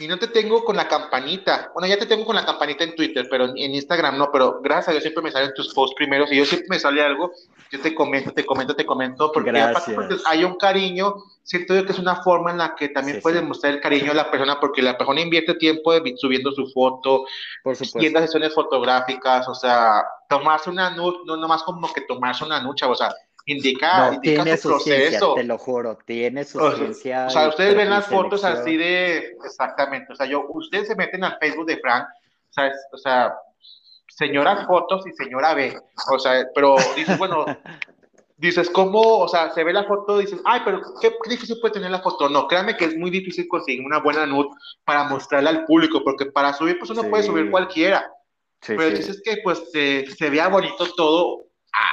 y 0.00 0.08
no 0.08 0.18
te 0.18 0.28
tengo 0.28 0.64
con 0.64 0.76
la 0.76 0.88
campanita. 0.88 1.70
Bueno, 1.74 1.86
ya 1.86 1.98
te 1.98 2.06
tengo 2.06 2.24
con 2.24 2.34
la 2.34 2.46
campanita 2.46 2.84
en 2.84 2.96
Twitter, 2.96 3.28
pero 3.30 3.44
en 3.54 3.74
Instagram 3.74 4.16
no. 4.16 4.32
Pero 4.32 4.58
gracias 4.62 4.88
a 4.88 4.90
Dios 4.92 5.02
siempre 5.02 5.22
me 5.22 5.30
salen 5.30 5.52
tus 5.54 5.74
posts 5.74 5.94
primeros 5.94 6.32
y 6.32 6.36
yo 6.36 6.46
siempre 6.46 6.68
me 6.70 6.78
sale 6.78 7.02
algo. 7.02 7.30
Yo 7.70 7.80
te 7.80 7.94
comento, 7.94 8.32
te 8.32 8.46
comento, 8.46 8.74
te 8.74 8.86
comento. 8.86 9.30
Porque 9.30 9.50
aparte 9.50 9.94
hay 10.24 10.42
un 10.42 10.56
cariño. 10.56 11.16
Siento 11.42 11.74
yo 11.74 11.84
que 11.84 11.92
es 11.92 11.98
una 11.98 12.16
forma 12.22 12.50
en 12.50 12.58
la 12.58 12.74
que 12.74 12.88
también 12.88 13.20
puedes 13.20 13.42
mostrar 13.42 13.74
el 13.74 13.80
cariño 13.80 14.12
a 14.12 14.14
la 14.14 14.30
persona 14.30 14.58
porque 14.58 14.80
la 14.80 14.96
persona 14.96 15.20
invierte 15.20 15.54
tiempo 15.54 15.92
subiendo 16.16 16.50
su 16.52 16.66
foto, 16.68 17.26
Por 17.62 17.76
sesiones 17.76 18.54
fotográficas, 18.54 19.48
o 19.48 19.54
sea, 19.54 20.02
tomarse 20.30 20.70
una 20.70 20.90
nude, 20.90 21.18
no 21.26 21.36
nomás 21.36 21.62
como 21.62 21.92
que 21.92 22.02
tomarse 22.02 22.44
una 22.44 22.60
nucha, 22.62 22.88
o 22.88 22.94
sea, 22.94 23.12
indica, 23.46 24.18
tiene 24.20 24.56
su, 24.56 24.68
proceso. 24.68 25.34
te 25.34 25.44
lo 25.44 25.58
juro, 25.58 25.98
tiene 26.04 26.44
su 26.44 26.58
o, 26.58 26.72
ciencia. 26.72 27.26
O 27.26 27.30
sea, 27.30 27.48
ustedes 27.48 27.76
ven 27.76 27.90
las 27.90 28.06
fotos 28.06 28.44
así 28.44 28.76
de, 28.76 29.36
exactamente, 29.44 30.12
o 30.12 30.16
sea, 30.16 30.26
yo, 30.26 30.46
ustedes 30.48 30.88
se 30.88 30.96
meten 30.96 31.24
al 31.24 31.38
Facebook 31.38 31.66
de 31.66 31.78
Frank, 31.78 32.06
¿sabes? 32.50 32.76
O 32.92 32.98
sea, 32.98 33.34
señoras 34.06 34.66
fotos 34.66 35.06
y 35.06 35.12
señora 35.12 35.54
B, 35.54 35.76
o 36.12 36.18
sea, 36.18 36.46
pero 36.54 36.76
dices, 36.96 37.18
bueno, 37.18 37.44
dices, 38.40 38.70
¿cómo? 38.70 39.18
O 39.18 39.28
sea, 39.28 39.50
se 39.50 39.62
ve 39.64 39.72
la 39.72 39.84
foto, 39.84 40.18
dices, 40.18 40.40
ay, 40.44 40.62
pero 40.64 40.80
qué, 41.00 41.12
difícil 41.28 41.58
puede 41.60 41.74
tener 41.74 41.90
la 41.90 42.00
foto. 42.00 42.28
No, 42.28 42.48
créanme 42.48 42.76
que 42.76 42.86
es 42.86 42.96
muy 42.96 43.10
difícil 43.10 43.46
conseguir 43.46 43.84
una 43.84 44.00
buena 44.00 44.24
nude 44.26 44.48
para 44.84 45.04
mostrarla 45.04 45.50
al 45.50 45.66
público, 45.66 46.02
porque 46.02 46.26
para 46.26 46.54
subir, 46.54 46.78
pues 46.78 46.90
uno 46.90 47.02
puede 47.10 47.22
subir 47.22 47.50
cualquiera. 47.50 48.10
pero 48.66 48.90
dices 48.90 49.20
que, 49.22 49.38
pues, 49.44 49.70
se, 49.70 50.06
se 50.06 50.30
vea 50.30 50.48
bonito 50.48 50.86
todo, 50.94 51.49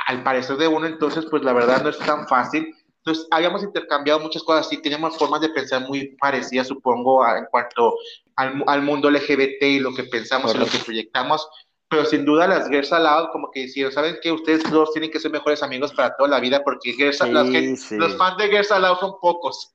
al 0.08 0.24
parecer 0.24 0.58
de 0.58 0.68
uno, 0.68 0.86
entonces, 0.86 1.26
pues 1.30 1.44
la 1.44 1.54
verdad 1.54 1.84
no 1.84 1.90
es 1.90 1.98
tan 2.00 2.28
fácil. 2.28 2.74
Entonces, 2.98 3.28
habíamos 3.32 3.64
intercambiado 3.64 4.20
muchas 4.20 4.44
cosas 4.44 4.72
y 4.74 4.82
teníamos 4.82 5.18
formas 5.18 5.42
de 5.42 5.50
pensar 5.50 5.88
muy 5.88 6.16
parecidas, 6.18 6.68
supongo, 6.68 7.26
en 7.28 7.46
cuanto 7.50 7.96
al, 8.36 8.64
al 8.68 8.82
mundo 8.82 9.10
LGBT 9.10 9.64
y 9.64 9.80
lo 9.80 9.94
que 9.94 10.04
pensamos 10.04 10.54
y 10.54 10.58
lo 10.58 10.66
que 10.66 10.80
proyectamos. 10.80 11.48
Pero 11.90 12.06
sin 12.06 12.26
duda 12.26 12.48
las 12.48 12.68
Girls 12.68 12.92
Aloud 12.92 13.30
como 13.32 13.50
que 13.52 13.62
decían, 13.62 13.92
¿saben 13.92 14.18
que 14.22 14.32
Ustedes 14.32 14.70
dos 14.70 14.92
tienen 14.92 15.10
que 15.10 15.20
ser 15.20 15.32
mejores 15.32 15.64
amigos 15.64 15.94
para 15.94 16.16
toda 16.18 16.30
la 16.30 16.40
vida 16.40 16.62
porque 16.64 16.94
los 16.98 18.18
fans 18.18 18.38
de 18.38 18.48
Girls 18.48 18.72
Aloud 18.72 18.98
son 19.00 19.14
pocos. 19.22 19.74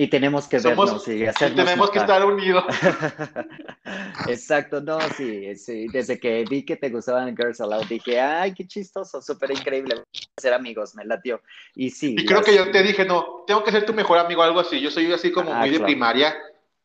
Y 0.00 0.08
tenemos 0.08 0.48
que 0.48 0.58
vernos 0.58 1.06
y 1.08 1.26
hacernos 1.26 1.62
Tenemos 1.62 1.90
que 1.90 1.98
estar 1.98 2.24
unidos. 2.24 2.64
Exacto, 4.28 4.80
no, 4.80 4.98
sí, 5.14 5.54
sí. 5.56 5.88
Desde 5.92 6.18
que 6.18 6.42
vi 6.48 6.64
que 6.64 6.76
te 6.76 6.88
gustaban 6.88 7.36
Girls 7.36 7.60
Aloud, 7.60 7.84
dije, 7.84 8.18
ay, 8.18 8.54
qué 8.54 8.66
chistoso, 8.66 9.20
súper 9.20 9.50
increíble. 9.50 10.02
Ser 10.38 10.54
amigos, 10.54 10.94
me 10.94 11.04
latió. 11.04 11.42
Y 11.74 11.90
sí. 11.90 12.16
Y 12.18 12.24
creo 12.24 12.42
que 12.42 12.56
yo 12.56 12.70
te 12.70 12.82
dije, 12.82 13.04
no, 13.04 13.44
tengo 13.46 13.62
que 13.62 13.72
ser 13.72 13.84
tu 13.84 13.92
mejor 13.92 14.16
amigo, 14.16 14.42
algo 14.42 14.60
así. 14.60 14.80
Yo 14.80 14.90
soy 14.90 15.12
así 15.12 15.30
como 15.30 15.52
ah, 15.52 15.58
muy 15.58 15.68
de 15.68 15.80
primaria. 15.80 16.34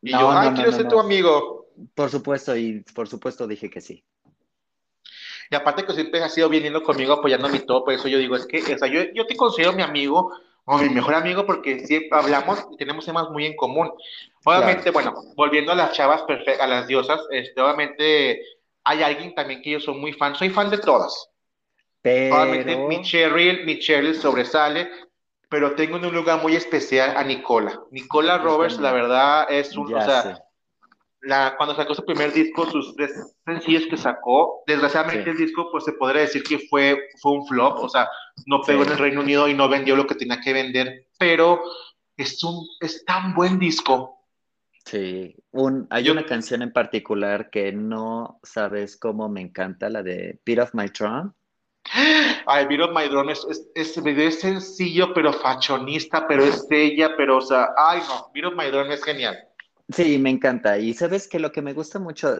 Y 0.01 0.11
yo, 0.11 0.29
ay, 0.29 0.49
quiero 0.53 0.73
ser 0.73 0.89
tu 0.89 0.99
amigo. 0.99 1.69
Por 1.93 2.09
supuesto, 2.09 2.53
y 2.57 2.83
por 2.93 3.07
supuesto 3.07 3.47
dije 3.47 3.69
que 3.69 3.79
sí. 3.79 4.03
Y 5.49 5.55
aparte 5.55 5.85
que 5.85 5.93
siempre 5.93 6.21
has 6.21 6.33
sido 6.33 6.49
bien 6.49 6.63
lindo 6.63 6.83
conmigo, 6.83 7.13
apoyándome 7.13 7.59
y 7.59 7.65
todo, 7.65 7.85
por 7.85 7.93
eso 7.93 8.09
yo 8.09 8.17
digo, 8.17 8.35
es 8.35 8.45
que, 8.45 8.59
o 8.59 8.77
sea, 8.77 8.89
yo, 8.89 9.03
yo 9.13 9.25
te 9.25 9.37
considero 9.37 9.71
mi 9.71 9.83
amigo, 9.83 10.33
o 10.65 10.77
mi 10.79 10.89
mejor 10.89 11.13
amigo 11.13 11.45
porque 11.45 11.85
siempre 11.85 12.17
hablamos 12.17 12.65
y 12.71 12.77
tenemos 12.77 13.05
temas 13.05 13.29
muy 13.29 13.45
en 13.45 13.55
común. 13.55 13.91
Obviamente, 14.43 14.91
bueno, 14.91 15.13
volviendo 15.35 15.71
a 15.71 15.75
las 15.75 15.93
chavas 15.93 16.23
perfectas, 16.23 16.61
a 16.61 16.67
las 16.67 16.87
diosas, 16.87 17.21
este, 17.31 17.61
obviamente 17.61 18.41
hay 18.83 19.03
alguien 19.03 19.33
también 19.35 19.61
que 19.61 19.71
yo 19.71 19.79
soy 19.79 19.95
muy 19.95 20.13
fan, 20.13 20.35
soy 20.35 20.49
fan 20.49 20.69
de 20.69 20.79
todas. 20.79 21.29
Pero... 22.01 22.35
Obviamente 22.35 22.75
mi 22.75 23.01
Cheryl, 23.01 23.65
mi 23.65 23.79
Cheryl 23.79 24.15
sobresale, 24.15 24.89
pero 25.49 25.75
tengo 25.75 25.97
en 25.97 26.05
un 26.05 26.15
lugar 26.15 26.41
muy 26.41 26.55
especial 26.55 27.15
a 27.15 27.23
Nicola. 27.23 27.81
Nicola 27.91 28.39
Roberts, 28.39 28.79
la 28.79 28.91
verdad, 28.91 29.47
es 29.49 29.75
un, 29.77 29.93
o 29.93 30.01
sea, 30.01 30.43
la, 31.25 31.55
cuando 31.57 31.75
sacó 31.75 31.93
su 31.93 32.05
primer 32.05 32.31
disco, 32.31 32.69
sus 32.69 32.95
tres 32.95 33.35
sencillos 33.45 33.85
que 33.87 33.97
sacó, 33.97 34.63
desgraciadamente 34.67 35.31
el 35.31 35.37
disco, 35.37 35.69
pues 35.71 35.83
se 35.83 35.93
podría 35.93 36.21
decir 36.21 36.43
que 36.43 36.59
fue, 36.69 36.97
fue 37.21 37.33
un 37.33 37.47
flop, 37.47 37.79
o 37.79 37.89
sea, 37.89 38.07
no 38.45 38.61
pegó 38.61 38.83
en 38.83 38.91
el 38.91 38.97
Reino 38.97 39.21
Unido 39.21 39.47
y 39.47 39.53
no 39.53 39.67
vendió 39.67 39.95
lo 39.95 40.07
que 40.07 40.15
tenía 40.15 40.39
que 40.39 40.53
vender, 40.53 41.07
pero 41.17 41.61
es 42.15 42.43
un, 42.43 42.67
es 42.79 43.03
tan 43.05 43.33
buen 43.33 43.59
disco. 43.59 44.19
Sí, 44.85 45.35
un, 45.51 45.87
hay 45.89 46.09
una 46.09 46.25
canción 46.25 46.61
en 46.61 46.71
particular 46.71 47.49
que 47.49 47.71
no 47.71 48.39
sabes 48.43 48.97
cómo 48.97 49.27
me 49.27 49.41
encanta, 49.41 49.89
la 49.89 50.03
de 50.03 50.39
Beat 50.45 50.59
of 50.59 50.73
My 50.73 50.87
Drum. 50.87 51.33
Ay, 52.45 52.65
Beat 52.67 52.81
of 52.81 52.95
My 52.95 53.07
Drum 53.07 53.29
es, 53.29 53.45
es, 53.75 53.97
es, 53.97 54.39
sencillo, 54.39 55.13
pero 55.13 55.33
fachonista, 55.33 56.27
pero 56.27 56.43
es 56.43 56.67
ella, 56.69 57.15
pero, 57.17 57.37
o 57.37 57.41
sea, 57.41 57.69
ay 57.77 58.01
no, 58.07 58.29
Beat 58.33 58.45
of 58.45 58.55
My 58.55 58.69
Drum 58.69 58.91
es 58.91 59.03
genial. 59.03 59.37
Sí, 59.89 60.17
me 60.17 60.31
encanta. 60.31 60.77
Y 60.79 60.93
sabes 60.93 61.27
que 61.27 61.39
lo 61.39 61.51
que 61.51 61.61
me 61.61 61.73
gusta 61.73 61.99
mucho, 61.99 62.39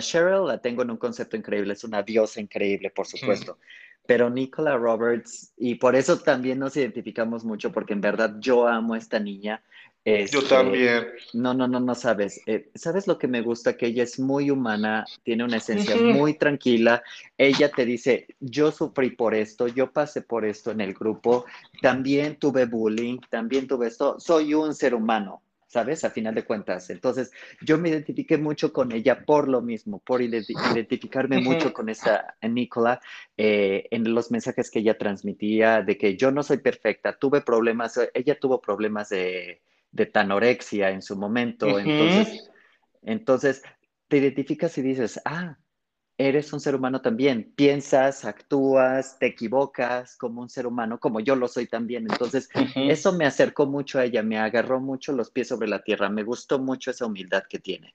Cheryl 0.00 0.46
la 0.46 0.58
tengo 0.58 0.82
en 0.82 0.90
un 0.90 0.98
concepto 0.98 1.36
increíble, 1.36 1.72
es 1.72 1.84
una 1.84 2.02
diosa 2.02 2.40
increíble, 2.40 2.90
por 2.90 3.06
supuesto. 3.06 3.58
Pero 4.04 4.28
Nicola 4.28 4.76
Roberts, 4.76 5.52
y 5.56 5.76
por 5.76 5.96
eso 5.96 6.18
también 6.18 6.58
nos 6.58 6.76
identificamos 6.76 7.44
mucho, 7.44 7.72
porque 7.72 7.94
en 7.94 8.02
verdad 8.02 8.34
yo 8.40 8.66
amo 8.66 8.92
a 8.92 8.98
esta 8.98 9.18
niña. 9.18 9.62
yo 10.04 10.12
este, 10.12 10.40
también. 10.42 11.06
No, 11.32 11.54
no, 11.54 11.66
no, 11.66 11.80
no 11.80 11.94
sabes. 11.94 12.42
Eh, 12.46 12.68
¿Sabes 12.74 13.06
lo 13.06 13.16
que 13.16 13.28
me 13.28 13.40
gusta? 13.40 13.74
Que 13.74 13.86
ella 13.86 14.02
es 14.02 14.18
muy 14.18 14.50
humana, 14.50 15.06
tiene 15.22 15.44
una 15.44 15.58
esencia 15.58 15.96
muy 15.96 16.34
tranquila. 16.34 17.02
Ella 17.38 17.70
te 17.70 17.86
dice, 17.86 18.26
yo 18.40 18.70
sufrí 18.70 19.10
por 19.10 19.34
esto, 19.34 19.66
yo 19.66 19.90
pasé 19.90 20.20
por 20.20 20.44
esto 20.44 20.72
en 20.72 20.82
el 20.82 20.92
grupo, 20.92 21.46
también 21.80 22.36
tuve 22.36 22.66
bullying, 22.66 23.18
también 23.30 23.66
tuve 23.66 23.86
esto, 23.86 24.20
soy 24.20 24.52
un 24.52 24.74
ser 24.74 24.94
humano 24.94 25.40
¿sabes? 25.72 26.04
A 26.04 26.10
final 26.10 26.34
de 26.34 26.44
cuentas. 26.44 26.90
Entonces, 26.90 27.32
yo 27.62 27.78
me 27.78 27.88
identifiqué 27.88 28.36
mucho 28.36 28.74
con 28.74 28.92
ella 28.92 29.24
por 29.24 29.48
lo 29.48 29.62
mismo, 29.62 30.00
por 30.00 30.20
identificarme 30.20 31.40
mucho 31.40 31.72
con 31.72 31.88
esa 31.88 32.36
Nicola 32.42 33.00
eh, 33.38 33.88
en 33.90 34.12
los 34.12 34.30
mensajes 34.30 34.70
que 34.70 34.80
ella 34.80 34.98
transmitía 34.98 35.80
de 35.80 35.96
que 35.96 36.14
yo 36.14 36.30
no 36.30 36.42
soy 36.42 36.58
perfecta, 36.58 37.16
tuve 37.16 37.40
problemas, 37.40 37.98
ella 38.12 38.38
tuvo 38.38 38.60
problemas 38.60 39.08
de, 39.08 39.62
de 39.90 40.04
tanorexia 40.04 40.90
en 40.90 41.00
su 41.00 41.16
momento, 41.16 41.78
entonces, 41.78 42.50
entonces 43.00 43.62
te 44.08 44.18
identificas 44.18 44.76
y 44.76 44.82
dices, 44.82 45.22
ah, 45.24 45.56
eres 46.28 46.52
un 46.52 46.60
ser 46.60 46.74
humano 46.74 47.00
también. 47.00 47.52
Piensas, 47.54 48.24
actúas, 48.24 49.18
te 49.18 49.26
equivocas 49.26 50.16
como 50.16 50.42
un 50.42 50.48
ser 50.48 50.66
humano, 50.66 50.98
como 50.98 51.20
yo 51.20 51.36
lo 51.36 51.48
soy 51.48 51.66
también. 51.66 52.06
Entonces, 52.10 52.48
eso 52.74 53.12
me 53.12 53.26
acercó 53.26 53.66
mucho 53.66 53.98
a 53.98 54.04
ella, 54.04 54.22
me 54.22 54.38
agarró 54.38 54.80
mucho 54.80 55.12
los 55.12 55.30
pies 55.30 55.48
sobre 55.48 55.68
la 55.68 55.82
tierra. 55.82 56.08
Me 56.08 56.22
gustó 56.22 56.58
mucho 56.58 56.90
esa 56.90 57.06
humildad 57.06 57.44
que 57.48 57.58
tiene. 57.58 57.94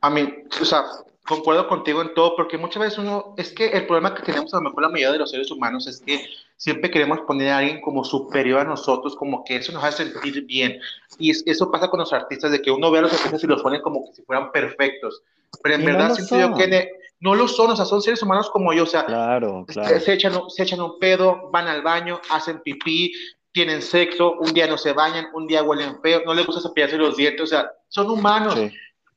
A 0.00 0.10
mí, 0.10 0.28
o 0.60 0.64
sea, 0.64 0.84
concuerdo 1.26 1.68
contigo 1.68 2.02
en 2.02 2.14
todo, 2.14 2.34
porque 2.36 2.58
muchas 2.58 2.82
veces 2.82 2.98
uno, 2.98 3.34
es 3.36 3.52
que 3.52 3.68
el 3.68 3.86
problema 3.86 4.14
que 4.14 4.22
tenemos 4.22 4.52
a 4.52 4.58
lo 4.58 4.64
mejor 4.64 4.82
la 4.82 4.88
mayoría 4.88 5.12
de 5.12 5.18
los 5.18 5.30
seres 5.30 5.50
humanos 5.50 5.86
es 5.86 6.00
que 6.00 6.24
siempre 6.56 6.90
queremos 6.90 7.20
poner 7.20 7.48
a 7.48 7.58
alguien 7.58 7.80
como 7.80 8.04
superior 8.04 8.60
a 8.60 8.64
nosotros, 8.64 9.16
como 9.16 9.44
que 9.44 9.56
eso 9.56 9.72
nos 9.72 9.84
hace 9.84 10.10
sentir 10.10 10.44
bien. 10.44 10.80
Y 11.18 11.30
eso 11.30 11.70
pasa 11.70 11.88
con 11.88 12.00
los 12.00 12.12
artistas, 12.12 12.50
de 12.50 12.60
que 12.60 12.70
uno 12.70 12.90
ve 12.90 12.98
a 12.98 13.02
los 13.02 13.12
artistas 13.12 13.42
y 13.44 13.46
los 13.46 13.62
pone 13.62 13.80
como 13.80 14.06
que 14.06 14.14
si 14.14 14.22
fueran 14.22 14.52
perfectos. 14.52 15.22
Pero 15.62 15.74
en 15.76 15.84
verdad 15.84 16.14
siento 16.14 16.38
yo 16.38 16.54
que 16.56 16.99
no 17.20 17.34
lo 17.34 17.46
son, 17.46 17.70
o 17.70 17.76
sea, 17.76 17.84
son 17.84 18.02
seres 18.02 18.22
humanos 18.22 18.50
como 18.50 18.72
yo, 18.72 18.84
o 18.84 18.86
sea, 18.86 19.04
claro, 19.04 19.64
claro. 19.68 20.00
Se, 20.00 20.12
echan, 20.12 20.34
se 20.48 20.62
echan 20.62 20.80
un 20.80 20.98
pedo, 20.98 21.50
van 21.52 21.68
al 21.68 21.82
baño, 21.82 22.20
hacen 22.30 22.60
pipí, 22.62 23.12
tienen 23.52 23.82
sexo, 23.82 24.32
un 24.38 24.52
día 24.52 24.66
no 24.66 24.78
se 24.78 24.92
bañan, 24.92 25.28
un 25.34 25.46
día 25.46 25.62
huelen 25.62 26.00
feo, 26.00 26.22
no 26.24 26.34
les 26.34 26.46
gusta 26.46 26.62
cepillarse 26.62 26.96
los 26.96 27.16
dientes, 27.16 27.42
o 27.42 27.46
sea, 27.46 27.70
son 27.88 28.10
humanos. 28.10 28.56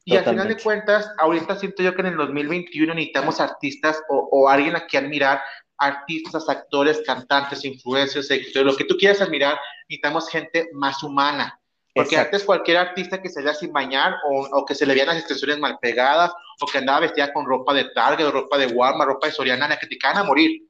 y 0.05 0.17
al 0.17 0.25
final 0.25 0.49
de 0.49 0.57
cuentas, 0.57 1.09
ahorita 1.17 1.55
siento 1.55 1.81
yo 1.81 1.95
que 1.95 2.01
en 2.01 2.07
el 2.07 2.17
2021 2.17 2.93
necesitamos 2.93 3.39
artistas 3.39 4.01
o, 4.09 4.27
o 4.31 4.49
alguien 4.49 4.75
a 4.75 4.85
quien 4.85 5.05
admirar, 5.05 5.41
artistas, 5.77 6.47
actores, 6.49 7.01
cantantes, 7.05 7.63
influencers, 7.65 8.29
lo 8.55 8.75
que 8.75 8.85
tú 8.85 8.95
quieras 8.97 9.21
admirar, 9.21 9.57
necesitamos 9.87 10.29
gente 10.29 10.69
más 10.73 11.03
humana. 11.03 11.59
Porque 11.93 12.17
antes 12.17 12.43
cualquier 12.43 12.77
artista 12.77 13.21
que 13.21 13.29
se 13.29 13.43
vea 13.43 13.53
sin 13.53 13.71
bañar 13.71 14.15
o, 14.27 14.47
o, 14.51 14.65
que 14.65 14.73
se 14.73 14.85
le 14.85 14.95
vean 14.95 15.07
las 15.07 15.17
extensiones 15.17 15.59
mal 15.59 15.77
pegadas 15.79 16.33
o 16.59 16.65
que 16.65 16.79
andaba 16.79 17.01
vestida 17.01 17.31
con 17.31 17.45
ropa 17.45 17.73
de 17.73 17.85
Target 17.85 18.25
o 18.25 18.31
ropa 18.31 18.57
de 18.57 18.67
Walmart, 18.67 19.09
ropa 19.09 19.27
de 19.27 19.33
Soriana, 19.33 19.77
que 19.77 19.87
te 19.87 19.97
caen 19.97 20.17
a 20.17 20.23
morir. 20.23 20.63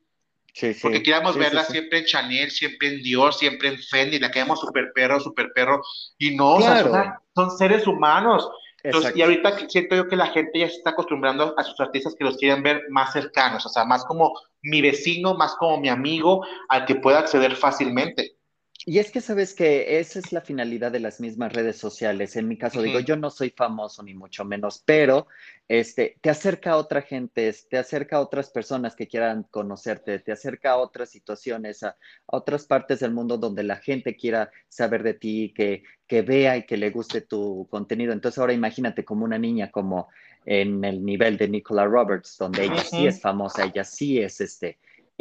Sí, 0.53 0.73
sí. 0.73 0.81
Porque 0.81 1.01
queríamos 1.01 1.35
verla 1.37 1.63
siempre 1.63 1.99
en 1.99 2.05
Chanel, 2.05 2.51
siempre 2.51 2.89
en 2.89 3.01
Dior, 3.01 3.33
siempre 3.33 3.69
en 3.69 3.79
Fendi, 3.79 4.19
la 4.19 4.29
queremos 4.29 4.59
super 4.59 4.91
perro, 4.93 5.19
super 5.19 5.51
perro. 5.53 5.81
Y 6.17 6.35
no, 6.35 6.55
o 6.55 6.61
sea, 6.61 7.19
son, 7.33 7.57
seres 7.57 7.87
humanos. 7.87 8.47
Entonces, 8.83 9.15
y 9.15 9.21
ahorita 9.21 9.67
siento 9.69 9.95
yo 9.95 10.07
que 10.07 10.17
la 10.17 10.27
gente 10.27 10.59
ya 10.59 10.67
se 10.67 10.75
está 10.75 10.91
acostumbrando 10.91 11.55
a 11.57 11.63
sus 11.63 11.79
artistas 11.79 12.15
que 12.15 12.25
los 12.25 12.37
quieren 12.37 12.61
ver 12.61 12.83
más 12.89 13.13
cercanos, 13.13 13.65
o 13.65 13.69
sea, 13.69 13.85
más 13.85 14.03
como 14.05 14.33
mi 14.61 14.81
vecino, 14.81 15.33
más 15.35 15.55
como 15.55 15.79
mi 15.79 15.89
amigo, 15.89 16.45
al 16.67 16.85
que 16.85 16.95
pueda 16.95 17.19
acceder 17.19 17.55
fácilmente. 17.55 18.35
Y 18.85 18.99
es 18.99 19.11
que 19.11 19.21
sabes 19.21 19.53
que 19.53 19.99
esa 19.99 20.19
es 20.19 20.33
la 20.33 20.41
finalidad 20.41 20.91
de 20.91 20.99
las 20.99 21.21
mismas 21.21 21.53
redes 21.53 21.77
sociales. 21.77 22.35
En 22.35 22.49
mi 22.49 22.57
caso, 22.57 22.81
digo, 22.81 22.99
yo 22.99 23.15
no 23.15 23.29
soy 23.29 23.49
famoso 23.49 24.03
ni 24.03 24.13
mucho 24.13 24.43
menos, 24.43 24.83
pero 24.85 25.27
este, 25.69 26.17
te 26.19 26.29
acerca 26.29 26.71
a 26.71 26.77
otra 26.77 27.01
gente, 27.01 27.53
te 27.69 27.77
acerca 27.77 28.17
a 28.17 28.19
otras 28.19 28.49
personas 28.49 28.93
que 28.93 29.07
quieran 29.07 29.43
conocerte, 29.49 30.19
te 30.19 30.33
acerca 30.33 30.71
a 30.71 30.77
otras 30.77 31.09
situaciones, 31.09 31.83
a, 31.83 31.95
otras 32.25 32.65
partes 32.65 32.99
del 32.99 33.13
mundo 33.13 33.37
donde 33.37 33.63
la 33.63 33.77
gente 33.77 34.17
quiera 34.17 34.51
saber 34.67 35.01
de 35.03 35.13
ti, 35.13 35.53
que, 35.55 35.83
que 36.05 36.21
vea 36.21 36.57
y 36.57 36.65
que 36.65 36.75
le 36.75 36.89
guste 36.89 37.21
tu 37.21 37.65
contenido. 37.71 38.11
Entonces 38.11 38.37
ahora 38.37 38.51
imagínate 38.51 39.05
como 39.05 39.23
una 39.23 39.39
niña 39.39 39.71
como 39.71 40.09
en 40.45 40.83
el 40.83 41.05
nivel 41.05 41.37
de 41.37 41.47
Nicola 41.47 41.85
Roberts, 41.85 42.37
donde 42.37 42.65
ella 42.65 42.83
sí 42.83 43.07
es 43.07 43.21
famosa, 43.21 43.63
ella 43.63 43.85
sí 43.85 44.19
es 44.19 44.41
este 44.41 44.77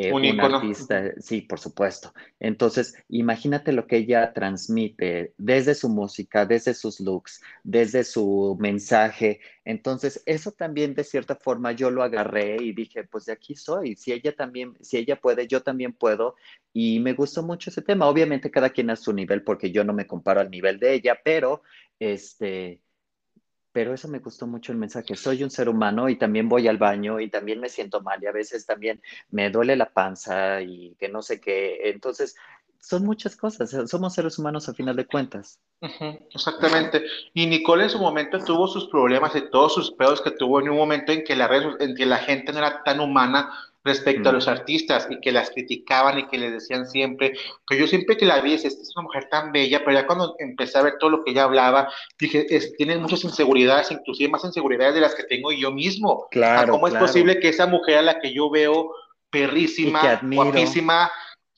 eh, 0.08 0.12
un, 0.12 0.40
artista, 0.40 1.12
sí, 1.20 1.42
por 1.42 1.58
supuesto. 1.58 2.12
Entonces, 2.40 2.94
imagínate 3.08 3.72
lo 3.72 3.86
que 3.86 3.96
ella 3.98 4.32
transmite 4.32 5.34
desde 5.38 5.74
su 5.74 5.88
música, 5.88 6.46
desde 6.46 6.74
sus 6.74 7.00
looks, 7.00 7.42
desde 7.62 8.04
su 8.04 8.56
mensaje. 8.60 9.40
Entonces, 9.64 10.22
eso 10.26 10.52
también 10.52 10.94
de 10.94 11.04
cierta 11.04 11.36
forma 11.36 11.72
yo 11.72 11.90
lo 11.90 12.02
agarré 12.02 12.56
y 12.60 12.72
dije, 12.72 13.04
pues 13.04 13.26
de 13.26 13.32
aquí 13.32 13.54
soy. 13.54 13.96
Si 13.96 14.12
ella 14.12 14.34
también, 14.34 14.76
si 14.80 14.96
ella 14.96 15.20
puede, 15.20 15.46
yo 15.46 15.62
también 15.62 15.92
puedo. 15.92 16.36
Y 16.72 17.00
me 17.00 17.12
gustó 17.12 17.42
mucho 17.42 17.70
ese 17.70 17.82
tema. 17.82 18.08
Obviamente 18.08 18.50
cada 18.50 18.70
quien 18.70 18.90
a 18.90 18.96
su 18.96 19.12
nivel, 19.12 19.42
porque 19.42 19.70
yo 19.70 19.84
no 19.84 19.92
me 19.92 20.06
comparo 20.06 20.40
al 20.40 20.50
nivel 20.50 20.78
de 20.78 20.94
ella, 20.94 21.18
pero 21.24 21.62
este 21.98 22.80
pero 23.72 23.94
eso 23.94 24.06
me 24.08 24.18
gustó 24.18 24.46
mucho 24.46 24.70
el 24.72 24.78
mensaje. 24.78 25.16
Soy 25.16 25.42
un 25.42 25.50
ser 25.50 25.68
humano 25.68 26.08
y 26.08 26.16
también 26.16 26.48
voy 26.48 26.68
al 26.68 26.78
baño 26.78 27.20
y 27.20 27.30
también 27.30 27.58
me 27.60 27.68
siento 27.68 28.02
mal 28.02 28.22
y 28.22 28.26
a 28.26 28.32
veces 28.32 28.66
también 28.66 29.00
me 29.30 29.50
duele 29.50 29.76
la 29.76 29.90
panza 29.90 30.60
y 30.60 30.94
que 30.98 31.08
no 31.08 31.22
sé 31.22 31.40
qué. 31.40 31.90
Entonces, 31.90 32.36
son 32.78 33.04
muchas 33.04 33.36
cosas. 33.36 33.74
Somos 33.88 34.14
seres 34.14 34.38
humanos 34.38 34.68
a 34.68 34.74
final 34.74 34.96
de 34.96 35.06
cuentas. 35.06 35.58
exactamente. 36.34 37.04
Y 37.32 37.46
Nicole 37.46 37.84
en 37.84 37.90
su 37.90 37.98
momento 37.98 38.38
tuvo 38.44 38.66
sus 38.66 38.88
problemas 38.88 39.34
y 39.36 39.50
todos 39.50 39.74
sus 39.74 39.92
pedos 39.92 40.20
que 40.20 40.32
tuvo 40.32 40.60
en 40.60 40.68
un 40.68 40.76
momento 40.76 41.12
en 41.12 41.24
que 41.24 41.34
la, 41.34 41.48
en 41.80 41.94
que 41.94 42.06
la 42.06 42.18
gente 42.18 42.52
no 42.52 42.58
era 42.58 42.82
tan 42.82 43.00
humana 43.00 43.50
respecto 43.84 44.28
a 44.28 44.32
los 44.32 44.46
artistas 44.46 45.08
y 45.10 45.20
que 45.20 45.32
las 45.32 45.50
criticaban 45.50 46.18
y 46.18 46.26
que 46.28 46.38
les 46.38 46.52
decían 46.52 46.86
siempre, 46.86 47.32
que 47.66 47.78
yo 47.78 47.86
siempre 47.86 48.16
que 48.16 48.26
la 48.26 48.40
vi, 48.40 48.54
es, 48.54 48.64
es 48.64 48.92
una 48.96 49.04
mujer 49.04 49.28
tan 49.28 49.50
bella, 49.50 49.80
pero 49.84 49.92
ya 49.92 50.06
cuando 50.06 50.36
empecé 50.38 50.78
a 50.78 50.82
ver 50.82 50.94
todo 50.98 51.10
lo 51.10 51.24
que 51.24 51.32
ella 51.32 51.44
hablaba, 51.44 51.92
dije, 52.18 52.46
es, 52.48 52.74
tienen 52.76 53.02
muchas 53.02 53.24
inseguridades, 53.24 53.90
inclusive 53.90 54.30
más 54.30 54.44
inseguridades 54.44 54.94
de 54.94 55.00
las 55.00 55.14
que 55.14 55.24
tengo 55.24 55.50
yo 55.52 55.72
mismo. 55.72 56.28
Claro. 56.30 56.72
¿Cómo 56.72 56.88
es 56.88 56.94
posible 56.94 57.40
que 57.40 57.48
esa 57.48 57.66
mujer 57.66 57.98
a 57.98 58.02
la 58.02 58.20
que 58.20 58.32
yo 58.32 58.50
veo 58.50 58.94
perrísima, 59.30 60.20
guapísima, 60.22 61.10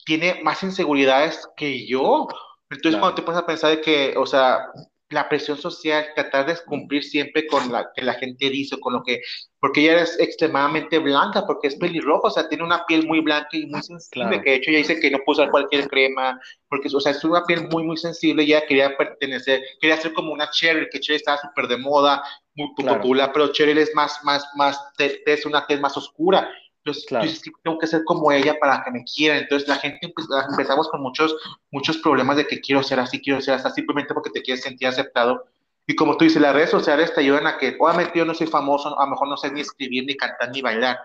tiene 0.03 0.39
más 0.43 0.63
inseguridades 0.63 1.47
que 1.55 1.85
yo? 1.85 2.27
Entonces, 2.69 2.99
cuando 2.99 3.15
te 3.15 3.21
pones 3.21 3.41
a 3.41 3.45
pensar 3.45 3.69
de 3.69 3.81
que, 3.81 4.15
o 4.17 4.25
sea, 4.25 4.71
la 5.09 5.29
presión 5.29 5.57
social, 5.57 6.07
tratar 6.15 6.47
de 6.47 6.57
cumplir 6.65 7.03
siempre 7.03 7.45
con 7.45 7.71
lo 7.71 7.79
que 7.95 8.01
la 8.01 8.15
gente 8.15 8.49
dice, 8.49 8.79
con 8.79 8.93
lo 8.93 9.03
que, 9.03 9.21
porque 9.59 9.81
ella 9.81 10.01
es 10.01 10.19
extremadamente 10.19 10.97
blanca, 10.97 11.45
porque 11.45 11.67
es 11.67 11.75
pelirroja, 11.75 12.27
o 12.27 12.31
sea, 12.31 12.49
tiene 12.49 12.63
una 12.63 12.85
piel 12.85 13.05
muy 13.05 13.19
blanca 13.19 13.49
y 13.53 13.67
muy 13.67 13.83
sensible, 13.83 14.41
que 14.41 14.49
de 14.49 14.55
hecho 14.55 14.71
ella 14.71 14.79
dice 14.79 14.99
que 14.99 15.11
no 15.11 15.19
puede 15.23 15.41
usar 15.41 15.51
cualquier 15.51 15.87
crema, 15.87 16.39
porque, 16.67 16.89
o 16.91 16.99
sea, 16.99 17.11
es 17.11 17.23
una 17.23 17.43
piel 17.43 17.67
muy, 17.69 17.83
muy 17.83 17.97
sensible, 17.97 18.43
y 18.43 18.47
ella 18.47 18.65
quería 18.65 18.97
pertenecer, 18.97 19.61
quería 19.79 19.97
ser 19.97 20.13
como 20.13 20.33
una 20.33 20.49
Cheryl, 20.49 20.89
que 20.91 20.99
Cheryl 20.99 21.17
estaba 21.17 21.37
súper 21.37 21.67
de 21.67 21.77
moda, 21.77 22.23
muy 22.55 22.73
popular, 22.75 23.31
pero 23.31 23.51
Cheryl 23.51 23.77
es 23.77 23.93
más, 23.93 24.23
más, 24.23 24.49
más, 24.55 24.79
es 24.97 25.45
una 25.45 25.67
piel 25.67 25.81
más 25.81 25.95
oscura, 25.97 26.49
entonces, 26.85 27.05
claro. 27.07 27.25
yo 27.25 27.51
tengo 27.63 27.79
que 27.79 27.87
ser 27.87 28.03
como 28.03 28.31
ella 28.31 28.59
para 28.59 28.83
que 28.83 28.91
me 28.91 29.03
quieran. 29.03 29.39
Entonces, 29.39 29.67
la 29.67 29.77
gente 29.77 29.99
empezamos 30.03 30.87
con 30.89 31.01
muchos, 31.01 31.35
muchos 31.71 31.97
problemas 31.97 32.37
de 32.37 32.45
que 32.45 32.61
quiero 32.61 32.83
ser 32.83 32.99
así, 32.99 33.19
quiero 33.19 33.41
ser 33.41 33.55
así, 33.55 33.71
simplemente 33.71 34.13
porque 34.13 34.29
te 34.29 34.43
quieres 34.43 34.63
sentir 34.63 34.87
aceptado. 34.87 35.45
Y 35.87 35.95
como 35.95 36.15
tú 36.15 36.25
dices, 36.25 36.39
las 36.39 36.53
redes 36.53 36.69
sociales 36.69 37.11
te 37.13 37.21
ayudan 37.21 37.47
a 37.47 37.57
que, 37.57 37.75
obviamente 37.79 38.19
yo 38.19 38.25
no 38.25 38.35
soy 38.35 38.45
famoso, 38.45 38.99
a 38.99 39.03
lo 39.03 39.11
mejor 39.11 39.27
no 39.27 39.35
sé 39.35 39.51
ni 39.51 39.61
escribir, 39.61 40.05
ni 40.05 40.15
cantar, 40.15 40.51
ni 40.51 40.61
bailar, 40.61 40.99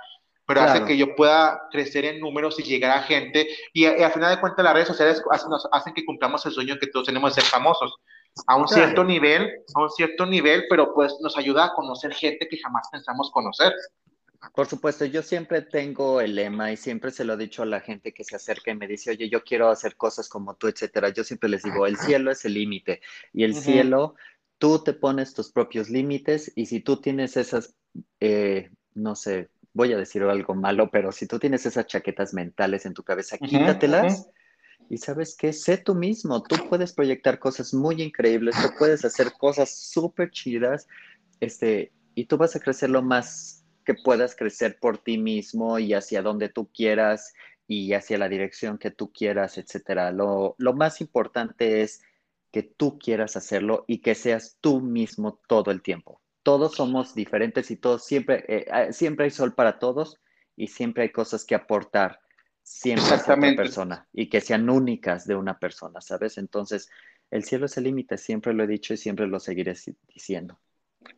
pero 0.47 0.61
hace 0.63 0.85
que 0.85 0.99
yo 0.99 1.15
pueda 1.15 1.69
crecer 1.71 2.05
en 2.05 2.21
números 2.21 2.59
y 2.59 2.63
llegar 2.63 2.99
a 2.99 3.03
gente. 3.03 3.49
Y, 3.73 3.87
al 3.87 4.13
final 4.13 4.35
de 4.35 4.41
cuentas, 4.41 4.63
las 4.63 4.75
redes 4.75 4.89
sociales 4.89 5.23
hacen, 5.31 5.51
hacen 5.73 5.95
que 5.95 6.05
cumplamos 6.05 6.45
el 6.45 6.53
sueño 6.53 6.77
que 6.79 6.89
todos 6.89 7.07
tenemos 7.07 7.35
de 7.35 7.41
ser 7.41 7.51
famosos 7.51 7.95
a 8.47 8.57
un 8.57 8.69
cierto 8.69 9.03
nivel, 9.03 9.51
a 9.75 9.83
un 9.83 9.91
cierto 9.91 10.27
nivel, 10.27 10.65
pero 10.69 10.93
pues 10.93 11.17
nos 11.21 11.37
ayuda 11.39 11.67
a 11.67 11.73
conocer 11.73 12.13
gente 12.13 12.47
que 12.49 12.59
jamás 12.59 12.89
pensamos 12.93 13.31
conocer. 13.31 13.73
Por 14.55 14.67
supuesto, 14.67 15.05
yo 15.05 15.23
siempre 15.23 15.63
tengo 15.63 16.21
el 16.21 16.35
lema 16.35 16.73
y 16.73 16.77
siempre 16.77 17.11
se 17.11 17.25
lo 17.25 17.35
he 17.35 17.37
dicho 17.37 17.63
a 17.63 17.67
la 17.67 17.81
gente 17.81 18.13
que 18.13 18.25
se 18.25 18.37
acerca 18.37 18.71
y 18.71 18.75
me 18.75 18.89
dice, 18.89 19.11
oye, 19.11 19.29
yo 19.29 19.45
quiero 19.45 19.69
hacer 19.69 19.97
cosas 19.97 20.29
como 20.29 20.55
tú, 20.55 20.67
etcétera. 20.67 21.11
Yo 21.11 21.25
siempre 21.25 21.51
les 21.51 21.63
digo, 21.63 21.87
el 21.87 21.97
cielo 21.99 22.31
es 22.31 22.45
el 22.47 22.55
límite 22.55 23.03
y 23.35 23.45
el 23.45 23.55
cielo, 23.55 24.15
tú 24.59 24.83
te 24.83 24.95
pones 24.95 25.35
tus 25.35 25.53
propios 25.53 25.91
límites 25.91 26.53
y 26.57 26.67
si 26.67 26.81
tú 26.81 27.01
tienes 27.01 27.37
esas, 27.37 27.75
eh, 28.19 28.71
no 28.95 29.15
sé, 29.15 29.51
voy 29.75 29.93
a 29.93 29.99
decir 29.99 30.23
algo 30.23 30.55
malo, 30.55 30.91
pero 30.91 31.13
si 31.13 31.27
tú 31.27 31.39
tienes 31.39 31.67
esas 31.67 31.87
chaquetas 31.87 32.33
mentales 32.33 32.87
en 32.87 32.95
tu 32.95 33.03
cabeza, 33.03 33.39
quítatelas. 33.39 34.29
Y 34.89 34.99
sabes 34.99 35.37
qué, 35.37 35.53
sé 35.53 35.77
tú 35.79 35.95
mismo, 35.95 36.43
tú 36.43 36.57
puedes 36.69 36.93
proyectar 36.93 37.39
cosas 37.39 37.73
muy 37.73 38.03
increíbles, 38.03 38.57
tú 38.61 38.71
puedes 38.77 39.05
hacer 39.05 39.33
cosas 39.39 39.71
súper 39.71 40.31
chidas, 40.33 40.89
este, 41.39 41.93
y 42.17 42.25
tú 42.25 42.37
vas 42.37 42.57
a 42.57 42.61
crecer 42.61 42.91
lo 42.91 43.01
más 43.01 43.60
que 43.85 43.95
puedas 43.95 44.37
crecer 44.37 44.79
por 44.81 44.99
ti 44.99 45.19
mismo 45.19 45.79
y 45.79 45.95
hacia 45.95 46.23
donde 46.23 46.49
tú 46.49 46.71
quieras 46.73 47.33
y 47.67 47.93
hacia 47.93 48.19
la 48.19 48.29
dirección 48.29 48.79
que 48.79 48.91
tú 48.91 49.13
quieras, 49.13 49.57
etcétera. 49.59 50.11
Lo, 50.11 50.57
más 50.75 51.01
importante 51.01 51.83
es 51.83 52.03
que 52.51 52.63
tú 52.63 52.99
quieras 52.99 53.37
hacerlo 53.37 53.85
y 53.87 53.99
que 53.99 54.15
seas 54.15 54.59
tú 54.61 54.81
mismo 54.81 55.41
todo 55.47 55.71
el 55.71 55.83
tiempo. 55.83 56.21
Todos 56.43 56.75
somos 56.75 57.15
diferentes 57.15 57.71
y 57.71 57.77
todos 57.77 58.05
siempre, 58.05 58.45
eh, 58.49 58.67
ah, 58.73 58.93
siempre 58.93 59.27
hay 59.27 59.31
sol 59.31 59.55
para 59.55 59.79
todos 59.79 60.19
y 60.57 60.69
siempre 60.69 61.05
hay 61.05 61.11
cosas 61.11 61.45
que 61.45 61.55
aportar 61.55 62.21
siempre 62.63 63.15
a 63.15 63.21
otra 63.21 63.37
persona 63.57 64.09
y 64.13 64.29
que 64.29 64.41
sean 64.41 64.69
únicas 64.69 65.27
de 65.27 65.37
una 65.37 65.59
persona, 65.59 66.01
¿sabes? 66.01 66.39
Entonces, 66.39 66.91
el 67.31 67.45
cielo 67.45 67.67
es 67.67 67.77
el 67.77 67.85
límite, 67.85 68.19
siempre 68.19 68.53
lo 68.53 68.65
he 68.65 68.67
dicho 68.67 68.95
y 68.95 68.97
siempre 68.97 69.27
lo 69.27 69.39
seguiré 69.39 69.75
diciendo. 70.13 70.59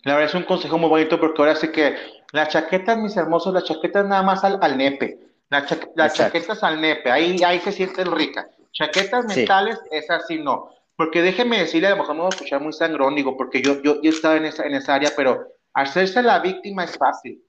La 0.04 0.14
verdad 0.14 0.30
es 0.30 0.34
un 0.34 0.44
consejo 0.44 0.78
muy 0.78 0.88
bonito 0.88 1.18
porque 1.18 1.40
ahora 1.42 1.56
sí 1.56 1.72
que 1.72 1.96
las 2.32 2.48
chaquetas, 2.48 2.98
mis 2.98 3.16
hermosos, 3.16 3.52
las 3.52 3.64
chaquetas 3.64 4.06
nada 4.06 4.22
más 4.22 4.42
al, 4.42 4.76
nepe. 4.76 5.18
las 5.50 6.14
chaquetas 6.14 6.62
al 6.64 6.80
nepe, 6.80 7.10
ahí, 7.10 7.36
ahí 7.44 7.60
se 7.60 7.72
sienten 7.72 8.10
ricas. 8.10 8.46
Chaquetas 8.72 9.26
mentales, 9.26 9.78
esas 9.90 10.26
sí 10.26 10.38
no. 10.38 10.70
Porque 10.96 11.20
déjeme 11.20 11.58
decirle, 11.58 11.88
a 11.88 11.90
lo 11.90 11.98
mejor 11.98 12.14
me 12.14 12.22
voy 12.22 12.30
a 12.32 12.34
escuchar 12.34 12.60
muy 12.62 12.72
sangrón, 12.72 13.14
digo, 13.14 13.36
porque 13.36 13.60
yo, 13.60 13.82
yo, 13.82 14.00
yo 14.00 14.10
estaba 14.10 14.36
en 14.36 14.46
esa, 14.46 14.64
en 14.64 14.74
esa 14.74 14.94
área, 14.94 15.12
pero 15.14 15.46
hacerse 15.74 16.22
la 16.22 16.38
víctima 16.38 16.84
es 16.84 16.96
fácil. 16.96 17.42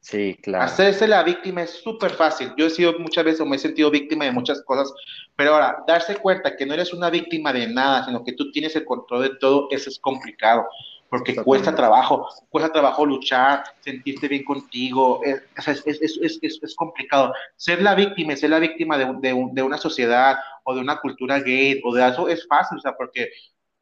Sí, 0.00 0.36
claro. 0.42 0.64
Hacerse 0.64 1.06
la 1.06 1.22
víctima 1.22 1.62
es 1.62 1.70
súper 1.70 2.12
fácil. 2.12 2.52
Yo 2.56 2.66
he 2.66 2.70
sido 2.70 2.98
muchas 2.98 3.24
veces 3.24 3.40
o 3.40 3.46
me 3.46 3.56
he 3.56 3.58
sentido 3.58 3.90
víctima 3.90 4.24
de 4.24 4.32
muchas 4.32 4.62
cosas, 4.62 4.92
pero 5.36 5.54
ahora, 5.54 5.84
darse 5.86 6.16
cuenta 6.16 6.56
que 6.56 6.64
no 6.64 6.74
eres 6.74 6.92
una 6.92 7.10
víctima 7.10 7.52
de 7.52 7.68
nada, 7.68 8.04
sino 8.06 8.24
que 8.24 8.32
tú 8.32 8.50
tienes 8.50 8.74
el 8.76 8.84
control 8.86 9.22
de 9.22 9.36
todo, 9.36 9.68
eso 9.70 9.90
es 9.90 9.98
complicado 9.98 10.66
porque 11.12 11.36
cuesta 11.36 11.74
trabajo, 11.74 12.26
cuesta 12.48 12.72
trabajo 12.72 13.04
luchar, 13.04 13.64
sentirte 13.80 14.28
bien 14.28 14.44
contigo, 14.44 15.20
es, 15.22 15.42
es, 15.86 16.74
complicado. 16.74 17.34
Ser 17.54 17.82
la 17.82 17.94
víctima, 17.94 18.34
ser 18.34 18.48
la 18.48 18.58
víctima 18.58 18.96
de, 18.96 19.12
de, 19.20 19.62
una 19.62 19.76
sociedad 19.76 20.38
o 20.64 20.74
de 20.74 20.80
una 20.80 21.00
cultura 21.00 21.38
gay 21.40 21.82
o 21.84 21.94
de 21.94 22.08
eso 22.08 22.28
es 22.28 22.46
fácil, 22.48 22.78
o 22.78 22.80
sea, 22.80 22.96
porque 22.96 23.28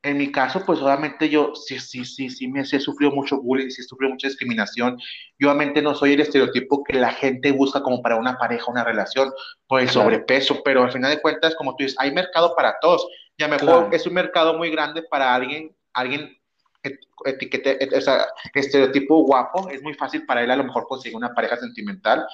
en 0.02 0.18
mi 0.18 0.32
caso, 0.32 0.64
pues 0.66 0.80
obviamente 0.80 1.28
yo 1.28 1.54
sí, 1.54 1.78
sí, 1.78 2.04
sí, 2.04 2.30
sí, 2.30 2.48
me 2.48 2.62
he 2.62 2.64
sufrido 2.64 3.12
mucho 3.12 3.40
bullying, 3.40 3.70
sí 3.70 3.82
he 3.82 3.84
sufrido 3.84 4.10
mucha 4.10 4.26
discriminación. 4.26 4.98
Yo 5.38 5.50
obviamente 5.50 5.82
no 5.82 5.94
soy 5.94 6.14
el 6.14 6.22
estereotipo 6.22 6.82
que 6.82 6.94
la 6.94 7.12
gente 7.12 7.52
busca 7.52 7.80
como 7.80 8.02
para 8.02 8.16
una 8.16 8.38
pareja, 8.38 8.72
una 8.72 8.82
relación, 8.82 9.32
por 9.68 9.80
el 9.80 9.88
sobrepeso, 9.88 10.64
pero 10.64 10.82
al 10.82 10.90
final 10.90 11.12
de 11.12 11.22
cuentas, 11.22 11.54
como 11.54 11.76
tú 11.76 11.84
dices, 11.84 11.96
hay 12.00 12.10
mercado 12.10 12.56
para 12.56 12.74
todos. 12.80 13.06
Y 13.36 13.44
a 13.44 13.46
lo 13.46 13.54
mejor 13.54 13.94
es 13.94 14.04
un 14.04 14.14
mercado 14.14 14.58
muy 14.58 14.68
grande 14.70 15.04
para 15.04 15.32
alguien, 15.32 15.76
alguien 15.92 16.39
etiquete, 17.24 17.78
o 17.96 18.00
sea, 18.00 18.26
estereotipo 18.54 19.22
guapo, 19.24 19.68
es 19.70 19.82
muy 19.82 19.94
fácil 19.94 20.24
para 20.26 20.42
él 20.42 20.50
a 20.50 20.56
lo 20.56 20.64
mejor 20.64 20.86
conseguir 20.86 21.16
una 21.16 21.34
pareja 21.34 21.56
sentimental, 21.56 22.26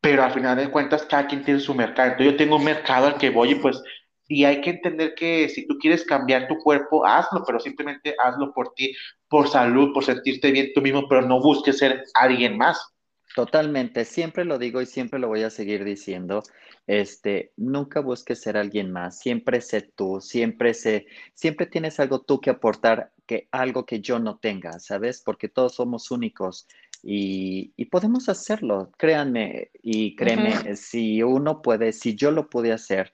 pero 0.00 0.22
al 0.22 0.32
final 0.32 0.56
de 0.56 0.70
cuentas 0.70 1.06
cada 1.06 1.26
quien 1.26 1.44
tiene 1.44 1.60
su 1.60 1.74
mercado. 1.74 2.10
Entonces 2.10 2.32
yo 2.32 2.38
tengo 2.38 2.56
un 2.56 2.64
mercado 2.64 3.06
al 3.06 3.18
que 3.18 3.30
voy 3.30 3.52
y 3.52 3.54
pues, 3.56 3.82
y 4.28 4.44
hay 4.44 4.60
que 4.60 4.70
entender 4.70 5.14
que 5.14 5.48
si 5.48 5.66
tú 5.66 5.78
quieres 5.78 6.04
cambiar 6.04 6.48
tu 6.48 6.58
cuerpo, 6.58 7.06
hazlo, 7.06 7.44
pero 7.46 7.60
simplemente 7.60 8.14
hazlo 8.18 8.52
por 8.52 8.74
ti, 8.74 8.94
por 9.28 9.48
salud, 9.48 9.92
por 9.92 10.04
sentirte 10.04 10.50
bien 10.50 10.72
tú 10.74 10.82
mismo, 10.82 11.08
pero 11.08 11.22
no 11.22 11.40
busques 11.40 11.78
ser 11.78 12.04
alguien 12.14 12.56
más. 12.56 12.95
Totalmente, 13.36 14.06
siempre 14.06 14.46
lo 14.46 14.58
digo 14.58 14.80
y 14.80 14.86
siempre 14.86 15.18
lo 15.18 15.28
voy 15.28 15.42
a 15.42 15.50
seguir 15.50 15.84
diciendo. 15.84 16.42
Este, 16.86 17.52
nunca 17.58 18.00
busques 18.00 18.40
ser 18.40 18.56
alguien 18.56 18.90
más, 18.90 19.18
siempre 19.18 19.60
sé 19.60 19.82
tú, 19.82 20.22
siempre 20.22 20.72
sé, 20.72 21.04
siempre 21.34 21.66
tienes 21.66 22.00
algo 22.00 22.22
tú 22.22 22.40
que 22.40 22.48
aportar 22.48 23.12
que 23.26 23.46
algo 23.50 23.84
que 23.84 24.00
yo 24.00 24.18
no 24.18 24.38
tenga, 24.38 24.78
¿sabes? 24.78 25.20
Porque 25.22 25.50
todos 25.50 25.74
somos 25.74 26.10
únicos 26.10 26.66
y, 27.02 27.74
podemos 27.90 28.30
hacerlo, 28.30 28.90
créanme 28.96 29.70
y 29.82 30.16
créeme, 30.16 30.74
si 30.74 31.22
uno 31.22 31.60
puede, 31.60 31.92
si 31.92 32.14
yo 32.14 32.30
lo 32.30 32.48
pude 32.48 32.72
hacer, 32.72 33.12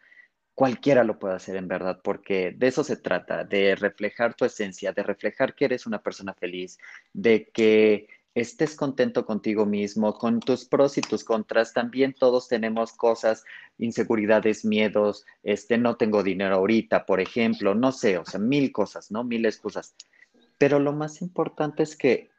cualquiera 0.54 1.02
lo 1.02 1.18
puede 1.18 1.34
hacer 1.34 1.56
en 1.56 1.66
verdad, 1.66 2.00
porque 2.04 2.54
de 2.56 2.68
eso 2.68 2.84
se 2.84 2.96
trata, 2.96 3.42
de 3.42 3.74
reflejar 3.74 4.34
tu 4.34 4.44
esencia, 4.44 4.92
de 4.92 5.02
reflejar 5.02 5.56
que 5.56 5.64
eres 5.64 5.84
una 5.84 6.00
persona 6.00 6.32
feliz, 6.32 6.78
de 7.12 7.50
que 7.52 8.06
estés 8.34 8.76
contento 8.76 9.26
contigo 9.26 9.66
mismo, 9.66 10.14
con 10.14 10.40
tus 10.40 10.64
pros 10.64 10.98
y 10.98 11.00
tus 11.00 11.24
contras. 11.24 11.72
También 11.72 12.14
todos 12.14 12.48
tenemos 12.48 12.92
cosas, 12.92 13.44
inseguridades, 13.78 14.64
miedos, 14.64 15.24
este, 15.42 15.78
no 15.78 15.96
tengo 15.96 16.22
dinero 16.22 16.56
ahorita, 16.56 17.04
por 17.04 17.20
ejemplo, 17.20 17.74
no 17.74 17.92
sé, 17.92 18.18
o 18.18 18.24
sea, 18.24 18.40
mil 18.40 18.72
cosas, 18.72 19.10
¿no? 19.10 19.24
Mil 19.24 19.44
excusas. 19.44 19.94
Pero 20.58 20.78
lo 20.78 20.92
más 20.92 21.20
importante 21.22 21.82
es 21.82 21.96
que 21.96 22.30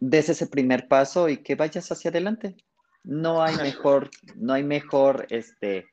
des 0.00 0.28
ese 0.28 0.46
primer 0.46 0.88
paso 0.88 1.28
y 1.28 1.38
que 1.38 1.54
vayas 1.54 1.90
hacia 1.92 2.10
adelante. 2.10 2.56
No 3.04 3.42
hay 3.42 3.56
mejor, 3.56 4.10
no 4.36 4.52
hay 4.54 4.64
mejor, 4.64 5.26
este, 5.30 5.86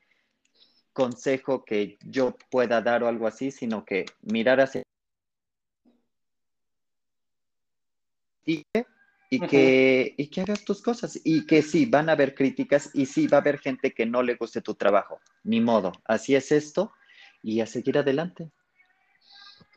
consejo 0.95 1.65
que 1.65 1.97
yo 2.05 2.37
pueda 2.49 2.81
dar 2.81 3.03
o 3.03 3.09
algo 3.09 3.27
así, 3.27 3.51
sino 3.51 3.83
que 3.83 4.05
mirar 4.21 4.61
hacia 4.61 4.81
y 9.35 9.39
que, 9.47 10.13
y 10.17 10.27
que 10.27 10.41
hagas 10.41 10.63
tus 10.63 10.81
cosas 10.81 11.19
y 11.23 11.45
que 11.45 11.61
sí, 11.61 11.85
van 11.85 12.09
a 12.09 12.13
haber 12.13 12.35
críticas 12.35 12.89
y 12.93 13.05
sí, 13.05 13.27
va 13.27 13.37
a 13.37 13.41
haber 13.41 13.59
gente 13.59 13.93
que 13.93 14.05
no 14.05 14.23
le 14.23 14.35
guste 14.35 14.61
tu 14.61 14.75
trabajo, 14.75 15.19
ni 15.43 15.61
modo, 15.61 15.91
así 16.05 16.35
es 16.35 16.51
esto 16.51 16.91
y 17.41 17.61
a 17.61 17.65
seguir 17.65 17.97
adelante. 17.97 18.49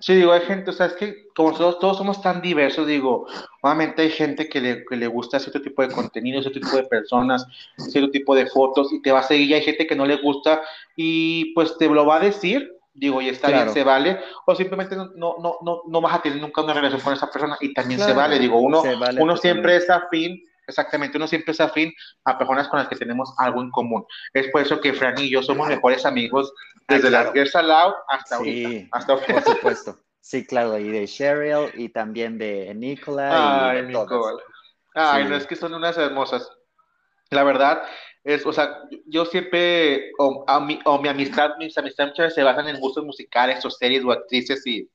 Sí, 0.00 0.14
digo, 0.14 0.30
hay 0.30 0.42
gente, 0.42 0.70
o 0.70 0.72
sea, 0.72 0.86
es 0.86 0.92
que 0.92 1.26
como 1.34 1.52
todos, 1.52 1.80
todos 1.80 1.98
somos 1.98 2.22
tan 2.22 2.40
diversos, 2.40 2.86
digo, 2.86 3.26
obviamente 3.62 4.02
hay 4.02 4.10
gente 4.10 4.48
que 4.48 4.60
le, 4.60 4.84
que 4.84 4.96
le 4.96 5.08
gusta 5.08 5.40
cierto 5.40 5.60
tipo 5.60 5.82
de 5.82 5.92
contenido, 5.92 6.40
cierto 6.40 6.60
tipo 6.60 6.76
de 6.76 6.84
personas, 6.84 7.44
cierto 7.76 8.10
tipo 8.10 8.36
de 8.36 8.46
fotos 8.46 8.92
y 8.92 9.02
te 9.02 9.10
va 9.10 9.20
a 9.20 9.24
seguir 9.24 9.50
y 9.50 9.54
hay 9.54 9.62
gente 9.62 9.88
que 9.88 9.96
no 9.96 10.06
le 10.06 10.16
gusta 10.16 10.62
y 10.94 11.52
pues 11.52 11.76
te 11.78 11.88
lo 11.88 12.06
va 12.06 12.18
a 12.18 12.20
decir 12.20 12.77
digo, 12.98 13.22
y 13.22 13.28
está 13.28 13.48
bien, 13.48 13.70
se 13.70 13.84
vale, 13.84 14.20
o 14.44 14.54
simplemente 14.54 14.96
no, 14.96 15.06
no, 15.14 15.58
no, 15.62 15.82
no 15.86 16.00
vas 16.00 16.14
a 16.14 16.22
tener 16.22 16.40
nunca 16.40 16.62
una 16.62 16.74
relación 16.74 17.00
con 17.00 17.12
esa 17.12 17.30
persona 17.30 17.56
y 17.60 17.72
también 17.72 18.00
se 18.00 18.12
vale, 18.12 18.38
digo, 18.38 18.58
uno, 18.58 18.82
uno 19.18 19.36
siempre 19.36 19.76
es 19.76 19.88
afín, 19.88 20.42
exactamente, 20.66 21.16
uno 21.16 21.28
siempre 21.28 21.52
es 21.52 21.60
afín 21.60 21.92
a 22.24 22.36
personas 22.36 22.68
con 22.68 22.78
las 22.78 22.88
que 22.88 22.96
tenemos 22.96 23.32
algo 23.38 23.62
en 23.62 23.70
común. 23.70 24.04
Es 24.34 24.48
por 24.48 24.62
eso 24.62 24.80
que 24.80 24.92
Fran 24.92 25.18
y 25.18 25.30
yo 25.30 25.42
somos 25.42 25.68
mejores 25.68 26.04
amigos 26.04 26.52
desde 26.88 27.10
las 27.10 27.32
Girls 27.32 27.54
Aloud 27.54 27.94
hasta 28.08 28.38
sí, 28.38 28.88
hasta 28.92 29.16
Por 29.16 29.42
supuesto. 29.42 29.98
Sí, 30.20 30.44
claro, 30.44 30.78
y 30.78 30.88
de 30.88 31.06
Cheryl 31.06 31.70
y 31.74 31.88
también 31.88 32.36
de 32.36 32.74
Nicola. 32.74 33.70
Ay, 33.70 33.78
y 33.78 33.94
Ay, 34.94 35.24
no, 35.24 35.36
es 35.36 35.46
que 35.46 35.56
son 35.56 35.72
unas 35.74 35.96
hermosas. 35.96 36.50
La 37.30 37.44
verdad, 37.44 37.82
Es, 38.28 38.44
o 38.44 38.52
sea, 38.52 38.82
yo 39.06 39.24
siempre, 39.24 40.12
o, 40.18 40.44
mi, 40.60 40.78
o 40.84 41.00
mi 41.00 41.08
amistad, 41.08 41.52
mis 41.58 41.78
amistades 41.78 42.10
muchas 42.12 42.24
veces 42.24 42.34
se 42.34 42.42
basan 42.42 42.68
en 42.68 42.78
gustos 42.78 43.02
musicales 43.02 43.64
o 43.64 43.70
series 43.70 44.04
o 44.04 44.12
actrices 44.12 44.66
y... 44.66 44.86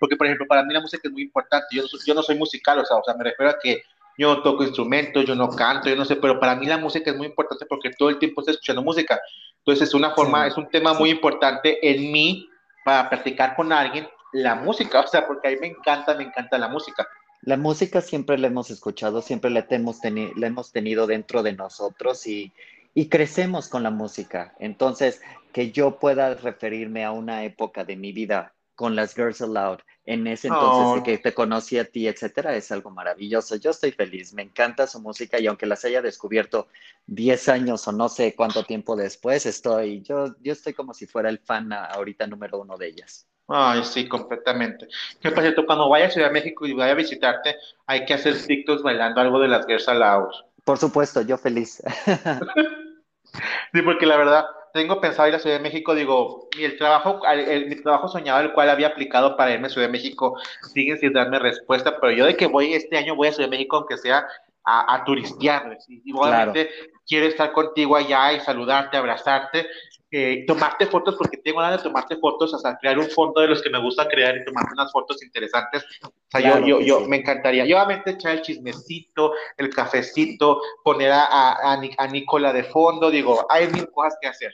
Porque, 0.00 0.16
por 0.16 0.26
ejemplo, 0.26 0.44
para 0.48 0.64
mí 0.64 0.74
la 0.74 0.80
música 0.80 1.02
es 1.04 1.12
muy 1.12 1.22
importante. 1.22 1.68
Yo, 1.70 1.84
yo 2.04 2.14
no 2.14 2.24
soy 2.24 2.34
musical, 2.34 2.80
o 2.80 2.84
sea, 2.84 2.96
o 2.96 3.04
sea, 3.04 3.14
me 3.14 3.22
refiero 3.22 3.52
a 3.52 3.58
que 3.62 3.80
yo 4.18 4.34
no 4.34 4.42
toco 4.42 4.64
instrumentos, 4.64 5.24
yo 5.24 5.36
no 5.36 5.48
canto, 5.50 5.88
yo 5.88 5.94
no 5.94 6.04
sé, 6.04 6.16
pero 6.16 6.40
para 6.40 6.56
mí 6.56 6.66
la 6.66 6.78
música 6.78 7.12
es 7.12 7.16
muy 7.16 7.28
importante 7.28 7.64
porque 7.64 7.90
todo 7.96 8.08
el 8.08 8.18
tiempo 8.18 8.40
estoy 8.40 8.54
escuchando 8.54 8.82
música. 8.82 9.20
Entonces 9.58 9.86
es 9.86 9.94
una 9.94 10.10
forma, 10.10 10.48
es 10.48 10.56
un 10.56 10.68
tema 10.68 10.94
muy 10.94 11.10
importante 11.10 11.78
en 11.88 12.10
mí 12.10 12.48
para 12.84 13.08
practicar 13.08 13.54
con 13.54 13.72
alguien 13.72 14.08
la 14.32 14.56
música, 14.56 14.98
o 14.98 15.06
sea, 15.06 15.28
porque 15.28 15.46
a 15.46 15.50
mí 15.52 15.58
me 15.60 15.68
encanta, 15.68 16.12
me 16.16 16.24
encanta 16.24 16.58
la 16.58 16.66
música. 16.66 17.06
La 17.42 17.56
música 17.56 18.00
siempre 18.00 18.38
la 18.38 18.48
hemos 18.48 18.70
escuchado, 18.70 19.22
siempre 19.22 19.50
la 19.50 19.66
hemos, 19.70 20.00
la 20.02 20.46
hemos 20.46 20.72
tenido 20.72 21.06
dentro 21.06 21.42
de 21.42 21.52
nosotros 21.52 22.26
y, 22.26 22.52
y 22.94 23.08
crecemos 23.08 23.68
con 23.68 23.82
la 23.82 23.90
música. 23.90 24.54
Entonces, 24.58 25.20
que 25.52 25.70
yo 25.70 25.98
pueda 25.98 26.34
referirme 26.34 27.04
a 27.04 27.12
una 27.12 27.44
época 27.44 27.84
de 27.84 27.96
mi 27.96 28.12
vida 28.12 28.54
con 28.74 28.94
las 28.94 29.14
Girls 29.14 29.40
Aloud, 29.40 29.78
en 30.04 30.26
ese 30.28 30.48
entonces 30.48 31.02
que 31.02 31.18
te 31.18 31.34
conocí 31.34 31.78
a 31.78 31.84
ti, 31.84 32.06
etcétera, 32.06 32.54
es 32.54 32.70
algo 32.70 32.90
maravilloso. 32.90 33.56
Yo 33.56 33.70
estoy 33.70 33.90
feliz, 33.90 34.32
me 34.34 34.42
encanta 34.42 34.86
su 34.86 35.00
música 35.00 35.40
y 35.40 35.46
aunque 35.46 35.66
las 35.66 35.84
haya 35.84 36.00
descubierto 36.00 36.68
10 37.06 37.48
años 37.48 37.88
o 37.88 37.92
no 37.92 38.08
sé 38.08 38.34
cuánto 38.36 38.64
tiempo 38.64 38.94
después, 38.94 39.46
estoy, 39.46 40.02
yo, 40.02 40.36
yo 40.40 40.52
estoy 40.52 40.74
como 40.74 40.94
si 40.94 41.06
fuera 41.06 41.28
el 41.28 41.38
fan 41.38 41.72
ahorita 41.72 42.26
número 42.26 42.60
uno 42.60 42.76
de 42.76 42.88
ellas. 42.88 43.26
Ay, 43.48 43.84
sí, 43.84 44.08
completamente. 44.08 44.88
Que 45.20 45.30
por 45.30 45.42
cierto, 45.42 45.66
cuando 45.66 45.88
vaya 45.88 46.06
a 46.06 46.10
Ciudad 46.10 46.28
de 46.28 46.32
México 46.32 46.66
y 46.66 46.72
vaya 46.72 46.92
a 46.92 46.96
visitarte, 46.96 47.56
hay 47.86 48.04
que 48.04 48.14
hacer 48.14 48.34
TikToks 48.36 48.82
bailando 48.82 49.20
algo 49.20 49.38
de 49.38 49.48
las 49.48 49.66
Girls 49.66 49.88
Aloud. 49.88 50.30
Por 50.64 50.78
supuesto, 50.78 51.22
yo 51.22 51.38
feliz. 51.38 51.80
sí, 53.72 53.82
porque 53.82 54.06
la 54.06 54.16
verdad, 54.16 54.46
tengo 54.72 55.00
pensado 55.00 55.28
ir 55.28 55.34
a 55.36 55.38
Ciudad 55.38 55.56
de 55.56 55.62
México, 55.62 55.94
digo, 55.94 56.48
y 56.58 56.64
el 56.64 56.76
trabajo, 56.76 57.20
el, 57.26 57.66
mi 57.66 57.76
trabajo 57.76 58.08
soñado, 58.08 58.40
el 58.40 58.52
cual 58.52 58.68
había 58.68 58.88
aplicado 58.88 59.36
para 59.36 59.52
irme 59.52 59.68
a 59.68 59.70
Ciudad 59.70 59.86
de 59.86 59.92
México, 59.92 60.36
sigue 60.74 60.96
sin 60.96 61.12
darme 61.12 61.38
respuesta, 61.38 62.00
pero 62.00 62.12
yo 62.12 62.26
de 62.26 62.36
que 62.36 62.46
voy 62.46 62.74
este 62.74 62.98
año 62.98 63.14
voy 63.14 63.28
a 63.28 63.32
Ciudad 63.32 63.48
de 63.48 63.56
México, 63.56 63.76
aunque 63.76 63.96
sea 63.96 64.26
a, 64.64 64.94
a 64.94 65.04
turistear, 65.04 65.78
y, 65.88 66.12
obviamente 66.12 66.68
quiero 67.06 67.26
estar 67.26 67.52
contigo 67.52 67.96
allá 67.96 68.32
y 68.32 68.40
saludarte, 68.40 68.96
abrazarte, 68.96 69.68
eh, 70.10 70.44
tomarte 70.46 70.86
fotos, 70.86 71.16
porque 71.16 71.38
tengo 71.38 71.60
ganas 71.60 71.82
de 71.82 71.88
tomarte 71.88 72.16
fotos, 72.16 72.54
hasta 72.54 72.78
crear 72.78 72.98
un 72.98 73.08
fondo 73.10 73.40
de 73.40 73.48
los 73.48 73.62
que 73.62 73.70
me 73.70 73.80
gusta 73.80 74.08
crear 74.08 74.36
y 74.36 74.44
tomarte 74.44 74.72
unas 74.72 74.92
fotos 74.92 75.22
interesantes. 75.22 75.84
O 76.02 76.12
sea, 76.30 76.40
yo, 76.40 76.66
yo, 76.66 76.80
yo 76.80 77.00
me 77.08 77.16
encantaría. 77.16 77.66
Yo 77.66 77.76
obviamente 77.76 78.12
echar 78.12 78.36
el 78.36 78.42
chismecito, 78.42 79.32
el 79.56 79.70
cafecito, 79.70 80.60
poner 80.84 81.10
a, 81.12 81.24
a, 81.24 81.80
a 81.98 82.06
Nicola 82.06 82.52
de 82.52 82.64
fondo, 82.64 83.10
digo, 83.10 83.46
hay 83.50 83.68
mil 83.68 83.90
cosas 83.90 84.16
que 84.20 84.28
hacer. 84.28 84.52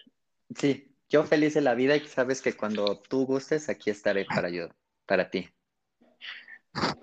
Sí, 0.57 0.95
yo 1.09 1.25
feliz 1.25 1.55
de 1.55 1.61
la 1.61 1.75
vida 1.75 1.97
y 1.97 2.01
sabes 2.01 2.41
que 2.41 2.55
cuando 2.55 2.99
tú 3.01 3.27
gustes, 3.27 3.69
aquí 3.69 3.91
estaré 3.91 4.25
para 4.25 4.49
yo, 4.49 4.69
para 5.07 5.31
ti. 5.31 5.49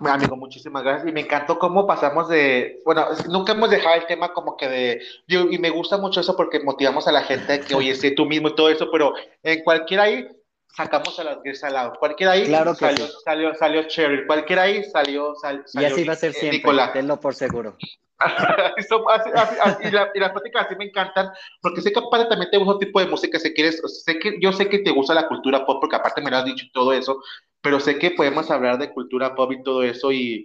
Amigo, 0.00 0.36
muchísimas 0.36 0.82
gracias. 0.82 1.08
Y 1.08 1.12
me 1.12 1.20
encantó 1.20 1.58
cómo 1.58 1.86
pasamos 1.86 2.28
de, 2.28 2.80
bueno, 2.84 3.06
nunca 3.28 3.52
hemos 3.52 3.70
dejado 3.70 3.96
el 3.96 4.06
tema 4.06 4.32
como 4.32 4.56
que 4.56 4.68
de, 4.68 5.02
y 5.28 5.58
me 5.58 5.70
gusta 5.70 5.96
mucho 5.96 6.20
eso 6.20 6.36
porque 6.36 6.60
motivamos 6.60 7.06
a 7.06 7.12
la 7.12 7.22
gente 7.22 7.60
que, 7.60 7.74
oye, 7.74 7.94
sé 7.94 8.10
tú 8.12 8.26
mismo 8.26 8.48
y 8.48 8.54
todo 8.54 8.68
eso, 8.68 8.90
pero 8.90 9.14
en 9.42 9.62
cualquier 9.62 10.00
ahí 10.00 10.28
sacamos 10.74 11.18
a 11.18 11.24
las 11.24 11.38
Girls 11.42 11.62
al 11.64 11.74
lado. 11.74 11.92
Cualquiera 11.98 12.32
ahí 12.32 12.46
claro 12.46 12.72
que 12.72 12.80
salió, 12.80 13.06
sí. 13.06 13.12
salió, 13.24 13.54
salió 13.54 13.82
Cheryl, 13.84 14.26
cualquiera 14.26 14.62
ahí 14.62 14.84
salió, 14.84 15.34
sal, 15.36 15.62
salió. 15.66 15.88
Y 15.88 15.92
así 15.92 16.04
va 16.04 16.12
a 16.14 16.16
ser 16.16 16.32
siempre, 16.32 16.58
Nicolás. 16.58 16.92
tenlo 16.92 17.20
por 17.20 17.34
seguro. 17.34 17.76
Eso, 18.76 19.08
así, 19.08 19.30
así, 19.34 19.56
así, 19.62 19.88
y, 19.88 19.90
la, 19.90 20.10
y, 20.14 20.20
las 20.20 20.32
pláticas 20.32 20.66
así 20.66 20.76
me 20.76 20.84
encantan, 20.84 21.30
porque 21.62 21.80
sé 21.80 21.90
que 21.90 22.00
aparte 22.00 22.28
también 22.28 22.50
te 22.50 22.58
gusta 22.58 22.74
otro 22.74 22.86
tipo 22.86 23.00
de 23.00 23.06
música, 23.06 23.38
si 23.38 23.54
quieres, 23.54 23.80
sé 24.04 24.18
que, 24.18 24.36
yo 24.40 24.52
sé 24.52 24.68
que 24.68 24.80
te 24.80 24.90
gusta 24.90 25.14
la 25.14 25.26
cultura 25.26 25.64
pop, 25.64 25.78
porque 25.80 25.96
aparte 25.96 26.20
me 26.20 26.30
lo 26.30 26.36
has 26.36 26.44
dicho 26.44 26.66
todo 26.74 26.92
eso, 26.92 27.22
pero 27.62 27.80
sé 27.80 27.98
que 27.98 28.12
podemos 28.12 28.50
hablar 28.50 28.78
de 28.78 28.92
cultura 28.92 29.34
pop 29.34 29.52
y 29.52 29.62
todo 29.62 29.82
eso, 29.82 30.12
y, 30.12 30.44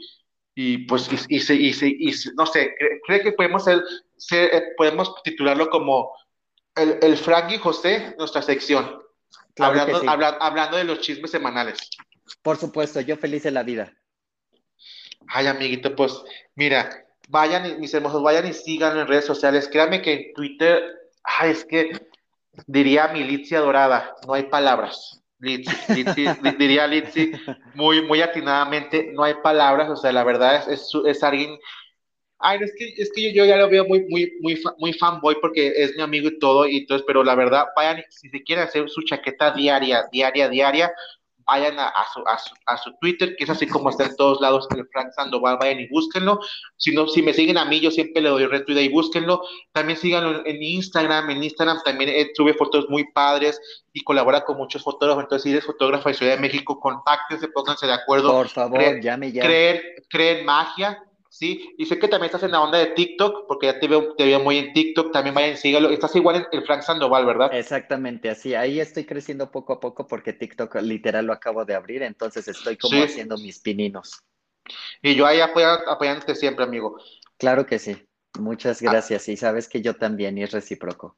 y 0.54 0.80
pues, 0.80 1.10
y, 1.30 1.38
y, 1.38 2.10
y, 2.10 2.14
no 2.36 2.46
sé, 2.46 2.76
creo 3.06 3.24
que 3.24 3.32
podemos, 3.34 3.64
ser, 3.64 3.82
ser, 4.18 4.54
eh, 4.54 4.64
podemos 4.78 5.14
titularlo 5.24 5.70
como 5.70 6.12
el, 6.76 6.98
el 7.02 7.18
Frank 7.18 7.52
y 7.52 7.58
José, 7.58 8.16
nuestra 8.18 8.42
sección, 8.42 9.02
claro 9.56 9.80
hablando, 9.80 10.02
sí. 10.02 10.08
habla, 10.08 10.30
hablando 10.42 10.78
de 10.78 10.84
los 10.84 11.00
chismes 11.00 11.32
semanales. 11.32 11.80
Por 12.42 12.58
supuesto, 12.58 13.02
yo 13.02 13.18
feliz 13.18 13.44
de 13.44 13.52
la 13.52 13.64
vida. 13.64 13.94
Ay, 15.28 15.48
amiguito, 15.48 15.96
pues, 15.96 16.22
mira, 16.56 17.06
vayan, 17.30 17.80
mis 17.80 17.94
hermosos, 17.94 18.22
vayan 18.22 18.48
y 18.48 18.54
sigan 18.54 18.98
en 18.98 19.08
redes 19.08 19.26
sociales. 19.26 19.68
Créanme 19.72 20.02
que 20.02 20.14
en 20.14 20.34
Twitter, 20.34 20.84
ay, 21.24 21.52
es 21.52 21.66
que 21.66 21.92
diría 22.68 23.08
milicia 23.10 23.60
dorada, 23.60 24.16
no 24.28 24.34
hay 24.34 24.44
palabras. 24.44 25.22
Litsi, 25.46 25.94
Litsi, 25.94 26.26
diría 26.58 26.88
Litsi 26.88 27.32
muy, 27.74 28.02
muy 28.02 28.22
atinadamente, 28.22 29.12
no 29.14 29.24
hay 29.24 29.36
palabras, 29.44 29.90
o 29.90 29.96
sea, 29.96 30.12
la 30.12 30.24
verdad 30.24 30.56
es, 30.56 30.68
es, 30.68 30.92
es 31.06 31.24
alguien. 31.24 31.58
Ay, 32.40 32.60
es 32.62 32.74
que, 32.78 32.94
es 32.98 33.12
que 33.14 33.22
yo, 33.22 33.30
yo, 33.30 33.46
ya 33.46 33.56
lo 33.58 33.70
veo 33.70 33.86
muy, 33.86 34.06
muy, 34.10 34.34
muy, 34.42 34.62
muy 34.78 34.94
fanboy 34.94 35.38
porque 35.40 35.72
es 35.76 35.96
mi 35.96 36.02
amigo 36.02 36.28
y 36.28 36.40
todo, 36.40 36.68
y 36.68 36.80
entonces, 36.80 37.06
pero 37.08 37.24
la 37.24 37.36
verdad, 37.36 37.66
vayan, 37.76 38.04
si 38.10 38.30
se 38.30 38.44
quieren 38.44 38.66
hacer 38.66 38.90
su 38.90 39.04
chaqueta 39.04 39.52
diaria, 39.52 40.06
diaria, 40.12 40.50
diaria, 40.50 40.92
vayan 41.48 41.80
a, 41.80 41.88
a, 41.88 42.06
su, 42.14 42.20
a, 42.28 42.38
su, 42.38 42.54
a, 42.66 42.78
su, 42.78 42.92
Twitter, 43.00 43.36
que 43.38 43.44
es 43.44 43.50
así 43.50 43.68
como 43.68 43.90
está 43.90 44.06
en 44.06 44.16
todos 44.16 44.42
lados, 44.42 44.68
el 44.76 44.88
Frank 44.92 45.12
Sandoval, 45.16 45.58
vayan 45.60 45.80
y 45.80 45.88
búsquenlo. 45.88 46.40
Si, 46.78 46.94
no, 46.94 47.08
si 47.08 47.22
me 47.22 47.34
siguen 47.34 47.58
a 47.58 47.66
mí, 47.66 47.80
yo 47.80 47.92
siempre 47.92 48.22
le 48.22 48.30
doy 48.30 48.46
retweet 48.46 48.82
y 48.82 48.90
búsquenlo. 48.90 49.42
También 49.72 49.98
síganlo 49.98 50.46
en 50.46 50.62
Instagram, 50.62 51.30
en 51.30 51.44
Instagram 51.44 51.82
también 51.84 52.10
eh, 52.10 52.32
sube 52.36 52.54
fotos 52.54 52.90
muy 52.90 53.06
padres 53.12 53.60
y 53.94 54.04
colabora 54.04 54.44
con 54.44 54.58
muchos 54.58 54.84
fotógrafos. 54.84 55.24
Entonces, 55.24 55.44
si 55.44 55.52
eres 55.52 55.66
fotógrafo 55.66 56.10
de 56.10 56.16
Ciudad 56.16 56.36
de 56.36 56.42
México, 56.42 56.80
contáctense, 56.80 57.48
pónganse 57.50 57.88
de 57.88 57.94
acuerdo. 57.94 58.32
Por 58.32 58.50
favor, 58.50 58.80
creen, 58.80 59.02
llame 59.02 59.32
ya. 59.32 59.44
Creen, 59.44 59.82
creen 60.10 60.46
magia, 60.46 61.02
¿sí? 61.36 61.76
Y 61.78 61.86
sé 61.86 62.00
que 62.00 62.08
también 62.08 62.28
estás 62.28 62.44
en 62.44 62.52
la 62.52 62.62
onda 62.62 62.78
de 62.78 62.88
TikTok, 62.88 63.46
porque 63.48 63.68
ya 63.68 63.80
te 63.80 63.88
veo, 63.88 64.16
te 64.16 64.24
veo 64.26 64.40
muy 64.40 64.58
en 64.58 64.74
TikTok, 64.74 65.12
también 65.12 65.36
vayan, 65.36 65.58
sígalo. 65.58 65.90
Estás 65.90 66.16
igual 66.16 66.38
en 66.38 66.46
el 66.52 66.66
Frank 66.66 66.82
Sandoval, 66.82 67.26
¿verdad? 67.26 67.54
Exactamente, 67.54 68.30
así. 68.30 68.56
Ahí 68.56 68.80
estoy 68.80 69.06
creciendo 69.06 69.52
poco 69.52 69.74
a 69.74 69.80
poco 69.80 70.08
porque 70.08 70.32
TikTok 70.32 70.76
literal 70.76 71.26
lo 71.26 71.34
acabo 71.34 71.66
de 71.66 71.76
abrir, 71.76 72.04
entonces 72.04 72.48
estoy 72.48 72.78
como 72.78 72.96
sí. 72.96 73.04
haciendo 73.04 73.38
mis 73.38 73.60
pininos. 73.60 74.24
Y 75.02 75.16
yo 75.16 75.26
ahí 75.26 75.42
apoyándote 75.42 76.36
siempre, 76.36 76.64
amigo. 76.64 76.98
Claro 77.38 77.66
que 77.66 77.80
sí. 77.80 77.98
Muchas 78.40 78.82
gracias. 78.82 79.28
Ah. 79.28 79.32
Y 79.32 79.38
sabes 79.38 79.68
que 79.68 79.82
yo 79.82 79.96
también, 79.96 80.38
y 80.38 80.44
es 80.44 80.52
recíproco. 80.52 81.18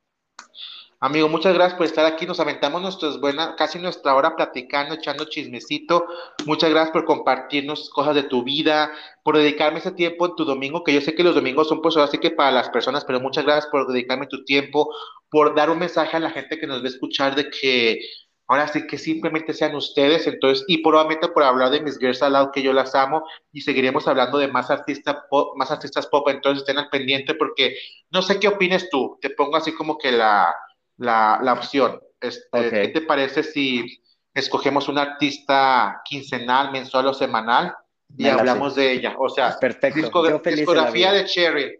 Amigo, 1.00 1.30
muchas 1.30 1.54
gracias 1.54 1.78
por 1.78 1.86
estar 1.86 2.08
aquí. 2.08 2.26
Nos 2.26 2.40
aventamos 2.40 2.82
nuestras 2.82 3.20
buenas, 3.20 3.54
casi 3.56 3.78
nuestra 3.78 4.16
hora 4.16 4.36
platicando, 4.36 4.96
echando 4.96 5.26
chismecito. 5.26 6.08
Muchas 6.48 6.72
gracias 6.72 6.92
por 6.92 7.06
compartirnos 7.06 7.92
cosas 7.92 8.16
de 8.16 8.24
tu 8.24 8.44
vida, 8.44 8.92
por 9.22 9.38
dedicarme 9.38 9.78
ese 9.78 9.92
tiempo 9.92 10.26
en 10.26 10.36
tu 10.36 10.44
domingo, 10.44 10.84
que 10.84 10.94
yo 10.94 11.02
sé 11.02 11.14
que 11.14 11.24
los 11.24 11.36
domingos 11.36 11.68
son 11.70 11.84
pues 11.84 11.96
ahora 11.96 12.10
sí 12.10 12.18
que 12.18 12.32
para 12.32 12.52
las 12.52 12.70
personas, 12.70 13.06
pero 13.06 13.20
muchas 13.20 13.46
gracias 13.46 13.68
por 13.68 13.88
dedicarme 13.88 14.26
tu 14.26 14.44
tiempo, 14.44 14.92
por 15.30 15.54
dar 15.54 15.70
un 15.70 15.78
mensaje 15.78 16.18
a 16.18 16.20
la 16.20 16.32
gente 16.32 16.60
que 16.60 16.66
nos 16.66 16.84
a 16.84 16.88
escuchar 16.88 17.36
de 17.36 17.48
que 17.52 18.00
ahora 18.48 18.68
sí 18.68 18.88
que 18.88 18.98
simplemente 18.98 19.54
sean 19.54 19.76
ustedes, 19.76 20.26
entonces, 20.26 20.66
y 20.68 20.82
probablemente 20.82 21.28
por 21.28 21.44
hablar 21.44 21.70
de 21.70 21.82
mis 21.82 22.00
girls 22.00 22.24
al 22.24 22.34
lado 22.34 22.52
que 22.52 22.64
yo 22.64 22.74
las 22.74 22.96
amo, 22.96 23.24
y 23.52 23.62
seguiremos 23.62 24.08
hablando 24.08 24.40
de 24.40 24.48
más 24.48 24.72
artistas 24.72 25.18
pop, 25.30 25.56
más 25.58 25.70
artistas 25.70 26.08
pop, 26.08 26.28
entonces 26.30 26.62
estén 26.64 26.80
al 26.80 26.90
pendiente 26.90 27.36
porque 27.36 27.76
no 28.10 28.24
sé 28.24 28.40
qué 28.40 28.48
opines 28.48 28.90
tú, 28.90 29.20
te 29.22 29.30
pongo 29.30 29.58
así 29.58 29.74
como 29.74 30.00
que 30.00 30.12
la 30.12 30.56
la, 30.98 31.40
la 31.42 31.54
opción. 31.54 32.00
Este, 32.20 32.48
okay. 32.52 32.88
¿Qué 32.88 33.00
te 33.00 33.02
parece 33.02 33.44
si 33.44 34.02
escogemos 34.34 34.88
una 34.88 35.04
artista 35.04 36.02
quincenal, 36.04 36.72
mensual 36.72 37.08
o 37.08 37.14
semanal 37.14 37.76
y 38.18 38.28
hablamos 38.28 38.76
de 38.76 38.92
ella? 38.92 39.16
O 39.18 39.30
sea, 39.30 39.58
Perfecto. 39.60 40.00
Discogra 40.00 40.40
discografía 40.44 41.12
de, 41.12 41.26
Cherry, 41.26 41.80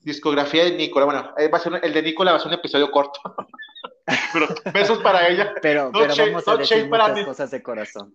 discografía 0.00 0.64
de 0.64 0.72
Nicola. 0.72 1.06
Bueno, 1.06 1.34
va 1.52 1.58
a 1.58 1.60
ser, 1.60 1.80
el 1.82 1.92
de 1.92 2.02
Nicola 2.02 2.32
va 2.32 2.36
a 2.36 2.40
ser 2.40 2.48
un 2.48 2.54
episodio 2.54 2.90
corto. 2.90 3.20
pero 4.32 4.48
besos 4.72 4.98
para 4.98 5.28
ella. 5.28 5.54
Pero, 5.60 5.90
no 5.90 6.00
pero 6.00 6.14
vamos 6.16 6.48
a 6.48 6.52
no 6.52 6.58
decir 6.58 6.88
muchas 6.88 7.24
cosas 7.24 7.50
de 7.50 7.62
corazón. 7.62 8.12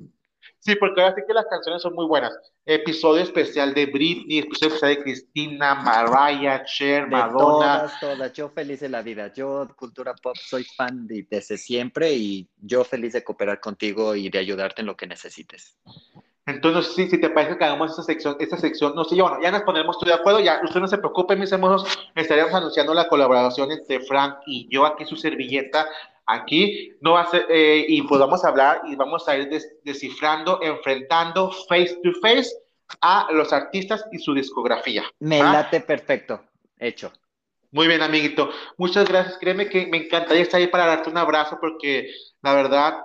Sí, 0.66 0.78
porque 0.78 1.02
ahora 1.02 1.14
sí 1.14 1.24
que 1.28 1.34
las 1.34 1.46
canciones 1.48 1.82
son 1.82 1.94
muy 1.94 2.06
buenas. 2.06 2.32
Episodio 2.66 3.22
especial 3.22 3.74
de 3.74 3.86
Britney, 3.86 4.40
episodio 4.40 4.74
especial 4.74 4.96
de 4.96 5.04
Cristina, 5.04 5.76
Mariah, 5.76 6.64
Cher, 6.64 7.06
Madonna. 7.08 7.38
Todas, 7.38 8.00
todas. 8.00 8.32
Yo 8.32 8.48
feliz 8.48 8.80
de 8.80 8.88
la 8.88 9.02
vida. 9.02 9.34
Yo, 9.34 9.68
cultura 9.76 10.14
pop, 10.16 10.38
soy 10.38 10.64
fan 10.64 11.06
de, 11.06 11.28
desde 11.30 11.58
siempre 11.58 12.14
y 12.14 12.48
yo 12.62 12.86
feliz 12.86 13.12
de 13.12 13.26
cooperar 13.26 13.60
contigo 13.60 14.16
y 14.16 14.30
de 14.30 14.40
ayudarte 14.40 14.84
en 14.84 14.88
lo 14.88 14.96
que 14.96 15.06
necesites. 15.06 15.78
Entonces, 16.46 16.94
sí, 16.94 17.10
si 17.10 17.20
te 17.20 17.30
parece 17.30 17.58
que 17.58 17.64
hagamos 17.66 17.92
esta 17.92 18.04
sección, 18.04 18.38
esta 18.40 18.56
sección, 18.56 18.96
no 18.96 19.04
sé, 19.04 19.22
bueno, 19.22 19.42
ya 19.42 19.52
nos 19.52 19.64
pondremos 19.64 19.98
tú 20.00 20.06
de 20.06 20.14
acuerdo, 20.14 20.40
ya, 20.40 20.62
usted 20.64 20.80
no 20.80 20.88
se 20.88 20.98
preocupe, 20.98 21.36
mis 21.36 21.52
hermosos, 21.52 21.88
estaríamos 22.16 22.54
anunciando 22.54 22.94
la 22.94 23.08
colaboración 23.08 23.72
entre 23.72 24.02
Frank 24.02 24.40
y 24.46 24.68
yo, 24.70 24.86
aquí 24.86 25.06
su 25.06 25.16
servilleta, 25.16 25.88
aquí, 26.26 26.94
no 27.02 27.14
va 27.14 27.22
a 27.22 27.30
ser, 27.30 27.46
eh, 27.50 27.86
y 27.88 28.02
pues 28.04 28.20
vamos 28.20 28.44
a 28.44 28.50
hablar 28.50 28.82
y 28.88 28.96
vamos 28.96 29.28
a 29.28 29.38
ir 29.38 29.50
des 29.50 29.68
descifrando, 29.84 30.60
enfrentando 30.62 31.52
face 31.68 31.98
to 32.04 32.12
face 32.22 32.50
a 33.02 33.28
los 33.32 33.52
artistas 33.52 34.06
y 34.12 34.20
su 34.20 34.34
discografía. 34.34 35.04
Me 35.20 35.42
¿ah? 35.42 35.52
late 35.52 35.82
perfecto, 35.82 36.44
hecho. 36.78 37.12
Muy 37.72 37.88
bien, 37.88 38.04
amiguito. 38.04 38.52
Muchas 38.78 39.08
gracias. 39.10 39.38
Créeme 39.40 39.68
que 39.68 39.88
me 39.88 39.98
encantaría 39.98 40.44
estar 40.44 40.60
ahí 40.60 40.68
para 40.68 40.86
darte 40.86 41.10
un 41.10 41.18
abrazo 41.18 41.58
porque 41.60 42.08
la 42.44 42.54
verdad 42.54 43.04